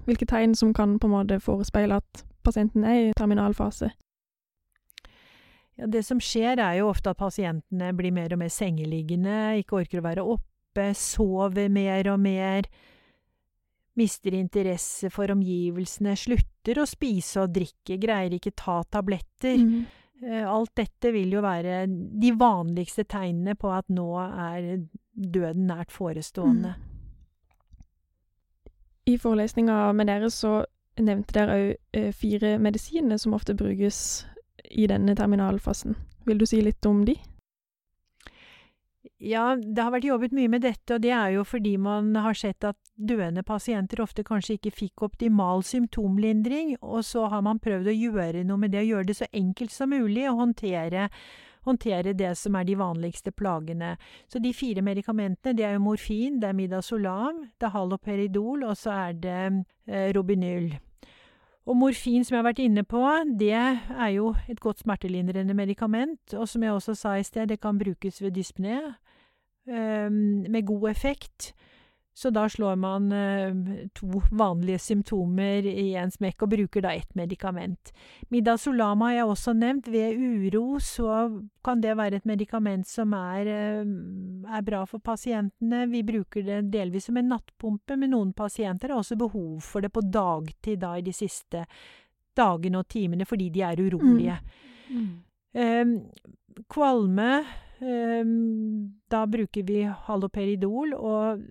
Hvilke 0.05 0.29
tegn 0.29 0.55
som 0.55 0.75
kan 0.77 0.99
på 1.01 1.09
en 1.09 1.17
måte 1.17 1.41
forespeile 1.41 2.01
at 2.03 2.25
pasienten 2.45 2.85
er 2.85 3.01
i 3.01 3.13
terminalfase. 3.17 3.91
Ja, 5.79 5.89
det 5.91 6.05
som 6.07 6.21
skjer, 6.23 6.61
er 6.61 6.79
jo 6.79 6.91
ofte 6.93 7.11
at 7.11 7.19
pasientene 7.19 7.91
blir 7.97 8.13
mer 8.15 8.33
og 8.35 8.39
mer 8.45 8.53
sengeliggende, 8.53 9.57
ikke 9.59 9.81
orker 9.81 10.03
å 10.03 10.05
være 10.05 10.27
oppe, 10.37 10.91
sover 10.99 11.73
mer 11.73 12.13
og 12.13 12.21
mer 12.23 12.69
mister 13.99 14.35
interesse 14.35 15.11
for 15.15 15.31
omgivelsene, 15.35 16.17
slutter 16.19 16.81
å 16.83 16.87
spise 16.89 17.45
og 17.45 17.53
drikke, 17.55 17.99
greier 18.03 18.35
ikke 18.35 18.55
ta 18.59 18.81
tabletter. 18.91 19.61
Mm. 19.61 19.85
Alt 20.49 20.73
dette 20.79 21.11
vil 21.13 21.35
jo 21.37 21.43
være 21.45 21.85
de 21.89 22.31
vanligste 22.39 23.05
tegnene 23.05 23.57
på 23.61 23.71
at 23.75 23.91
nå 23.93 24.09
er 24.25 24.87
døden 25.15 25.67
nært 25.69 25.93
forestående. 25.93 26.75
Mm. 26.75 26.91
I 29.05 29.19
forelesninga 29.21 29.93
med 29.93 30.09
dere 30.09 30.31
så 30.33 30.63
nevnte 31.03 31.35
dere 31.37 31.57
òg 31.59 31.99
eh, 31.99 32.11
fire 32.15 32.55
medisiner 32.63 33.19
som 33.21 33.35
ofte 33.37 33.57
brukes 33.59 34.25
i 34.71 34.87
denne 34.89 35.15
terminalfasen. 35.19 35.97
Vil 36.25 36.41
du 36.41 36.47
si 36.49 36.63
litt 36.65 36.87
om 36.89 37.03
de? 37.05 37.19
Ja, 39.21 39.55
det 39.57 39.83
har 39.83 39.93
vært 39.93 40.07
jobbet 40.09 40.35
mye 40.37 40.49
med 40.49 40.63
dette, 40.65 40.97
og 40.97 41.03
det 41.05 41.13
er 41.13 41.35
jo 41.35 41.45
fordi 41.45 41.75
man 41.81 42.15
har 42.17 42.37
sett 42.39 42.65
at 42.65 42.79
døende 42.97 43.43
pasienter 43.45 44.01
ofte 44.05 44.25
kanskje 44.25 44.57
ikke 44.57 44.73
fikk 44.73 45.05
optimal 45.09 45.65
symptomlindring, 45.67 46.77
og 46.81 47.05
så 47.05 47.27
har 47.33 47.45
man 47.45 47.61
prøvd 47.63 47.91
å 47.91 47.97
gjøre 47.97 48.45
noe 48.49 48.61
med 48.61 48.73
det, 48.73 48.85
og 48.85 48.93
gjøre 48.93 49.11
det 49.11 49.19
så 49.21 49.29
enkelt 49.33 49.75
som 49.75 49.93
mulig 49.93 50.25
å 50.31 50.37
håndtere, 50.41 51.11
håndtere 51.69 52.17
det 52.17 52.33
som 52.41 52.57
er 52.57 52.69
de 52.69 52.79
vanligste 52.81 53.33
plagene. 53.33 53.95
Så 54.29 54.41
de 54.41 54.53
fire 54.57 54.85
medikamentene, 54.85 55.57
det 55.57 55.69
er 55.69 55.77
jo 55.77 55.85
morfin, 55.85 56.41
det 56.41 56.51
er 56.51 56.59
midazolam, 56.59 57.45
det 57.61 57.69
er 57.69 57.77
haloperidol, 57.77 58.65
og 58.69 58.77
så 58.81 58.97
er 59.09 59.21
det 59.21 59.39
eh, 59.89 60.11
Robinyl. 60.17 60.75
Og 61.65 61.77
morfin, 61.77 62.25
som 62.25 62.35
jeg 62.35 62.43
har 62.43 62.49
vært 62.51 62.61
inne 62.61 62.83
på, 62.85 63.01
det 63.41 63.55
er 63.57 64.09
jo 64.13 64.35
et 64.53 64.61
godt 64.61 64.83
smertelindrende 64.85 65.55
medikament, 65.57 66.35
og 66.37 66.49
som 66.49 66.63
jeg 66.63 66.73
også 66.77 66.95
sa 66.95 67.15
i 67.17 67.25
sted, 67.25 67.49
det 67.49 67.61
kan 67.61 67.79
brukes 67.81 68.21
ved 68.23 68.37
dyspné 68.37 68.77
um, 69.73 70.45
med 70.45 70.67
god 70.67 70.91
effekt. 70.91 71.55
Så 72.15 72.31
da 72.31 72.49
slår 72.49 72.77
man 72.79 73.13
uh, 73.13 73.89
to 73.93 74.21
vanlige 74.31 74.79
symptomer 74.79 75.67
i 75.67 75.95
en 75.99 76.13
smekk 76.15 76.45
og 76.47 76.53
bruker 76.53 76.85
da 76.85 76.93
ett 76.95 77.11
medikament. 77.19 77.91
Midazolam 78.31 79.03
har 79.03 79.17
jeg 79.17 79.33
også 79.33 79.55
nevnt. 79.59 79.89
Ved 79.91 80.15
uro 80.15 80.79
så 80.79 81.17
kan 81.65 81.83
det 81.83 81.97
være 81.99 82.21
et 82.21 82.29
medikament 82.31 82.87
som 82.87 83.17
er, 83.19 83.51
uh, 83.51 84.47
er 84.47 84.63
bra 84.63 84.85
for 84.87 85.03
pasientene. 85.03 85.89
Vi 85.91 86.05
bruker 86.07 86.47
det 86.47 86.61
delvis 86.71 87.11
som 87.11 87.19
en 87.19 87.35
nattpumpe, 87.35 87.99
men 87.99 88.15
noen 88.15 88.31
pasienter 88.33 88.95
har 88.95 89.03
også 89.03 89.19
behov 89.19 89.59
for 89.67 89.83
det 89.83 89.91
på 89.91 90.07
dagtid 90.07 90.85
da 90.87 90.95
i 90.99 91.03
de 91.03 91.13
siste 91.15 91.67
dagene 92.35 92.79
og 92.79 92.89
timene 92.91 93.27
fordi 93.27 93.51
de 93.55 93.67
er 93.67 93.83
urolige. 93.83 94.39
Mm. 94.91 94.95
Mm. 94.95 95.13
Um, 95.55 95.93
kvalme 96.69 97.29
um, 97.81 98.95
Da 99.11 99.25
bruker 99.27 99.63
vi 99.67 99.85
haloperidol, 100.07 100.95
og 100.95 101.45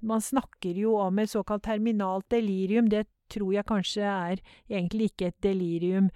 man 0.00 0.20
snakker 0.20 0.78
jo 0.78 0.96
om 1.00 1.18
et 1.18 1.30
såkalt 1.30 1.64
terminalt 1.64 2.28
delirium. 2.30 2.88
Det 2.90 3.06
tror 3.32 3.52
jeg 3.54 3.66
kanskje 3.68 4.02
er 4.02 4.40
egentlig 4.70 5.10
ikke 5.10 5.30
et 5.30 5.38
delirium 5.42 6.10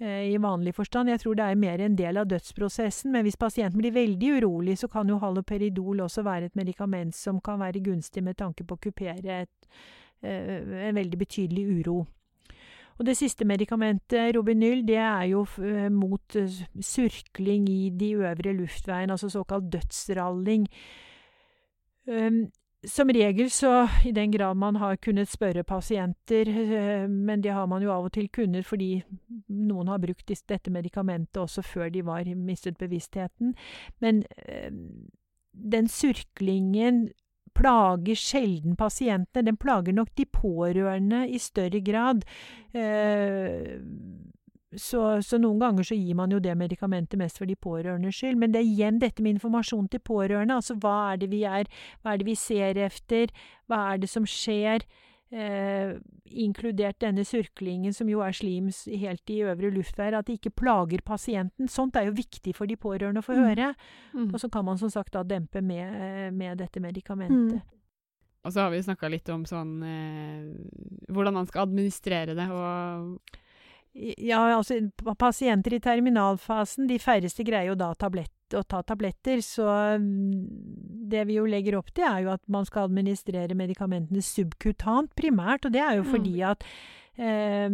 eh, 0.00 0.32
i 0.32 0.40
vanlig 0.40 0.74
forstand. 0.74 1.12
Jeg 1.12 1.20
tror 1.20 1.38
det 1.38 1.44
er 1.44 1.60
mer 1.60 1.84
en 1.84 1.96
del 1.96 2.20
av 2.20 2.28
dødsprosessen. 2.30 3.12
Men 3.12 3.26
hvis 3.26 3.40
pasienten 3.40 3.80
blir 3.80 3.94
veldig 3.94 4.32
urolig, 4.38 4.78
så 4.78 4.88
kan 4.88 5.08
jo 5.08 5.20
haloperidol 5.22 6.04
også 6.06 6.24
være 6.26 6.50
et 6.50 6.56
medikament 6.56 7.14
som 7.16 7.40
kan 7.40 7.60
være 7.60 7.84
gunstig 7.84 8.24
med 8.24 8.38
tanke 8.40 8.64
på 8.64 8.76
å 8.78 8.84
kupere 8.88 9.40
et, 9.44 9.70
eh, 10.22 10.88
en 10.88 11.00
veldig 11.00 11.18
betydelig 11.18 11.68
uro. 11.80 12.04
Og 12.98 13.06
det 13.06 13.16
siste 13.18 13.44
medikamentet, 13.44 14.36
Robinyl, 14.36 14.84
det 14.86 15.00
er 15.02 15.24
jo 15.32 15.42
eh, 15.58 15.88
mot 15.90 16.36
eh, 16.38 16.60
surkling 16.80 17.66
i 17.68 17.88
de 17.90 18.12
øvre 18.14 18.52
luftveiene, 18.54 19.12
altså 19.12 19.28
såkalt 19.28 19.72
dødsralling. 19.72 20.68
Um, 22.06 22.44
som 22.88 23.08
regel 23.08 23.50
så, 23.50 23.88
i 24.04 24.12
den 24.12 24.30
grad 24.30 24.56
man 24.56 24.76
har 24.76 24.96
kunnet 24.96 25.30
spørre 25.30 25.64
pasienter, 25.64 26.48
eh, 26.48 27.08
men 27.08 27.42
det 27.42 27.54
har 27.56 27.66
man 27.70 27.82
jo 27.82 27.92
av 27.94 28.08
og 28.08 28.14
til 28.14 28.28
kunnet 28.28 28.66
fordi 28.66 29.02
noen 29.48 29.90
har 29.92 30.02
brukt 30.02 30.26
dette 30.28 30.72
medikamentet 30.72 31.42
også 31.42 31.62
før 31.62 31.90
de 31.94 32.04
var 32.06 32.28
mistet 32.34 32.78
bevisstheten, 32.78 33.54
men 34.00 34.24
den 35.52 35.88
surklingen 35.88 37.08
plager 37.54 38.18
sjelden 38.18 38.76
pasientene. 38.76 39.46
Den 39.46 39.56
plager 39.56 39.94
nok 39.94 40.10
de 40.18 40.26
pårørende 40.26 41.28
i 41.30 41.38
større 41.38 41.80
grad. 41.86 42.24
Så, 44.80 45.00
så, 45.22 45.38
noen 45.38 45.60
ganger 45.62 45.86
så 45.86 45.96
gir 45.98 46.16
man 46.18 46.32
jo 46.32 46.40
det 46.42 46.56
medikamentet 46.58 47.18
mest 47.20 47.40
for 47.40 47.50
de 47.50 47.56
pårørendes 47.56 48.18
skyld. 48.18 48.38
Men 48.40 48.54
det 48.54 48.62
er 48.62 48.68
igjen 48.68 49.00
dette 49.02 49.24
med 49.24 49.36
informasjon 49.36 49.88
til 49.92 50.02
pårørende. 50.04 50.60
Altså 50.60 50.76
hva 50.82 51.14
er 51.14 51.22
det 51.22 51.30
vi 51.32 51.42
er, 51.48 51.70
hva 52.02 52.14
er 52.14 52.22
det 52.22 52.28
vi 52.28 52.36
ser 52.38 52.80
efter, 52.86 53.34
hva 53.70 53.82
er 53.92 54.04
det 54.04 54.10
som 54.12 54.28
skjer? 54.28 54.86
Eh, 55.34 55.96
inkludert 56.24 57.00
denne 57.02 57.24
surklingen, 57.26 57.94
som 57.96 58.06
jo 58.06 58.20
er 58.22 58.34
slim 58.36 58.68
helt 58.86 59.30
i 59.34 59.40
øvre 59.42 59.70
luftveier, 59.74 60.14
at 60.14 60.28
det 60.28 60.36
ikke 60.38 60.52
plager 60.62 61.02
pasienten. 61.02 61.66
Sånt 61.66 61.96
er 61.98 62.06
jo 62.06 62.14
viktig 62.14 62.54
for 62.54 62.70
de 62.70 62.76
pårørende 62.78 63.22
å 63.22 63.26
få 63.26 63.34
mm. 63.34 63.40
høre. 63.42 63.70
Mm. 64.12 64.28
Og 64.30 64.38
så 64.38 64.50
kan 64.52 64.66
man 64.68 64.78
som 64.78 64.92
sagt 64.94 65.16
da 65.16 65.24
dempe 65.26 65.62
med, 65.64 66.36
med 66.36 66.60
dette 66.62 66.82
medikamentet. 66.82 67.64
Mm. 67.64 67.80
Og 68.44 68.52
så 68.52 68.60
har 68.60 68.70
vi 68.74 68.82
snakka 68.84 69.08
litt 69.08 69.28
om 69.32 69.46
sånn 69.48 69.78
eh, 69.88 70.44
hvordan 71.08 71.38
man 71.40 71.48
skal 71.48 71.64
administrere 71.64 72.36
det, 72.36 72.46
og 72.52 73.40
ja, 73.94 74.40
altså 74.56 74.80
pasienter 75.18 75.76
i 75.76 75.82
terminalfasen, 75.82 76.88
de 76.90 76.98
færreste 76.98 77.46
greier 77.46 77.70
jo 77.70 77.76
da 77.78 77.92
tablett, 77.94 78.32
å 78.54 78.62
ta 78.66 78.82
tabletter, 78.86 79.40
så 79.42 79.68
mm, 80.02 81.06
det 81.10 81.22
vi 81.28 81.38
jo 81.38 81.46
legger 81.46 81.78
opp 81.78 81.92
til, 81.94 82.06
er 82.08 82.24
jo 82.24 82.34
at 82.34 82.42
man 82.50 82.66
skal 82.66 82.88
administrere 82.88 83.56
medikamentene 83.58 84.22
subkutant 84.22 85.14
primært, 85.18 85.66
og 85.66 85.74
det 85.74 85.82
er 85.82 85.98
jo 86.00 86.04
mm. 86.04 86.10
fordi 86.10 86.34
at 86.46 86.66
eh, 87.22 87.68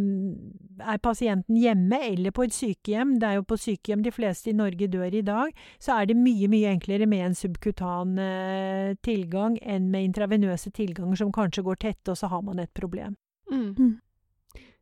er 0.93 1.01
pasienten 1.05 1.57
hjemme 1.57 2.03
eller 2.11 2.37
på 2.37 2.45
et 2.45 2.57
sykehjem, 2.57 3.16
det 3.23 3.31
er 3.31 3.41
jo 3.41 3.49
på 3.49 3.61
sykehjem 3.64 4.05
de 4.05 4.12
fleste 4.12 4.53
i 4.53 4.57
Norge 4.57 4.91
dør 4.93 5.16
i 5.16 5.25
dag, 5.25 5.57
så 5.81 5.97
er 5.97 6.12
det 6.12 6.18
mye, 6.21 6.53
mye 6.53 6.77
enklere 6.77 7.09
med 7.09 7.31
en 7.31 7.39
subkutan 7.39 8.21
eh, 8.21 8.93
tilgang 9.09 9.57
enn 9.64 9.89
med 9.89 10.11
intravenøse 10.11 10.73
tilganger 10.77 11.25
som 11.25 11.33
kanskje 11.33 11.64
går 11.64 11.83
tette, 11.89 12.12
og 12.12 12.21
så 12.21 12.29
har 12.29 12.45
man 12.45 12.61
et 12.61 12.73
problem. 12.77 13.16
Mm. 13.51 13.99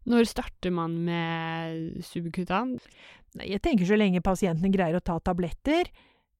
Når 0.08 0.28
starter 0.30 0.72
man 0.74 0.94
med 1.04 2.04
subkutan? 2.06 2.76
Jeg 3.42 3.60
tenker 3.64 3.88
så 3.88 3.98
lenge 3.98 4.24
pasientene 4.24 4.70
greier 4.72 4.96
å 4.98 5.04
ta 5.04 5.18
tabletter, 5.20 5.90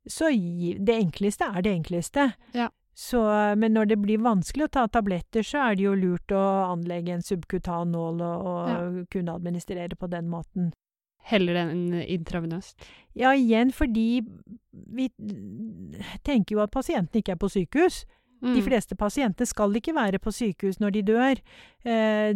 så 0.08 0.30
det 0.30 0.94
enkleste 0.94 1.50
er 1.50 1.64
det 1.66 1.74
enkleste. 1.76 2.30
Ja. 2.56 2.70
Så, 2.98 3.20
men 3.54 3.76
når 3.76 3.92
det 3.92 3.98
blir 4.02 4.22
vanskelig 4.24 4.66
å 4.66 4.72
ta 4.74 4.88
tabletter, 4.90 5.44
så 5.46 5.60
er 5.68 5.76
det 5.78 5.84
jo 5.84 5.94
lurt 5.94 6.32
å 6.34 6.44
anlegge 6.72 7.12
en 7.14 7.22
subkutan 7.22 7.92
nål 7.94 8.24
og, 8.26 8.48
og 8.50 8.70
ja. 8.72 8.78
kunne 9.12 9.36
administrere 9.38 9.94
på 9.94 10.08
den 10.10 10.26
måten. 10.32 10.72
Heller 11.28 11.60
enn 11.60 11.92
intravenøst? 12.00 12.88
Ja, 13.18 13.34
igjen 13.36 13.70
fordi 13.74 14.24
vi 14.72 15.06
tenker 16.26 16.56
jo 16.56 16.64
at 16.64 16.74
pasienten 16.74 17.20
ikke 17.20 17.36
er 17.36 17.40
på 17.42 17.52
sykehus. 17.52 18.00
Mm. 18.40 18.54
De 18.54 18.62
fleste 18.62 18.94
pasienter 18.98 19.48
skal 19.48 19.74
ikke 19.78 19.94
være 19.96 20.20
på 20.22 20.32
sykehus 20.34 20.78
når 20.82 20.94
de 20.94 21.02
dør. 21.10 21.40
Eh, 21.84 22.32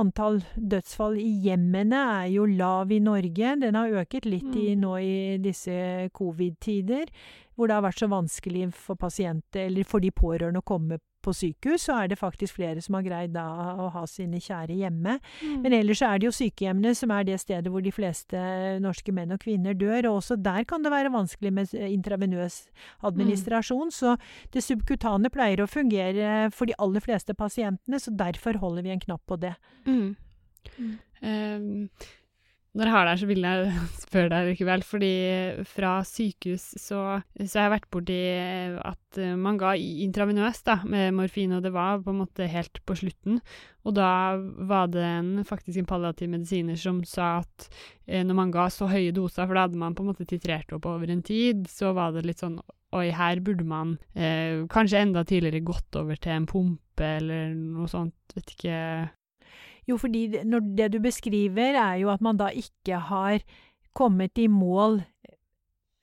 antall 0.00 0.40
dødsfall 0.54 1.16
i 1.20 1.30
hjemmene 1.46 2.00
er 2.20 2.32
jo 2.34 2.46
lav 2.46 2.92
i 2.92 3.00
Norge. 3.02 3.54
Den 3.62 3.78
har 3.78 4.00
øket 4.02 4.28
litt 4.28 4.50
i, 4.52 4.74
mm. 4.74 4.82
nå 4.82 4.96
i 5.00 5.14
disse 5.42 6.10
covid-tider, 6.16 7.08
hvor 7.56 7.70
det 7.70 7.78
har 7.78 7.86
vært 7.88 8.02
så 8.02 8.10
vanskelig 8.12 8.68
for 8.76 9.00
pasienter, 9.00 9.68
eller 9.70 9.88
for 9.88 10.04
de 10.04 10.12
pårørende 10.12 10.62
å 10.62 10.68
komme 10.68 11.00
på 11.24 11.34
sykehus, 11.36 11.86
så 11.86 11.96
er 12.00 12.10
det 12.10 12.18
faktisk 12.20 12.58
flere 12.58 12.82
som 12.84 12.96
har 12.98 13.04
greid 13.06 13.34
da 13.34 13.46
å 13.80 13.88
ha 13.94 14.04
sine 14.08 14.40
kjære 14.42 14.76
hjemme. 14.80 15.18
Mm. 15.40 15.58
Men 15.64 15.76
ellers 15.80 16.02
er 16.06 16.20
det 16.20 16.28
jo 16.28 16.34
sykehjemmene 16.34 16.94
som 16.98 17.12
er 17.14 17.26
det 17.28 17.40
stedet 17.42 17.72
hvor 17.72 17.84
de 17.84 17.92
fleste 17.94 18.44
norske 18.82 19.14
menn 19.16 19.34
og 19.34 19.42
kvinner 19.44 19.76
dør. 19.78 20.10
Og 20.10 20.20
også 20.20 20.38
der 20.40 20.66
kan 20.68 20.86
det 20.86 20.94
være 20.94 21.12
vanskelig 21.14 21.52
med 21.56 21.74
intravenøs 21.74 22.62
administrasjon. 23.06 23.92
Mm. 23.92 23.96
Så 23.98 24.16
det 24.54 24.64
subkutane 24.66 25.32
pleier 25.32 25.64
å 25.64 25.70
fungere 25.70 26.48
for 26.54 26.70
de 26.70 26.78
aller 26.80 27.04
fleste 27.04 27.36
pasientene, 27.36 28.00
så 28.00 28.14
derfor 28.14 28.60
holder 28.62 28.86
vi 28.86 28.94
en 28.94 29.04
knapp 29.04 29.24
på 29.28 29.40
det. 29.40 29.54
Mm. 29.88 30.16
Um, 31.20 31.88
når 32.76 32.86
jeg 32.86 32.94
har 32.94 33.08
deg, 33.08 33.18
så 33.18 33.28
vil 33.30 33.46
jeg 33.46 33.70
spørre 34.04 34.30
deg 34.30 34.50
likevel, 34.52 34.84
fordi 34.86 35.14
fra 35.68 35.92
sykehus 36.06 36.68
så, 36.78 37.00
så 37.40 37.58
har 37.58 37.66
jeg 37.66 37.74
vært 37.74 37.90
borti 37.90 38.20
at 38.78 39.20
man 39.40 39.58
ga 39.58 39.74
intravenøst 39.74 40.70
med 40.90 41.16
morfin, 41.18 41.56
og 41.56 41.64
det 41.66 41.74
var 41.74 42.02
på 42.04 42.14
en 42.14 42.20
måte 42.22 42.46
helt 42.50 42.78
på 42.86 42.96
slutten. 43.00 43.40
Og 43.88 43.96
da 43.96 44.38
var 44.70 44.90
det 44.92 45.02
en, 45.02 45.30
faktisk 45.46 45.80
en 45.80 45.88
palliativ 45.88 46.30
medisiner 46.30 46.78
som 46.78 47.00
sa 47.08 47.38
at 47.40 47.70
eh, 48.06 48.22
når 48.26 48.36
man 48.36 48.52
ga 48.54 48.68
så 48.72 48.90
høye 48.90 49.14
doser, 49.16 49.46
for 49.46 49.56
da 49.56 49.66
hadde 49.66 49.80
man 49.80 49.96
på 49.96 50.04
en 50.04 50.12
måte 50.12 50.28
titrert 50.28 50.70
opp 50.76 50.86
over 50.90 51.10
en 51.10 51.24
tid, 51.26 51.64
så 51.70 51.94
var 51.96 52.14
det 52.14 52.26
litt 52.28 52.44
sånn 52.44 52.60
Oi, 52.90 53.06
her 53.14 53.38
burde 53.38 53.62
man 53.62 53.92
eh, 54.18 54.64
kanskje 54.66 54.98
enda 55.04 55.22
tidligere 55.22 55.62
gått 55.62 55.94
over 55.94 56.18
til 56.18 56.32
en 56.34 56.46
pumpe 56.50 57.06
eller 57.20 57.52
noe 57.54 57.86
sånt, 57.86 58.34
vet 58.34 58.50
ikke 58.56 58.78
jo, 59.90 59.98
fordi 60.00 60.26
det 60.78 60.92
du 60.92 61.00
beskriver, 61.02 61.76
er 61.80 62.00
jo 62.02 62.10
at 62.12 62.22
man 62.24 62.38
da 62.40 62.50
ikke 62.54 62.98
har 63.10 63.42
kommet 63.94 64.38
i 64.38 64.46
mål 64.46 65.02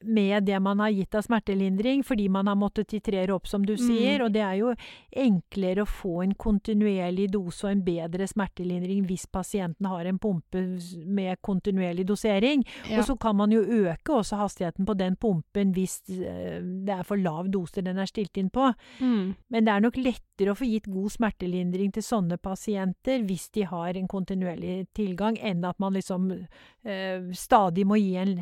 med 0.06 0.44
det 0.44 0.60
man 0.60 0.80
har 0.80 0.90
gitt 0.90 1.16
av 1.16 1.22
smertelindring, 1.22 2.04
fordi 2.04 2.30
man 2.30 2.48
har 2.48 2.56
måttet 2.56 2.88
titrere 2.92 3.34
opp, 3.34 3.48
som 3.48 3.66
du 3.66 3.74
mm. 3.74 3.82
sier. 3.82 4.24
Og 4.24 4.32
det 4.34 4.44
er 4.46 4.58
jo 4.60 4.74
enklere 5.18 5.84
å 5.84 5.90
få 5.90 6.22
en 6.26 6.36
kontinuerlig 6.38 7.30
dose 7.34 7.66
og 7.66 7.72
en 7.72 7.84
bedre 7.86 8.28
smertelindring 8.30 9.06
hvis 9.10 9.26
pasienten 9.34 9.90
har 9.90 10.06
en 10.06 10.20
pumpe 10.22 10.64
med 11.06 11.42
kontinuerlig 11.42 12.08
dosering. 12.08 12.66
Ja. 12.90 13.00
Og 13.00 13.10
så 13.10 13.18
kan 13.18 13.38
man 13.40 13.54
jo 13.54 13.64
øke 13.64 14.20
også 14.20 14.42
hastigheten 14.42 14.86
på 14.86 14.98
den 14.98 15.18
pumpen 15.18 15.74
hvis 15.76 16.00
eh, 16.14 16.62
det 16.62 16.94
er 17.00 17.06
for 17.08 17.18
lav 17.18 17.50
dose 17.52 17.82
den 17.82 17.98
er 17.98 18.10
stilt 18.10 18.38
inn 18.38 18.52
på. 18.54 18.70
Mm. 19.02 19.34
Men 19.50 19.66
det 19.66 19.74
er 19.74 19.84
nok 19.84 19.98
lettere 19.98 20.54
å 20.54 20.58
få 20.58 20.70
gitt 20.70 20.90
god 20.92 21.16
smertelindring 21.18 21.92
til 21.96 22.06
sånne 22.06 22.38
pasienter 22.38 23.26
hvis 23.26 23.50
de 23.58 23.66
har 23.68 23.98
en 23.98 24.08
kontinuerlig 24.10 24.92
tilgang, 24.98 25.40
enn 25.42 25.66
at 25.66 25.80
man 25.82 25.98
liksom 25.98 26.30
øh, 26.32 27.34
stadig 27.34 27.88
må 27.88 27.98
gi 27.98 28.14
en, 28.22 28.38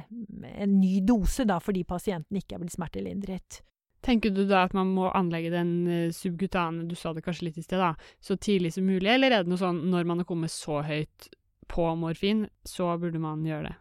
en 0.51 0.79
ny 0.81 0.99
dose 1.05 1.44
da, 1.49 1.59
fordi 1.63 1.85
pasienten 1.87 2.39
ikke 2.39 2.57
er 2.57 2.63
blitt 2.63 2.75
smertelindret. 2.75 3.61
Tenker 4.05 4.29
du 4.29 4.43
da 4.45 4.65
at 4.67 4.75
man 4.77 4.91
må 4.93 5.07
anlegge 5.17 5.49
den 5.53 5.71
uh, 5.89 6.11
subkutane, 6.13 6.85
du 6.89 6.93
sa 6.97 7.13
det 7.15 7.23
kanskje 7.25 7.47
litt 7.47 7.57
i 7.57 7.65
sted, 7.65 7.81
da, 7.81 7.95
så 8.21 8.37
tidlig 8.37 8.75
som 8.75 8.85
mulig, 8.85 9.09
eller 9.09 9.33
er 9.33 9.45
det 9.45 9.49
noe 9.53 9.61
sånn 9.61 9.81
når 9.89 10.05
man 10.05 10.21
har 10.21 10.29
kommet 10.29 10.53
så 10.53 10.83
høyt 10.85 11.29
på 11.71 11.87
morfin, 11.97 12.45
så 12.67 12.91
burde 13.01 13.21
man 13.21 13.41
gjøre 13.47 13.71
det? 13.71 13.75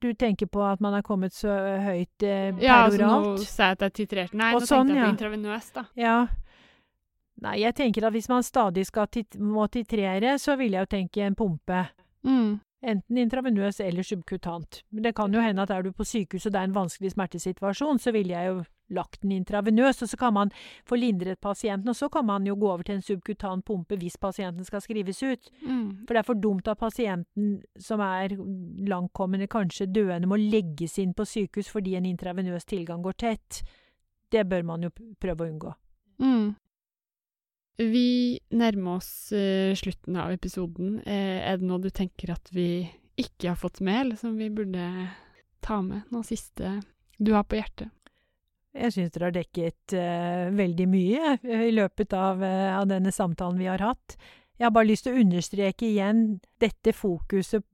Du 0.00 0.14
tenker 0.16 0.48
på 0.48 0.62
at 0.64 0.80
man 0.80 0.94
har 0.96 1.02
kommet 1.04 1.34
så 1.36 1.52
høyt 1.84 2.24
eh, 2.24 2.54
peroralt? 2.56 2.62
Ja, 2.64 2.76
altså 2.86 3.04
nå 3.04 3.34
sa 3.44 3.66
jeg 3.68 3.76
at 3.76 3.82
det 3.82 3.88
er 3.90 3.96
titrert. 3.98 4.32
Nei, 4.32 4.54
Og 4.56 4.62
nå 4.62 4.68
sånn, 4.70 4.88
tenkte 4.88 4.96
jeg 4.96 5.04
på 5.04 5.12
intravenøst, 5.12 5.74
da. 5.76 5.84
Ja. 6.00 6.14
Nei, 7.44 7.58
jeg 7.60 7.76
tenker 7.76 8.06
at 8.08 8.14
hvis 8.16 8.30
man 8.32 8.44
stadig 8.44 8.86
skal 8.88 9.10
tit 9.12 9.36
må 9.36 9.66
titrere, 9.72 10.38
så 10.40 10.56
vil 10.60 10.76
jeg 10.76 10.86
jo 10.86 10.90
tenke 10.96 11.26
en 11.26 11.36
pumpe. 11.36 11.82
Mm. 12.24 12.56
Enten 12.80 13.18
intravenøs 13.20 13.80
eller 13.84 14.02
subkutant. 14.02 14.82
Men 14.88 15.04
det 15.04 15.14
kan 15.14 15.34
jo 15.34 15.40
hende 15.44 15.62
at 15.62 15.70
er 15.70 15.82
du 15.84 15.92
på 15.92 16.04
sykehus 16.04 16.46
og 16.46 16.54
det 16.54 16.60
er 16.60 16.68
en 16.70 16.76
vanskelig 16.76 17.12
smertesituasjon, 17.12 17.98
så 18.00 18.12
ville 18.16 18.32
jeg 18.32 18.48
jo 18.48 18.62
lagt 18.90 19.20
den 19.22 19.34
intravenøs, 19.36 20.02
og 20.02 20.08
så 20.08 20.16
kan 20.16 20.34
man 20.34 20.52
få 20.88 20.96
lindret 20.98 21.40
pasienten. 21.40 21.88
Og 21.88 21.96
så 21.96 22.08
kan 22.08 22.26
man 22.26 22.46
jo 22.46 22.56
gå 22.58 22.70
over 22.70 22.82
til 22.82 22.98
en 22.98 23.04
subkutan 23.04 23.62
pumpe 23.62 23.98
hvis 24.00 24.16
pasienten 24.16 24.64
skal 24.64 24.82
skrives 24.82 25.22
ut. 25.22 25.50
Mm. 25.62 26.06
For 26.06 26.14
det 26.14 26.22
er 26.22 26.26
for 26.26 26.40
dumt 26.40 26.68
at 26.68 26.80
pasienten 26.80 27.60
som 27.78 28.00
er 28.00 28.34
langtkommende, 28.88 29.46
kanskje 29.46 29.86
døende, 29.86 30.28
må 30.28 30.40
legges 30.40 30.98
inn 30.98 31.14
på 31.14 31.28
sykehus 31.28 31.70
fordi 31.70 31.94
en 31.98 32.08
intravenøs 32.08 32.64
tilgang 32.64 33.04
går 33.04 33.20
tett. 33.20 33.62
Det 34.30 34.46
bør 34.48 34.66
man 34.66 34.88
jo 34.88 34.90
prøve 35.20 35.44
å 35.44 35.52
unngå. 35.52 35.76
Mm. 36.20 36.50
Vi 37.80 38.36
nærmer 38.52 38.98
oss 38.98 39.30
uh, 39.32 39.72
slutten 39.78 40.18
av 40.20 40.34
episoden. 40.34 40.98
Uh, 41.06 41.38
er 41.40 41.60
det 41.60 41.68
noe 41.68 41.80
du 41.80 41.88
tenker 41.88 42.34
at 42.34 42.50
vi 42.52 42.84
ikke 43.20 43.52
har 43.52 43.60
fått 43.60 43.80
med, 43.84 44.02
eller 44.02 44.20
som 44.20 44.34
vi 44.36 44.50
burde 44.52 44.84
ta 45.64 45.80
med? 45.84 46.04
Noe 46.12 46.26
siste 46.28 46.76
du 47.16 47.32
har 47.36 47.46
på 47.48 47.56
hjertet? 47.56 47.88
Jeg 48.76 48.94
syns 48.94 49.14
dere 49.14 49.30
har 49.30 49.34
dekket 49.34 49.96
uh, 49.96 50.52
veldig 50.54 50.86
mye 50.92 51.32
i 51.40 51.72
løpet 51.72 52.12
av, 52.14 52.44
av, 52.44 52.84
denne 52.90 53.12
samtalen 53.14 53.58
vi 53.58 53.70
har 53.70 53.82
hatt. 53.82 54.18
Jeg 54.60 54.68
har 54.68 54.76
bare 54.76 54.90
lyst 54.90 55.06
til 55.06 55.16
å 55.16 55.24
understreke 55.24 55.88
igjen 55.88 56.24
dette 56.60 56.92
fokuset 56.92 57.64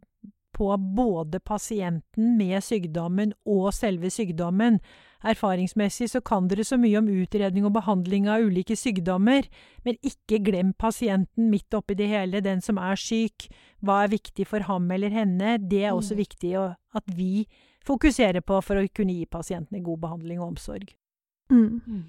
på 0.56 0.70
både 0.96 1.40
pasienten 1.44 2.36
med 2.38 2.64
sykdommen 2.64 3.34
og 3.44 3.74
selve 3.76 4.08
sykdommen. 4.12 4.78
Erfaringsmessig 5.26 6.08
så 6.12 6.22
kan 6.24 6.48
dere 6.48 6.64
så 6.64 6.78
mye 6.80 6.96
om 7.00 7.10
utredning 7.12 7.66
og 7.68 7.74
behandling 7.76 8.28
av 8.30 8.46
ulike 8.46 8.76
sykdommer, 8.78 9.48
men 9.84 10.00
ikke 10.06 10.40
glem 10.46 10.72
pasienten 10.78 11.50
midt 11.52 11.76
oppi 11.76 11.96
det 11.98 12.08
hele, 12.08 12.40
den 12.44 12.64
som 12.64 12.80
er 12.80 12.96
syk. 13.00 13.50
Hva 13.84 14.04
er 14.04 14.14
viktig 14.16 14.48
for 14.48 14.64
ham 14.68 14.88
eller 14.96 15.12
henne? 15.12 15.58
Det 15.60 15.84
er 15.84 15.96
også 15.96 16.16
mm. 16.16 16.22
viktig 16.24 16.54
at 16.60 17.16
vi 17.16 17.46
fokuserer 17.86 18.40
på 18.40 18.60
for 18.64 18.80
å 18.80 18.88
kunne 18.96 19.18
gi 19.18 19.28
pasientene 19.30 19.84
god 19.84 20.06
behandling 20.06 20.40
og 20.40 20.54
omsorg. 20.54 20.88
Mm. 21.52 22.06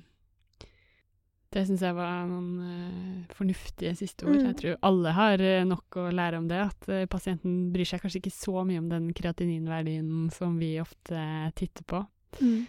Det 1.47 1.63
syns 1.63 1.83
jeg 1.85 1.95
var 1.95 2.25
noen 2.27 2.47
uh, 2.59 3.35
fornuftige 3.37 3.93
siste 3.95 4.25
ord. 4.27 4.35
Mm. 4.35 4.47
Jeg 4.49 4.57
tror 4.59 4.81
alle 4.89 5.13
har 5.15 5.43
uh, 5.43 5.67
nok 5.67 5.99
å 6.01 6.09
lære 6.11 6.41
om 6.41 6.49
det. 6.49 6.59
At 6.59 6.89
uh, 6.91 7.05
pasienten 7.07 7.69
bryr 7.71 7.87
seg 7.87 8.03
kanskje 8.03 8.19
ikke 8.19 8.35
så 8.35 8.65
mye 8.67 8.81
om 8.81 8.89
den 8.91 9.13
kreatininverdien 9.15 10.27
som 10.35 10.59
vi 10.59 10.75
ofte 10.83 11.23
titter 11.55 11.87
på. 11.87 12.03
Mm. 12.43 12.67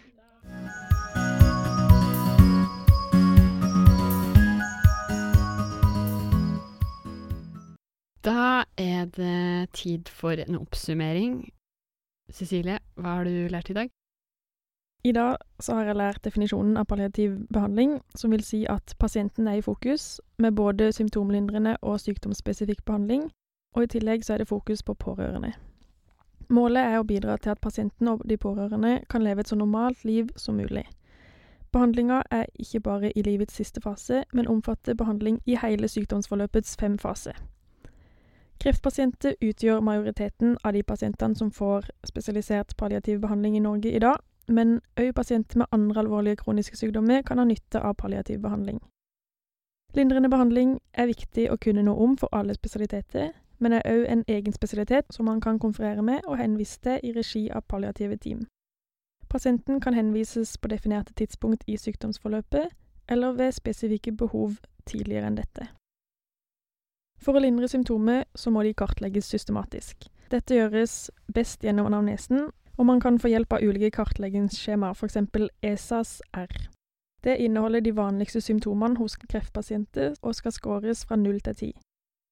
Da 8.23 8.63
er 8.79 9.11
det 9.15 9.71
tid 9.75 10.07
for 10.11 10.39
en 10.39 10.59
oppsummering. 10.63 11.41
Cecilie, 12.31 12.79
hva 12.95 13.19
har 13.19 13.27
du 13.27 13.47
lært 13.51 13.71
i 13.73 13.81
dag? 13.83 13.98
I 15.03 15.11
dag 15.11 15.37
så 15.59 15.73
har 15.73 15.83
jeg 15.83 15.95
lært 15.95 16.23
definisjonen 16.23 16.77
av 16.77 16.85
palliativ 16.85 17.37
behandling, 17.53 18.01
som 18.15 18.31
vil 18.31 18.43
si 18.43 18.65
at 18.67 18.95
pasienten 18.99 19.47
er 19.47 19.59
i 19.59 19.63
fokus, 19.63 20.19
med 20.37 20.51
både 20.51 20.91
symptomlindrende 20.91 21.77
og 21.81 21.99
sykdomsspesifikk 21.99 22.83
behandling, 22.85 23.29
og 23.75 23.83
i 23.83 23.87
tillegg 23.87 24.25
så 24.25 24.33
er 24.33 24.37
det 24.37 24.47
fokus 24.47 24.83
på 24.83 24.93
pårørende. 24.93 25.53
Målet 26.49 26.83
er 26.83 26.97
å 26.99 27.07
bidra 27.07 27.37
til 27.37 27.53
at 27.53 27.61
pasienten 27.61 28.07
og 28.07 28.25
de 28.29 28.37
pårørende 28.37 28.99
kan 29.09 29.23
leve 29.23 29.39
et 29.39 29.47
så 29.47 29.55
normalt 29.55 30.03
liv 30.03 30.27
som 30.35 30.57
mulig. 30.59 30.83
Behandlinga 31.71 32.23
er 32.31 32.45
ikke 32.59 32.79
bare 32.79 33.11
i 33.15 33.21
livets 33.21 33.55
siste 33.55 33.81
fase, 33.81 34.23
men 34.33 34.47
omfatter 34.47 34.93
behandling 34.93 35.39
i 35.45 35.55
hele 35.61 35.87
sykdomsforløpets 35.87 36.75
fem 36.79 36.97
faser. 36.97 37.37
Kreftpasienter 38.59 39.37
utgjør 39.41 39.79
majoriteten 39.79 40.57
av 40.63 40.73
de 40.73 40.83
pasientene 40.83 41.35
som 41.35 41.51
får 41.51 41.87
spesialisert 42.03 42.75
palliativ 42.77 43.21
behandling 43.21 43.55
i 43.55 43.63
Norge 43.63 43.93
i 43.93 43.99
dag, 43.99 44.17
men 44.49 44.79
òg 44.99 45.13
pasienter 45.15 45.57
med 45.61 45.67
andre 45.71 46.01
alvorlige 46.03 46.41
kroniske 46.41 46.77
sykdommer 46.77 47.21
kan 47.21 47.37
ha 47.37 47.45
nytte 47.45 47.81
av 47.81 47.93
palliativ 47.93 48.41
behandling. 48.41 48.79
Lindrende 49.93 50.29
behandling 50.29 50.79
er 50.93 51.09
viktig 51.09 51.47
å 51.49 51.57
kunne 51.57 51.83
noe 51.85 52.03
om 52.03 52.17
for 52.17 52.29
alle 52.35 52.53
spesialiteter, 52.53 53.31
men 53.59 53.73
er 53.73 53.87
òg 53.89 54.05
en 54.07 54.23
egen 54.27 54.53
spesialitet 54.53 55.13
som 55.13 55.25
man 55.25 55.41
kan 55.41 55.59
konferere 55.59 56.01
med 56.01 56.25
og 56.27 56.37
henvise 56.37 56.79
til 56.83 56.99
i 57.03 57.13
regi 57.15 57.49
av 57.51 57.65
palliative 57.67 58.17
team. 58.17 58.45
Pasienten 59.29 59.79
kan 59.81 59.93
henvises 59.93 60.57
på 60.57 60.67
definerte 60.67 61.13
tidspunkt 61.13 61.63
i 61.67 61.77
sykdomsforløpet, 61.77 62.69
eller 63.09 63.31
ved 63.31 63.51
spesifikke 63.51 64.11
behov 64.11 64.55
tidligere 64.85 65.27
enn 65.27 65.37
dette. 65.37 65.67
For 67.19 67.35
å 67.35 67.41
lindre 67.43 67.67
symptomer 67.67 68.23
så 68.35 68.51
må 68.53 68.63
de 68.63 68.73
kartlegges 68.73 69.27
systematisk. 69.29 70.07
Dette 70.31 70.55
gjøres 70.55 71.09
best 71.33 71.65
gjennom 71.65 71.89
anamnesen, 71.89 72.49
og 72.79 72.85
man 72.85 72.99
kan 73.03 73.19
få 73.19 73.27
hjelp 73.27 73.53
av 73.53 73.63
ulike 73.63 73.91
kartleggingsskjemaer, 73.91 74.95
f.eks. 74.95 75.17
ESAS-R. 75.61 76.69
Det 77.23 77.35
inneholder 77.43 77.83
de 77.83 77.91
vanligste 77.95 78.39
symptomene 78.41 78.95
hos 78.97 79.17
kreftpasienter 79.19 80.13
og 80.21 80.35
skal 80.35 80.55
skåres 80.55 81.03
fra 81.05 81.17
null 81.19 81.41
til 81.43 81.57
ti. 81.59 81.71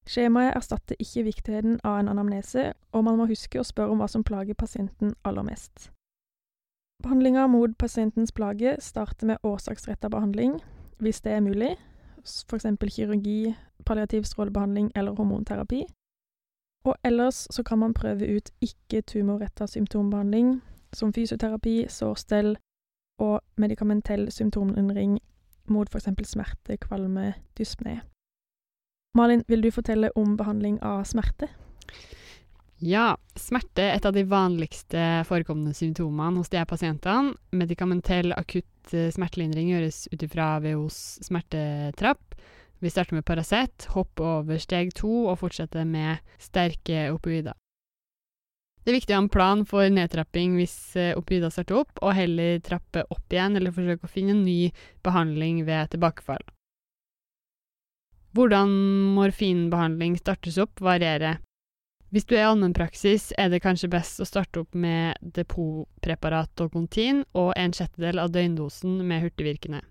Skjemaet 0.07 0.55
erstatter 0.55 0.95
ikke 1.03 1.25
viktigheten 1.27 1.81
av 1.83 1.99
en 1.99 2.07
anamnese, 2.13 2.71
og 2.95 3.03
man 3.03 3.19
må 3.19 3.27
huske 3.27 3.59
å 3.59 3.67
spørre 3.67 3.91
om 3.91 3.99
hva 3.99 4.07
som 4.07 4.23
plager 4.23 4.55
pasienten 4.55 5.11
aller 5.27 5.43
mest. 5.43 5.89
Behandlinga 7.03 7.43
mot 7.51 7.75
pasientens 7.77 8.31
plage 8.31 8.77
starter 8.79 9.27
med 9.27 9.43
årsaksretta 9.43 10.07
behandling, 10.09 10.61
hvis 11.03 11.19
det 11.27 11.35
er 11.35 11.43
mulig, 11.43 11.75
f.eks. 12.23 12.71
kirurgi, 12.95 13.53
palliativ 13.85 14.23
strålebehandling 14.23 14.93
eller 14.95 15.19
hormonterapi. 15.19 15.83
Og 16.87 16.95
ellers 17.03 17.47
så 17.51 17.63
kan 17.67 17.81
man 17.81 17.93
prøve 17.93 18.29
ut 18.37 18.51
ikke-tumorretta 18.63 19.67
symptombehandling, 19.67 20.61
som 20.95 21.11
fysioterapi, 21.13 21.81
sårstell 21.91 22.55
og 23.19 23.41
medikamentell 23.59 24.29
symptomlindring 24.31 25.17
mot 25.67 25.89
f.eks. 25.91 26.07
smerte, 26.29 26.77
kvalme, 26.79 27.33
dyspne. 27.57 27.99
Malin, 29.17 29.43
vil 29.47 29.65
du 29.65 29.71
fortelle 29.71 30.13
om 30.15 30.37
behandling 30.39 30.77
av 30.85 31.03
smerte? 31.09 31.49
Ja, 32.77 33.15
smerte 33.35 33.81
er 33.81 33.95
et 33.97 34.05
av 34.05 34.13
de 34.13 34.23
vanligste 34.29 35.25
forekommende 35.27 35.73
symptomene 35.75 36.37
hos 36.37 36.51
de 36.53 36.59
her 36.61 36.69
pasientene. 36.69 37.33
Medikamentell 37.51 38.35
akutt 38.37 38.93
eh, 38.93 39.09
smertelindring 39.11 39.73
gjøres 39.73 40.05
ut 40.13 40.23
ifra 40.23 40.51
WHOs 40.61 40.99
smertetrapp. 41.25 42.37
Vi 42.79 42.89
starter 42.89 43.17
med 43.17 43.25
Paracet, 43.25 43.87
hopper 43.89 44.23
over 44.41 44.59
steg 44.61 44.91
to 44.97 45.09
og 45.31 45.39
fortsetter 45.41 45.85
med 45.85 46.21
sterke 46.41 47.07
opioider. 47.13 47.55
Det 48.85 48.93
er 48.93 48.99
viktig 49.01 49.15
å 49.15 49.17
ha 49.17 49.23
en 49.25 49.31
plan 49.33 49.63
for 49.67 49.89
nedtrapping 49.91 50.53
hvis 50.55 50.75
eh, 50.95 51.15
opioider 51.17 51.51
starter 51.51 51.81
opp, 51.81 51.97
og 51.99 52.13
heller 52.15 52.61
trappe 52.63 53.03
opp 53.11 53.33
igjen 53.33 53.57
eller 53.59 53.73
forsøke 53.75 54.07
å 54.07 54.11
finne 54.11 54.31
en 54.37 54.45
ny 54.45 54.69
behandling 55.03 55.65
ved 55.67 55.91
tilbakefall. 55.91 56.45
Hvordan 58.37 58.71
morfinbehandling 59.17 60.15
startes 60.21 60.59
opp, 60.61 60.79
varierer. 60.79 61.41
Hvis 62.13 62.29
du 62.29 62.37
er 62.37 62.45
i 62.45 62.47
allmennpraksis, 62.47 63.33
er 63.35 63.49
det 63.51 63.63
kanskje 63.65 63.89
best 63.91 64.21
å 64.23 64.29
starte 64.29 64.61
opp 64.61 64.77
med 64.77 65.17
depotpreparat 65.35 66.63
kontin, 66.71 67.25
og 67.35 67.51
en 67.57 67.73
sjettedel 67.75 68.21
av 68.23 68.31
døgndosen 68.31 69.01
med 69.09 69.25
hurtigvirkende. 69.25 69.81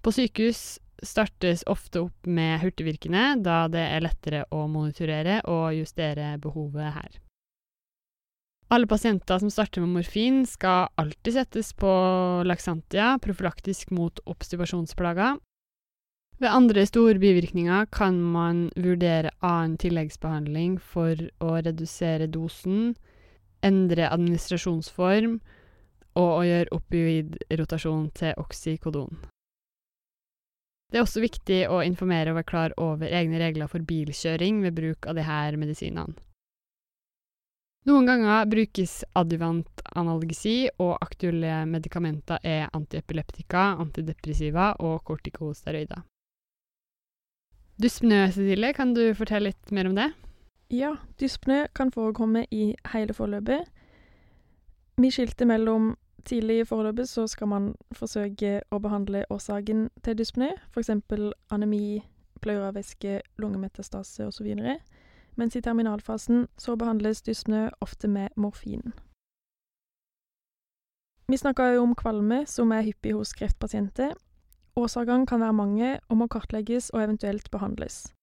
På 0.00 0.14
sykehus 0.14 0.78
startes 1.08 1.64
ofte 1.70 2.04
opp 2.06 2.26
med 2.26 2.60
hurtigvirkende, 2.62 3.42
da 3.44 3.64
det 3.72 3.84
er 3.84 4.04
lettere 4.04 4.44
å 4.54 4.64
monitorere 4.70 5.40
og 5.50 5.74
justere 5.76 6.34
behovet 6.42 6.94
her. 6.96 7.20
Alle 8.74 8.88
pasienter 8.90 9.38
som 9.38 9.52
starter 9.52 9.84
med 9.84 9.92
morfin, 10.00 10.42
skal 10.48 10.88
alltid 10.98 11.36
settes 11.36 11.74
på 11.76 11.90
Laxantia, 12.48 13.14
profylaktisk 13.22 13.92
mot 13.94 14.18
obstipasjonsplager, 14.26 15.36
ved 16.42 16.50
andre 16.50 16.82
store 16.86 17.20
bivirkninger 17.22 17.86
kan 17.94 18.16
man 18.18 18.64
vurdere 18.74 19.30
annen 19.38 19.76
tilleggsbehandling 19.78 20.80
for 20.82 21.20
å 21.38 21.52
redusere 21.60 22.26
dosen, 22.26 22.96
endre 23.62 24.08
administrasjonsform 24.10 25.38
og 26.18 26.32
å 26.32 26.42
gjøre 26.48 26.74
opioidrotasjon 26.74 28.10
til 28.18 28.34
oksykodon. 28.42 29.14
Det 30.90 31.00
er 31.00 31.06
også 31.06 31.24
viktig 31.24 31.64
å 31.72 31.80
informere 31.82 32.30
og 32.30 32.38
være 32.38 32.50
klar 32.50 32.74
over 32.78 33.10
egne 33.10 33.40
regler 33.40 33.70
for 33.70 33.82
bilkjøring 33.82 34.62
ved 34.62 34.76
bruk 34.76 35.08
av 35.10 35.18
disse 35.18 35.58
medisinene. 35.58 36.14
Noen 37.84 38.06
ganger 38.08 38.46
brukes 38.48 39.02
adjuvant 39.12 39.82
analgesi, 39.92 40.70
og 40.80 40.94
aktuelle 41.04 41.66
medikamenter 41.68 42.40
er 42.40 42.70
antiepileptika, 42.72 43.74
antidepressiva 43.82 44.70
og 44.80 45.02
kortikosteroider. 45.04 46.00
Dyspnø, 47.76 48.30
Cecilie, 48.32 48.72
kan 48.72 48.94
du 48.96 49.02
fortelle 49.18 49.50
litt 49.50 49.74
mer 49.74 49.90
om 49.90 49.98
det? 49.98 50.08
Ja, 50.72 50.94
dyspnø 51.20 51.66
kan 51.76 51.92
forekomme 51.92 52.46
i 52.54 52.70
hele 52.94 53.12
forløpet. 53.12 53.68
Vi 54.96 55.10
skilte 55.12 55.44
mellom 55.44 55.92
tidlig 56.26 56.58
i 56.60 56.64
forløpet 56.64 57.08
så 57.08 57.26
skal 57.26 57.48
man 57.48 57.70
forsøke 57.92 58.60
å 58.70 58.80
behandle 58.82 59.24
årsaken 59.30 59.88
til 60.02 60.18
dyspnø, 60.18 60.50
f.eks. 60.72 60.90
anemi, 61.50 62.02
pleuravæske, 62.40 63.20
lungemetastase 63.38 64.26
osv., 64.26 64.50
mens 65.36 65.56
i 65.56 65.60
terminalfasen 65.60 66.46
så 66.58 66.76
behandles 66.76 67.22
dyspnø 67.22 67.68
ofte 67.80 68.08
med 68.08 68.28
morfin. 68.36 68.92
Vi 71.28 71.36
snakka 71.40 71.72
jo 71.74 71.82
om 71.82 71.94
kvalme, 71.94 72.44
som 72.46 72.72
er 72.72 72.84
hyppig 72.84 73.14
hos 73.16 73.32
kreftpasienter, 73.32 74.12
Årsakene 74.76 75.26
kan 75.26 75.40
være 75.40 75.52
mange 75.52 76.00
og 76.08 76.16
må 76.16 76.26
kartlegges 76.26 76.90
og 76.90 77.02
eventuelt 77.04 77.50
behandles. 77.50 78.14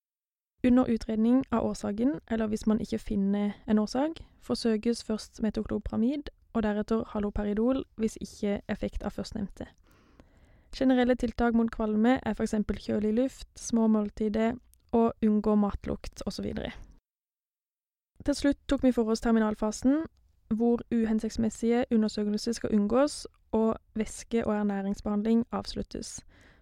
Under 0.68 0.84
utredning 0.94 1.46
av 1.52 1.64
årsaken, 1.66 2.20
eller 2.32 2.48
hvis 2.48 2.68
man 2.68 2.82
ikke 2.82 3.00
finner 3.00 3.52
en 3.68 3.80
årsak, 3.80 4.20
forsøkes 4.42 5.04
først 5.04 5.42
metoklopramid 5.42 6.30
og 6.54 6.64
deretter 6.64 7.04
haloperidol 7.14 7.84
hvis 7.96 8.18
ikke 8.22 8.62
effekt 8.70 9.04
av 9.04 9.16
førstnevnte. 9.16 9.68
Generelle 10.76 11.16
tiltak 11.16 11.54
mot 11.54 11.72
kvalme 11.72 12.20
er 12.24 12.36
f.eks. 12.36 12.56
kjølig 12.86 13.14
luft, 13.14 13.48
små 13.60 13.88
måltider 13.88 14.56
og 14.92 15.14
unngå 15.24 15.56
matlukt 15.56 16.24
osv. 16.26 16.48
Til 18.26 18.36
slutt 18.36 18.60
tok 18.68 18.84
vi 18.84 18.92
for 18.96 19.10
oss 19.12 19.24
terminalfasen, 19.24 20.06
hvor 20.56 20.82
uhensiktsmessige 20.92 21.86
undersøkelser 21.92 22.54
skal 22.54 22.76
unngås 22.76 23.28
og 23.52 23.76
væske- 23.96 24.46
og 24.46 24.56
ernæringsbehandling 24.56 25.46
avsluttes, 25.52 26.20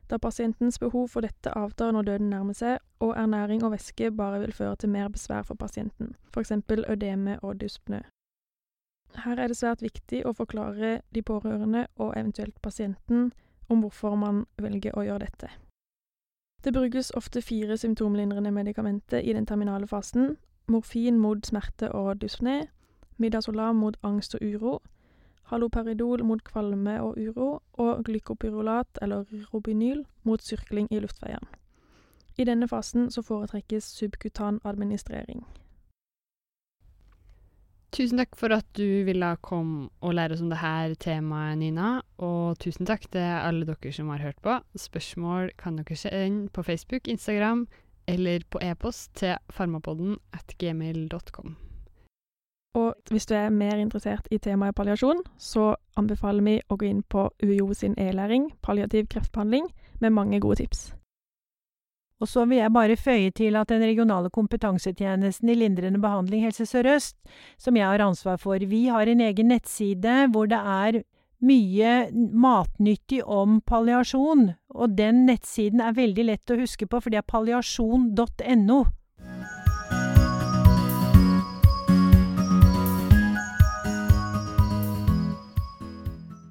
da 0.09 0.17
pasientens 0.17 0.79
behov 0.79 1.07
for 1.07 1.21
dette 1.21 1.57
avtar 1.57 1.91
når 1.91 2.01
døden 2.01 2.29
nærmer 2.29 2.53
seg, 2.53 2.77
og 2.99 3.17
ernæring 3.17 3.63
og 3.63 3.71
væske 3.71 4.11
bare 4.11 4.39
vil 4.39 4.53
føre 4.53 4.75
til 4.75 4.89
mer 4.89 5.07
besvær 5.07 5.41
for 5.41 5.53
pasienten, 5.53 6.15
f.eks. 6.33 6.51
ødeme 6.89 7.39
og 7.39 7.61
dyspnø. 7.61 7.99
Her 9.15 9.39
er 9.39 9.47
det 9.47 9.57
svært 9.57 9.81
viktig 9.81 10.23
å 10.25 10.33
forklare 10.33 11.01
de 11.15 11.21
pårørende 11.21 11.87
og 11.97 12.13
eventuelt 12.17 12.61
pasienten 12.61 13.31
om 13.69 13.81
hvorfor 13.81 14.15
man 14.15 14.45
velger 14.57 14.97
å 14.97 15.03
gjøre 15.03 15.25
dette. 15.25 15.49
Det 16.63 16.73
brukes 16.73 17.11
ofte 17.15 17.41
fire 17.41 17.77
symptomlindrende 17.77 18.51
medikamenter 18.51 19.19
i 19.19 19.33
den 19.33 19.45
terminale 19.45 19.87
fasen, 19.87 20.37
morfin 20.67 21.19
mot 21.19 21.45
smerte 21.45 21.91
og 21.91 22.23
dyspné, 22.23 22.67
midazolam 23.17 23.75
mot 23.75 23.97
angst 24.03 24.35
og 24.35 24.41
uro, 24.43 24.79
haloperidol 25.43 26.23
mot 26.23 26.43
kvalme 26.43 27.01
og 27.01 27.17
uro, 27.17 27.61
og 27.73 28.03
glykopyrolat, 28.05 28.99
eller 29.01 29.25
robinyl, 29.53 30.05
mot 30.23 30.43
syrkling 30.43 30.87
i 30.91 30.99
luftveiene. 30.99 31.47
I 32.37 32.43
denne 32.43 32.67
fasen 32.67 33.11
så 33.11 33.21
foretrekkes 33.21 33.83
subkutan 33.83 34.59
administrering. 34.63 35.45
Tusen 37.89 38.19
takk 38.21 38.35
for 38.37 38.53
at 38.53 38.67
du 38.77 39.03
ville 39.07 39.29
komme 39.41 39.87
og 40.05 40.13
lære 40.13 40.35
oss 40.35 40.43
om 40.45 40.51
dette 40.51 40.99
temaet, 41.01 41.57
Nina. 41.57 42.01
Og 42.21 42.59
tusen 42.61 42.85
takk 42.85 43.07
til 43.09 43.25
alle 43.25 43.65
dere 43.65 43.93
som 43.93 44.11
har 44.13 44.21
hørt 44.21 44.37
på. 44.45 44.59
Spørsmål 44.77 45.49
kan 45.57 45.79
dere 45.81 45.97
sende 45.97 46.49
på 46.53 46.63
Facebook, 46.63 47.07
Instagram 47.07 47.67
eller 48.07 48.45
på 48.49 48.61
e-post 48.61 49.15
til 49.15 49.35
farmapodden 49.49 50.17
at 50.33 50.53
gmail.com. 50.57 51.57
Og 52.77 52.95
hvis 53.09 53.25
du 53.25 53.33
er 53.33 53.49
mer 53.49 53.75
interessert 53.81 54.27
i 54.31 54.37
temaet 54.37 54.75
palliasjon, 54.75 55.23
så 55.37 55.73
anbefaler 55.97 56.45
vi 56.45 56.55
å 56.69 56.77
gå 56.77 56.85
inn 56.85 57.01
på 57.01 57.25
UiO 57.43 57.73
sin 57.73 57.97
e-læring, 57.97 58.51
palliativ 58.61 59.09
kreftbehandling, 59.09 59.65
med 59.99 60.13
mange 60.13 60.39
gode 60.39 60.61
tips. 60.61 60.98
Og 62.19 62.27
så 62.27 62.43
vil 62.45 62.59
jeg 62.59 62.73
bare 62.75 62.97
føye 62.99 63.31
til 63.31 63.55
at 63.55 63.69
den 63.71 63.83
regionale 63.85 64.29
kompetansetjenesten 64.35 65.49
i 65.49 65.55
lindrende 65.55 66.01
behandling 66.03 66.43
Helse 66.43 66.67
Sør-Øst, 66.67 67.15
som 67.57 67.77
jeg 67.79 67.87
har 67.87 68.03
ansvar 68.03 68.37
for, 68.37 68.59
vi 68.59 68.87
har 68.91 69.07
en 69.07 69.23
egen 69.23 69.47
nettside 69.53 70.27
hvor 70.33 70.51
det 70.51 70.59
er 70.59 71.01
mye 71.39 71.93
matnyttig 72.35 73.21
om 73.23 73.61
palliasjon, 73.63 74.49
og 74.75 74.97
den 74.97 75.25
nettsiden 75.29 75.79
er 75.79 75.95
veldig 75.95 76.27
lett 76.27 76.51
å 76.51 76.59
huske 76.59 76.87
på, 76.89 76.99
for 76.99 77.13
det 77.13 77.21
er 77.21 77.31
palliasjon.no. 77.31 78.83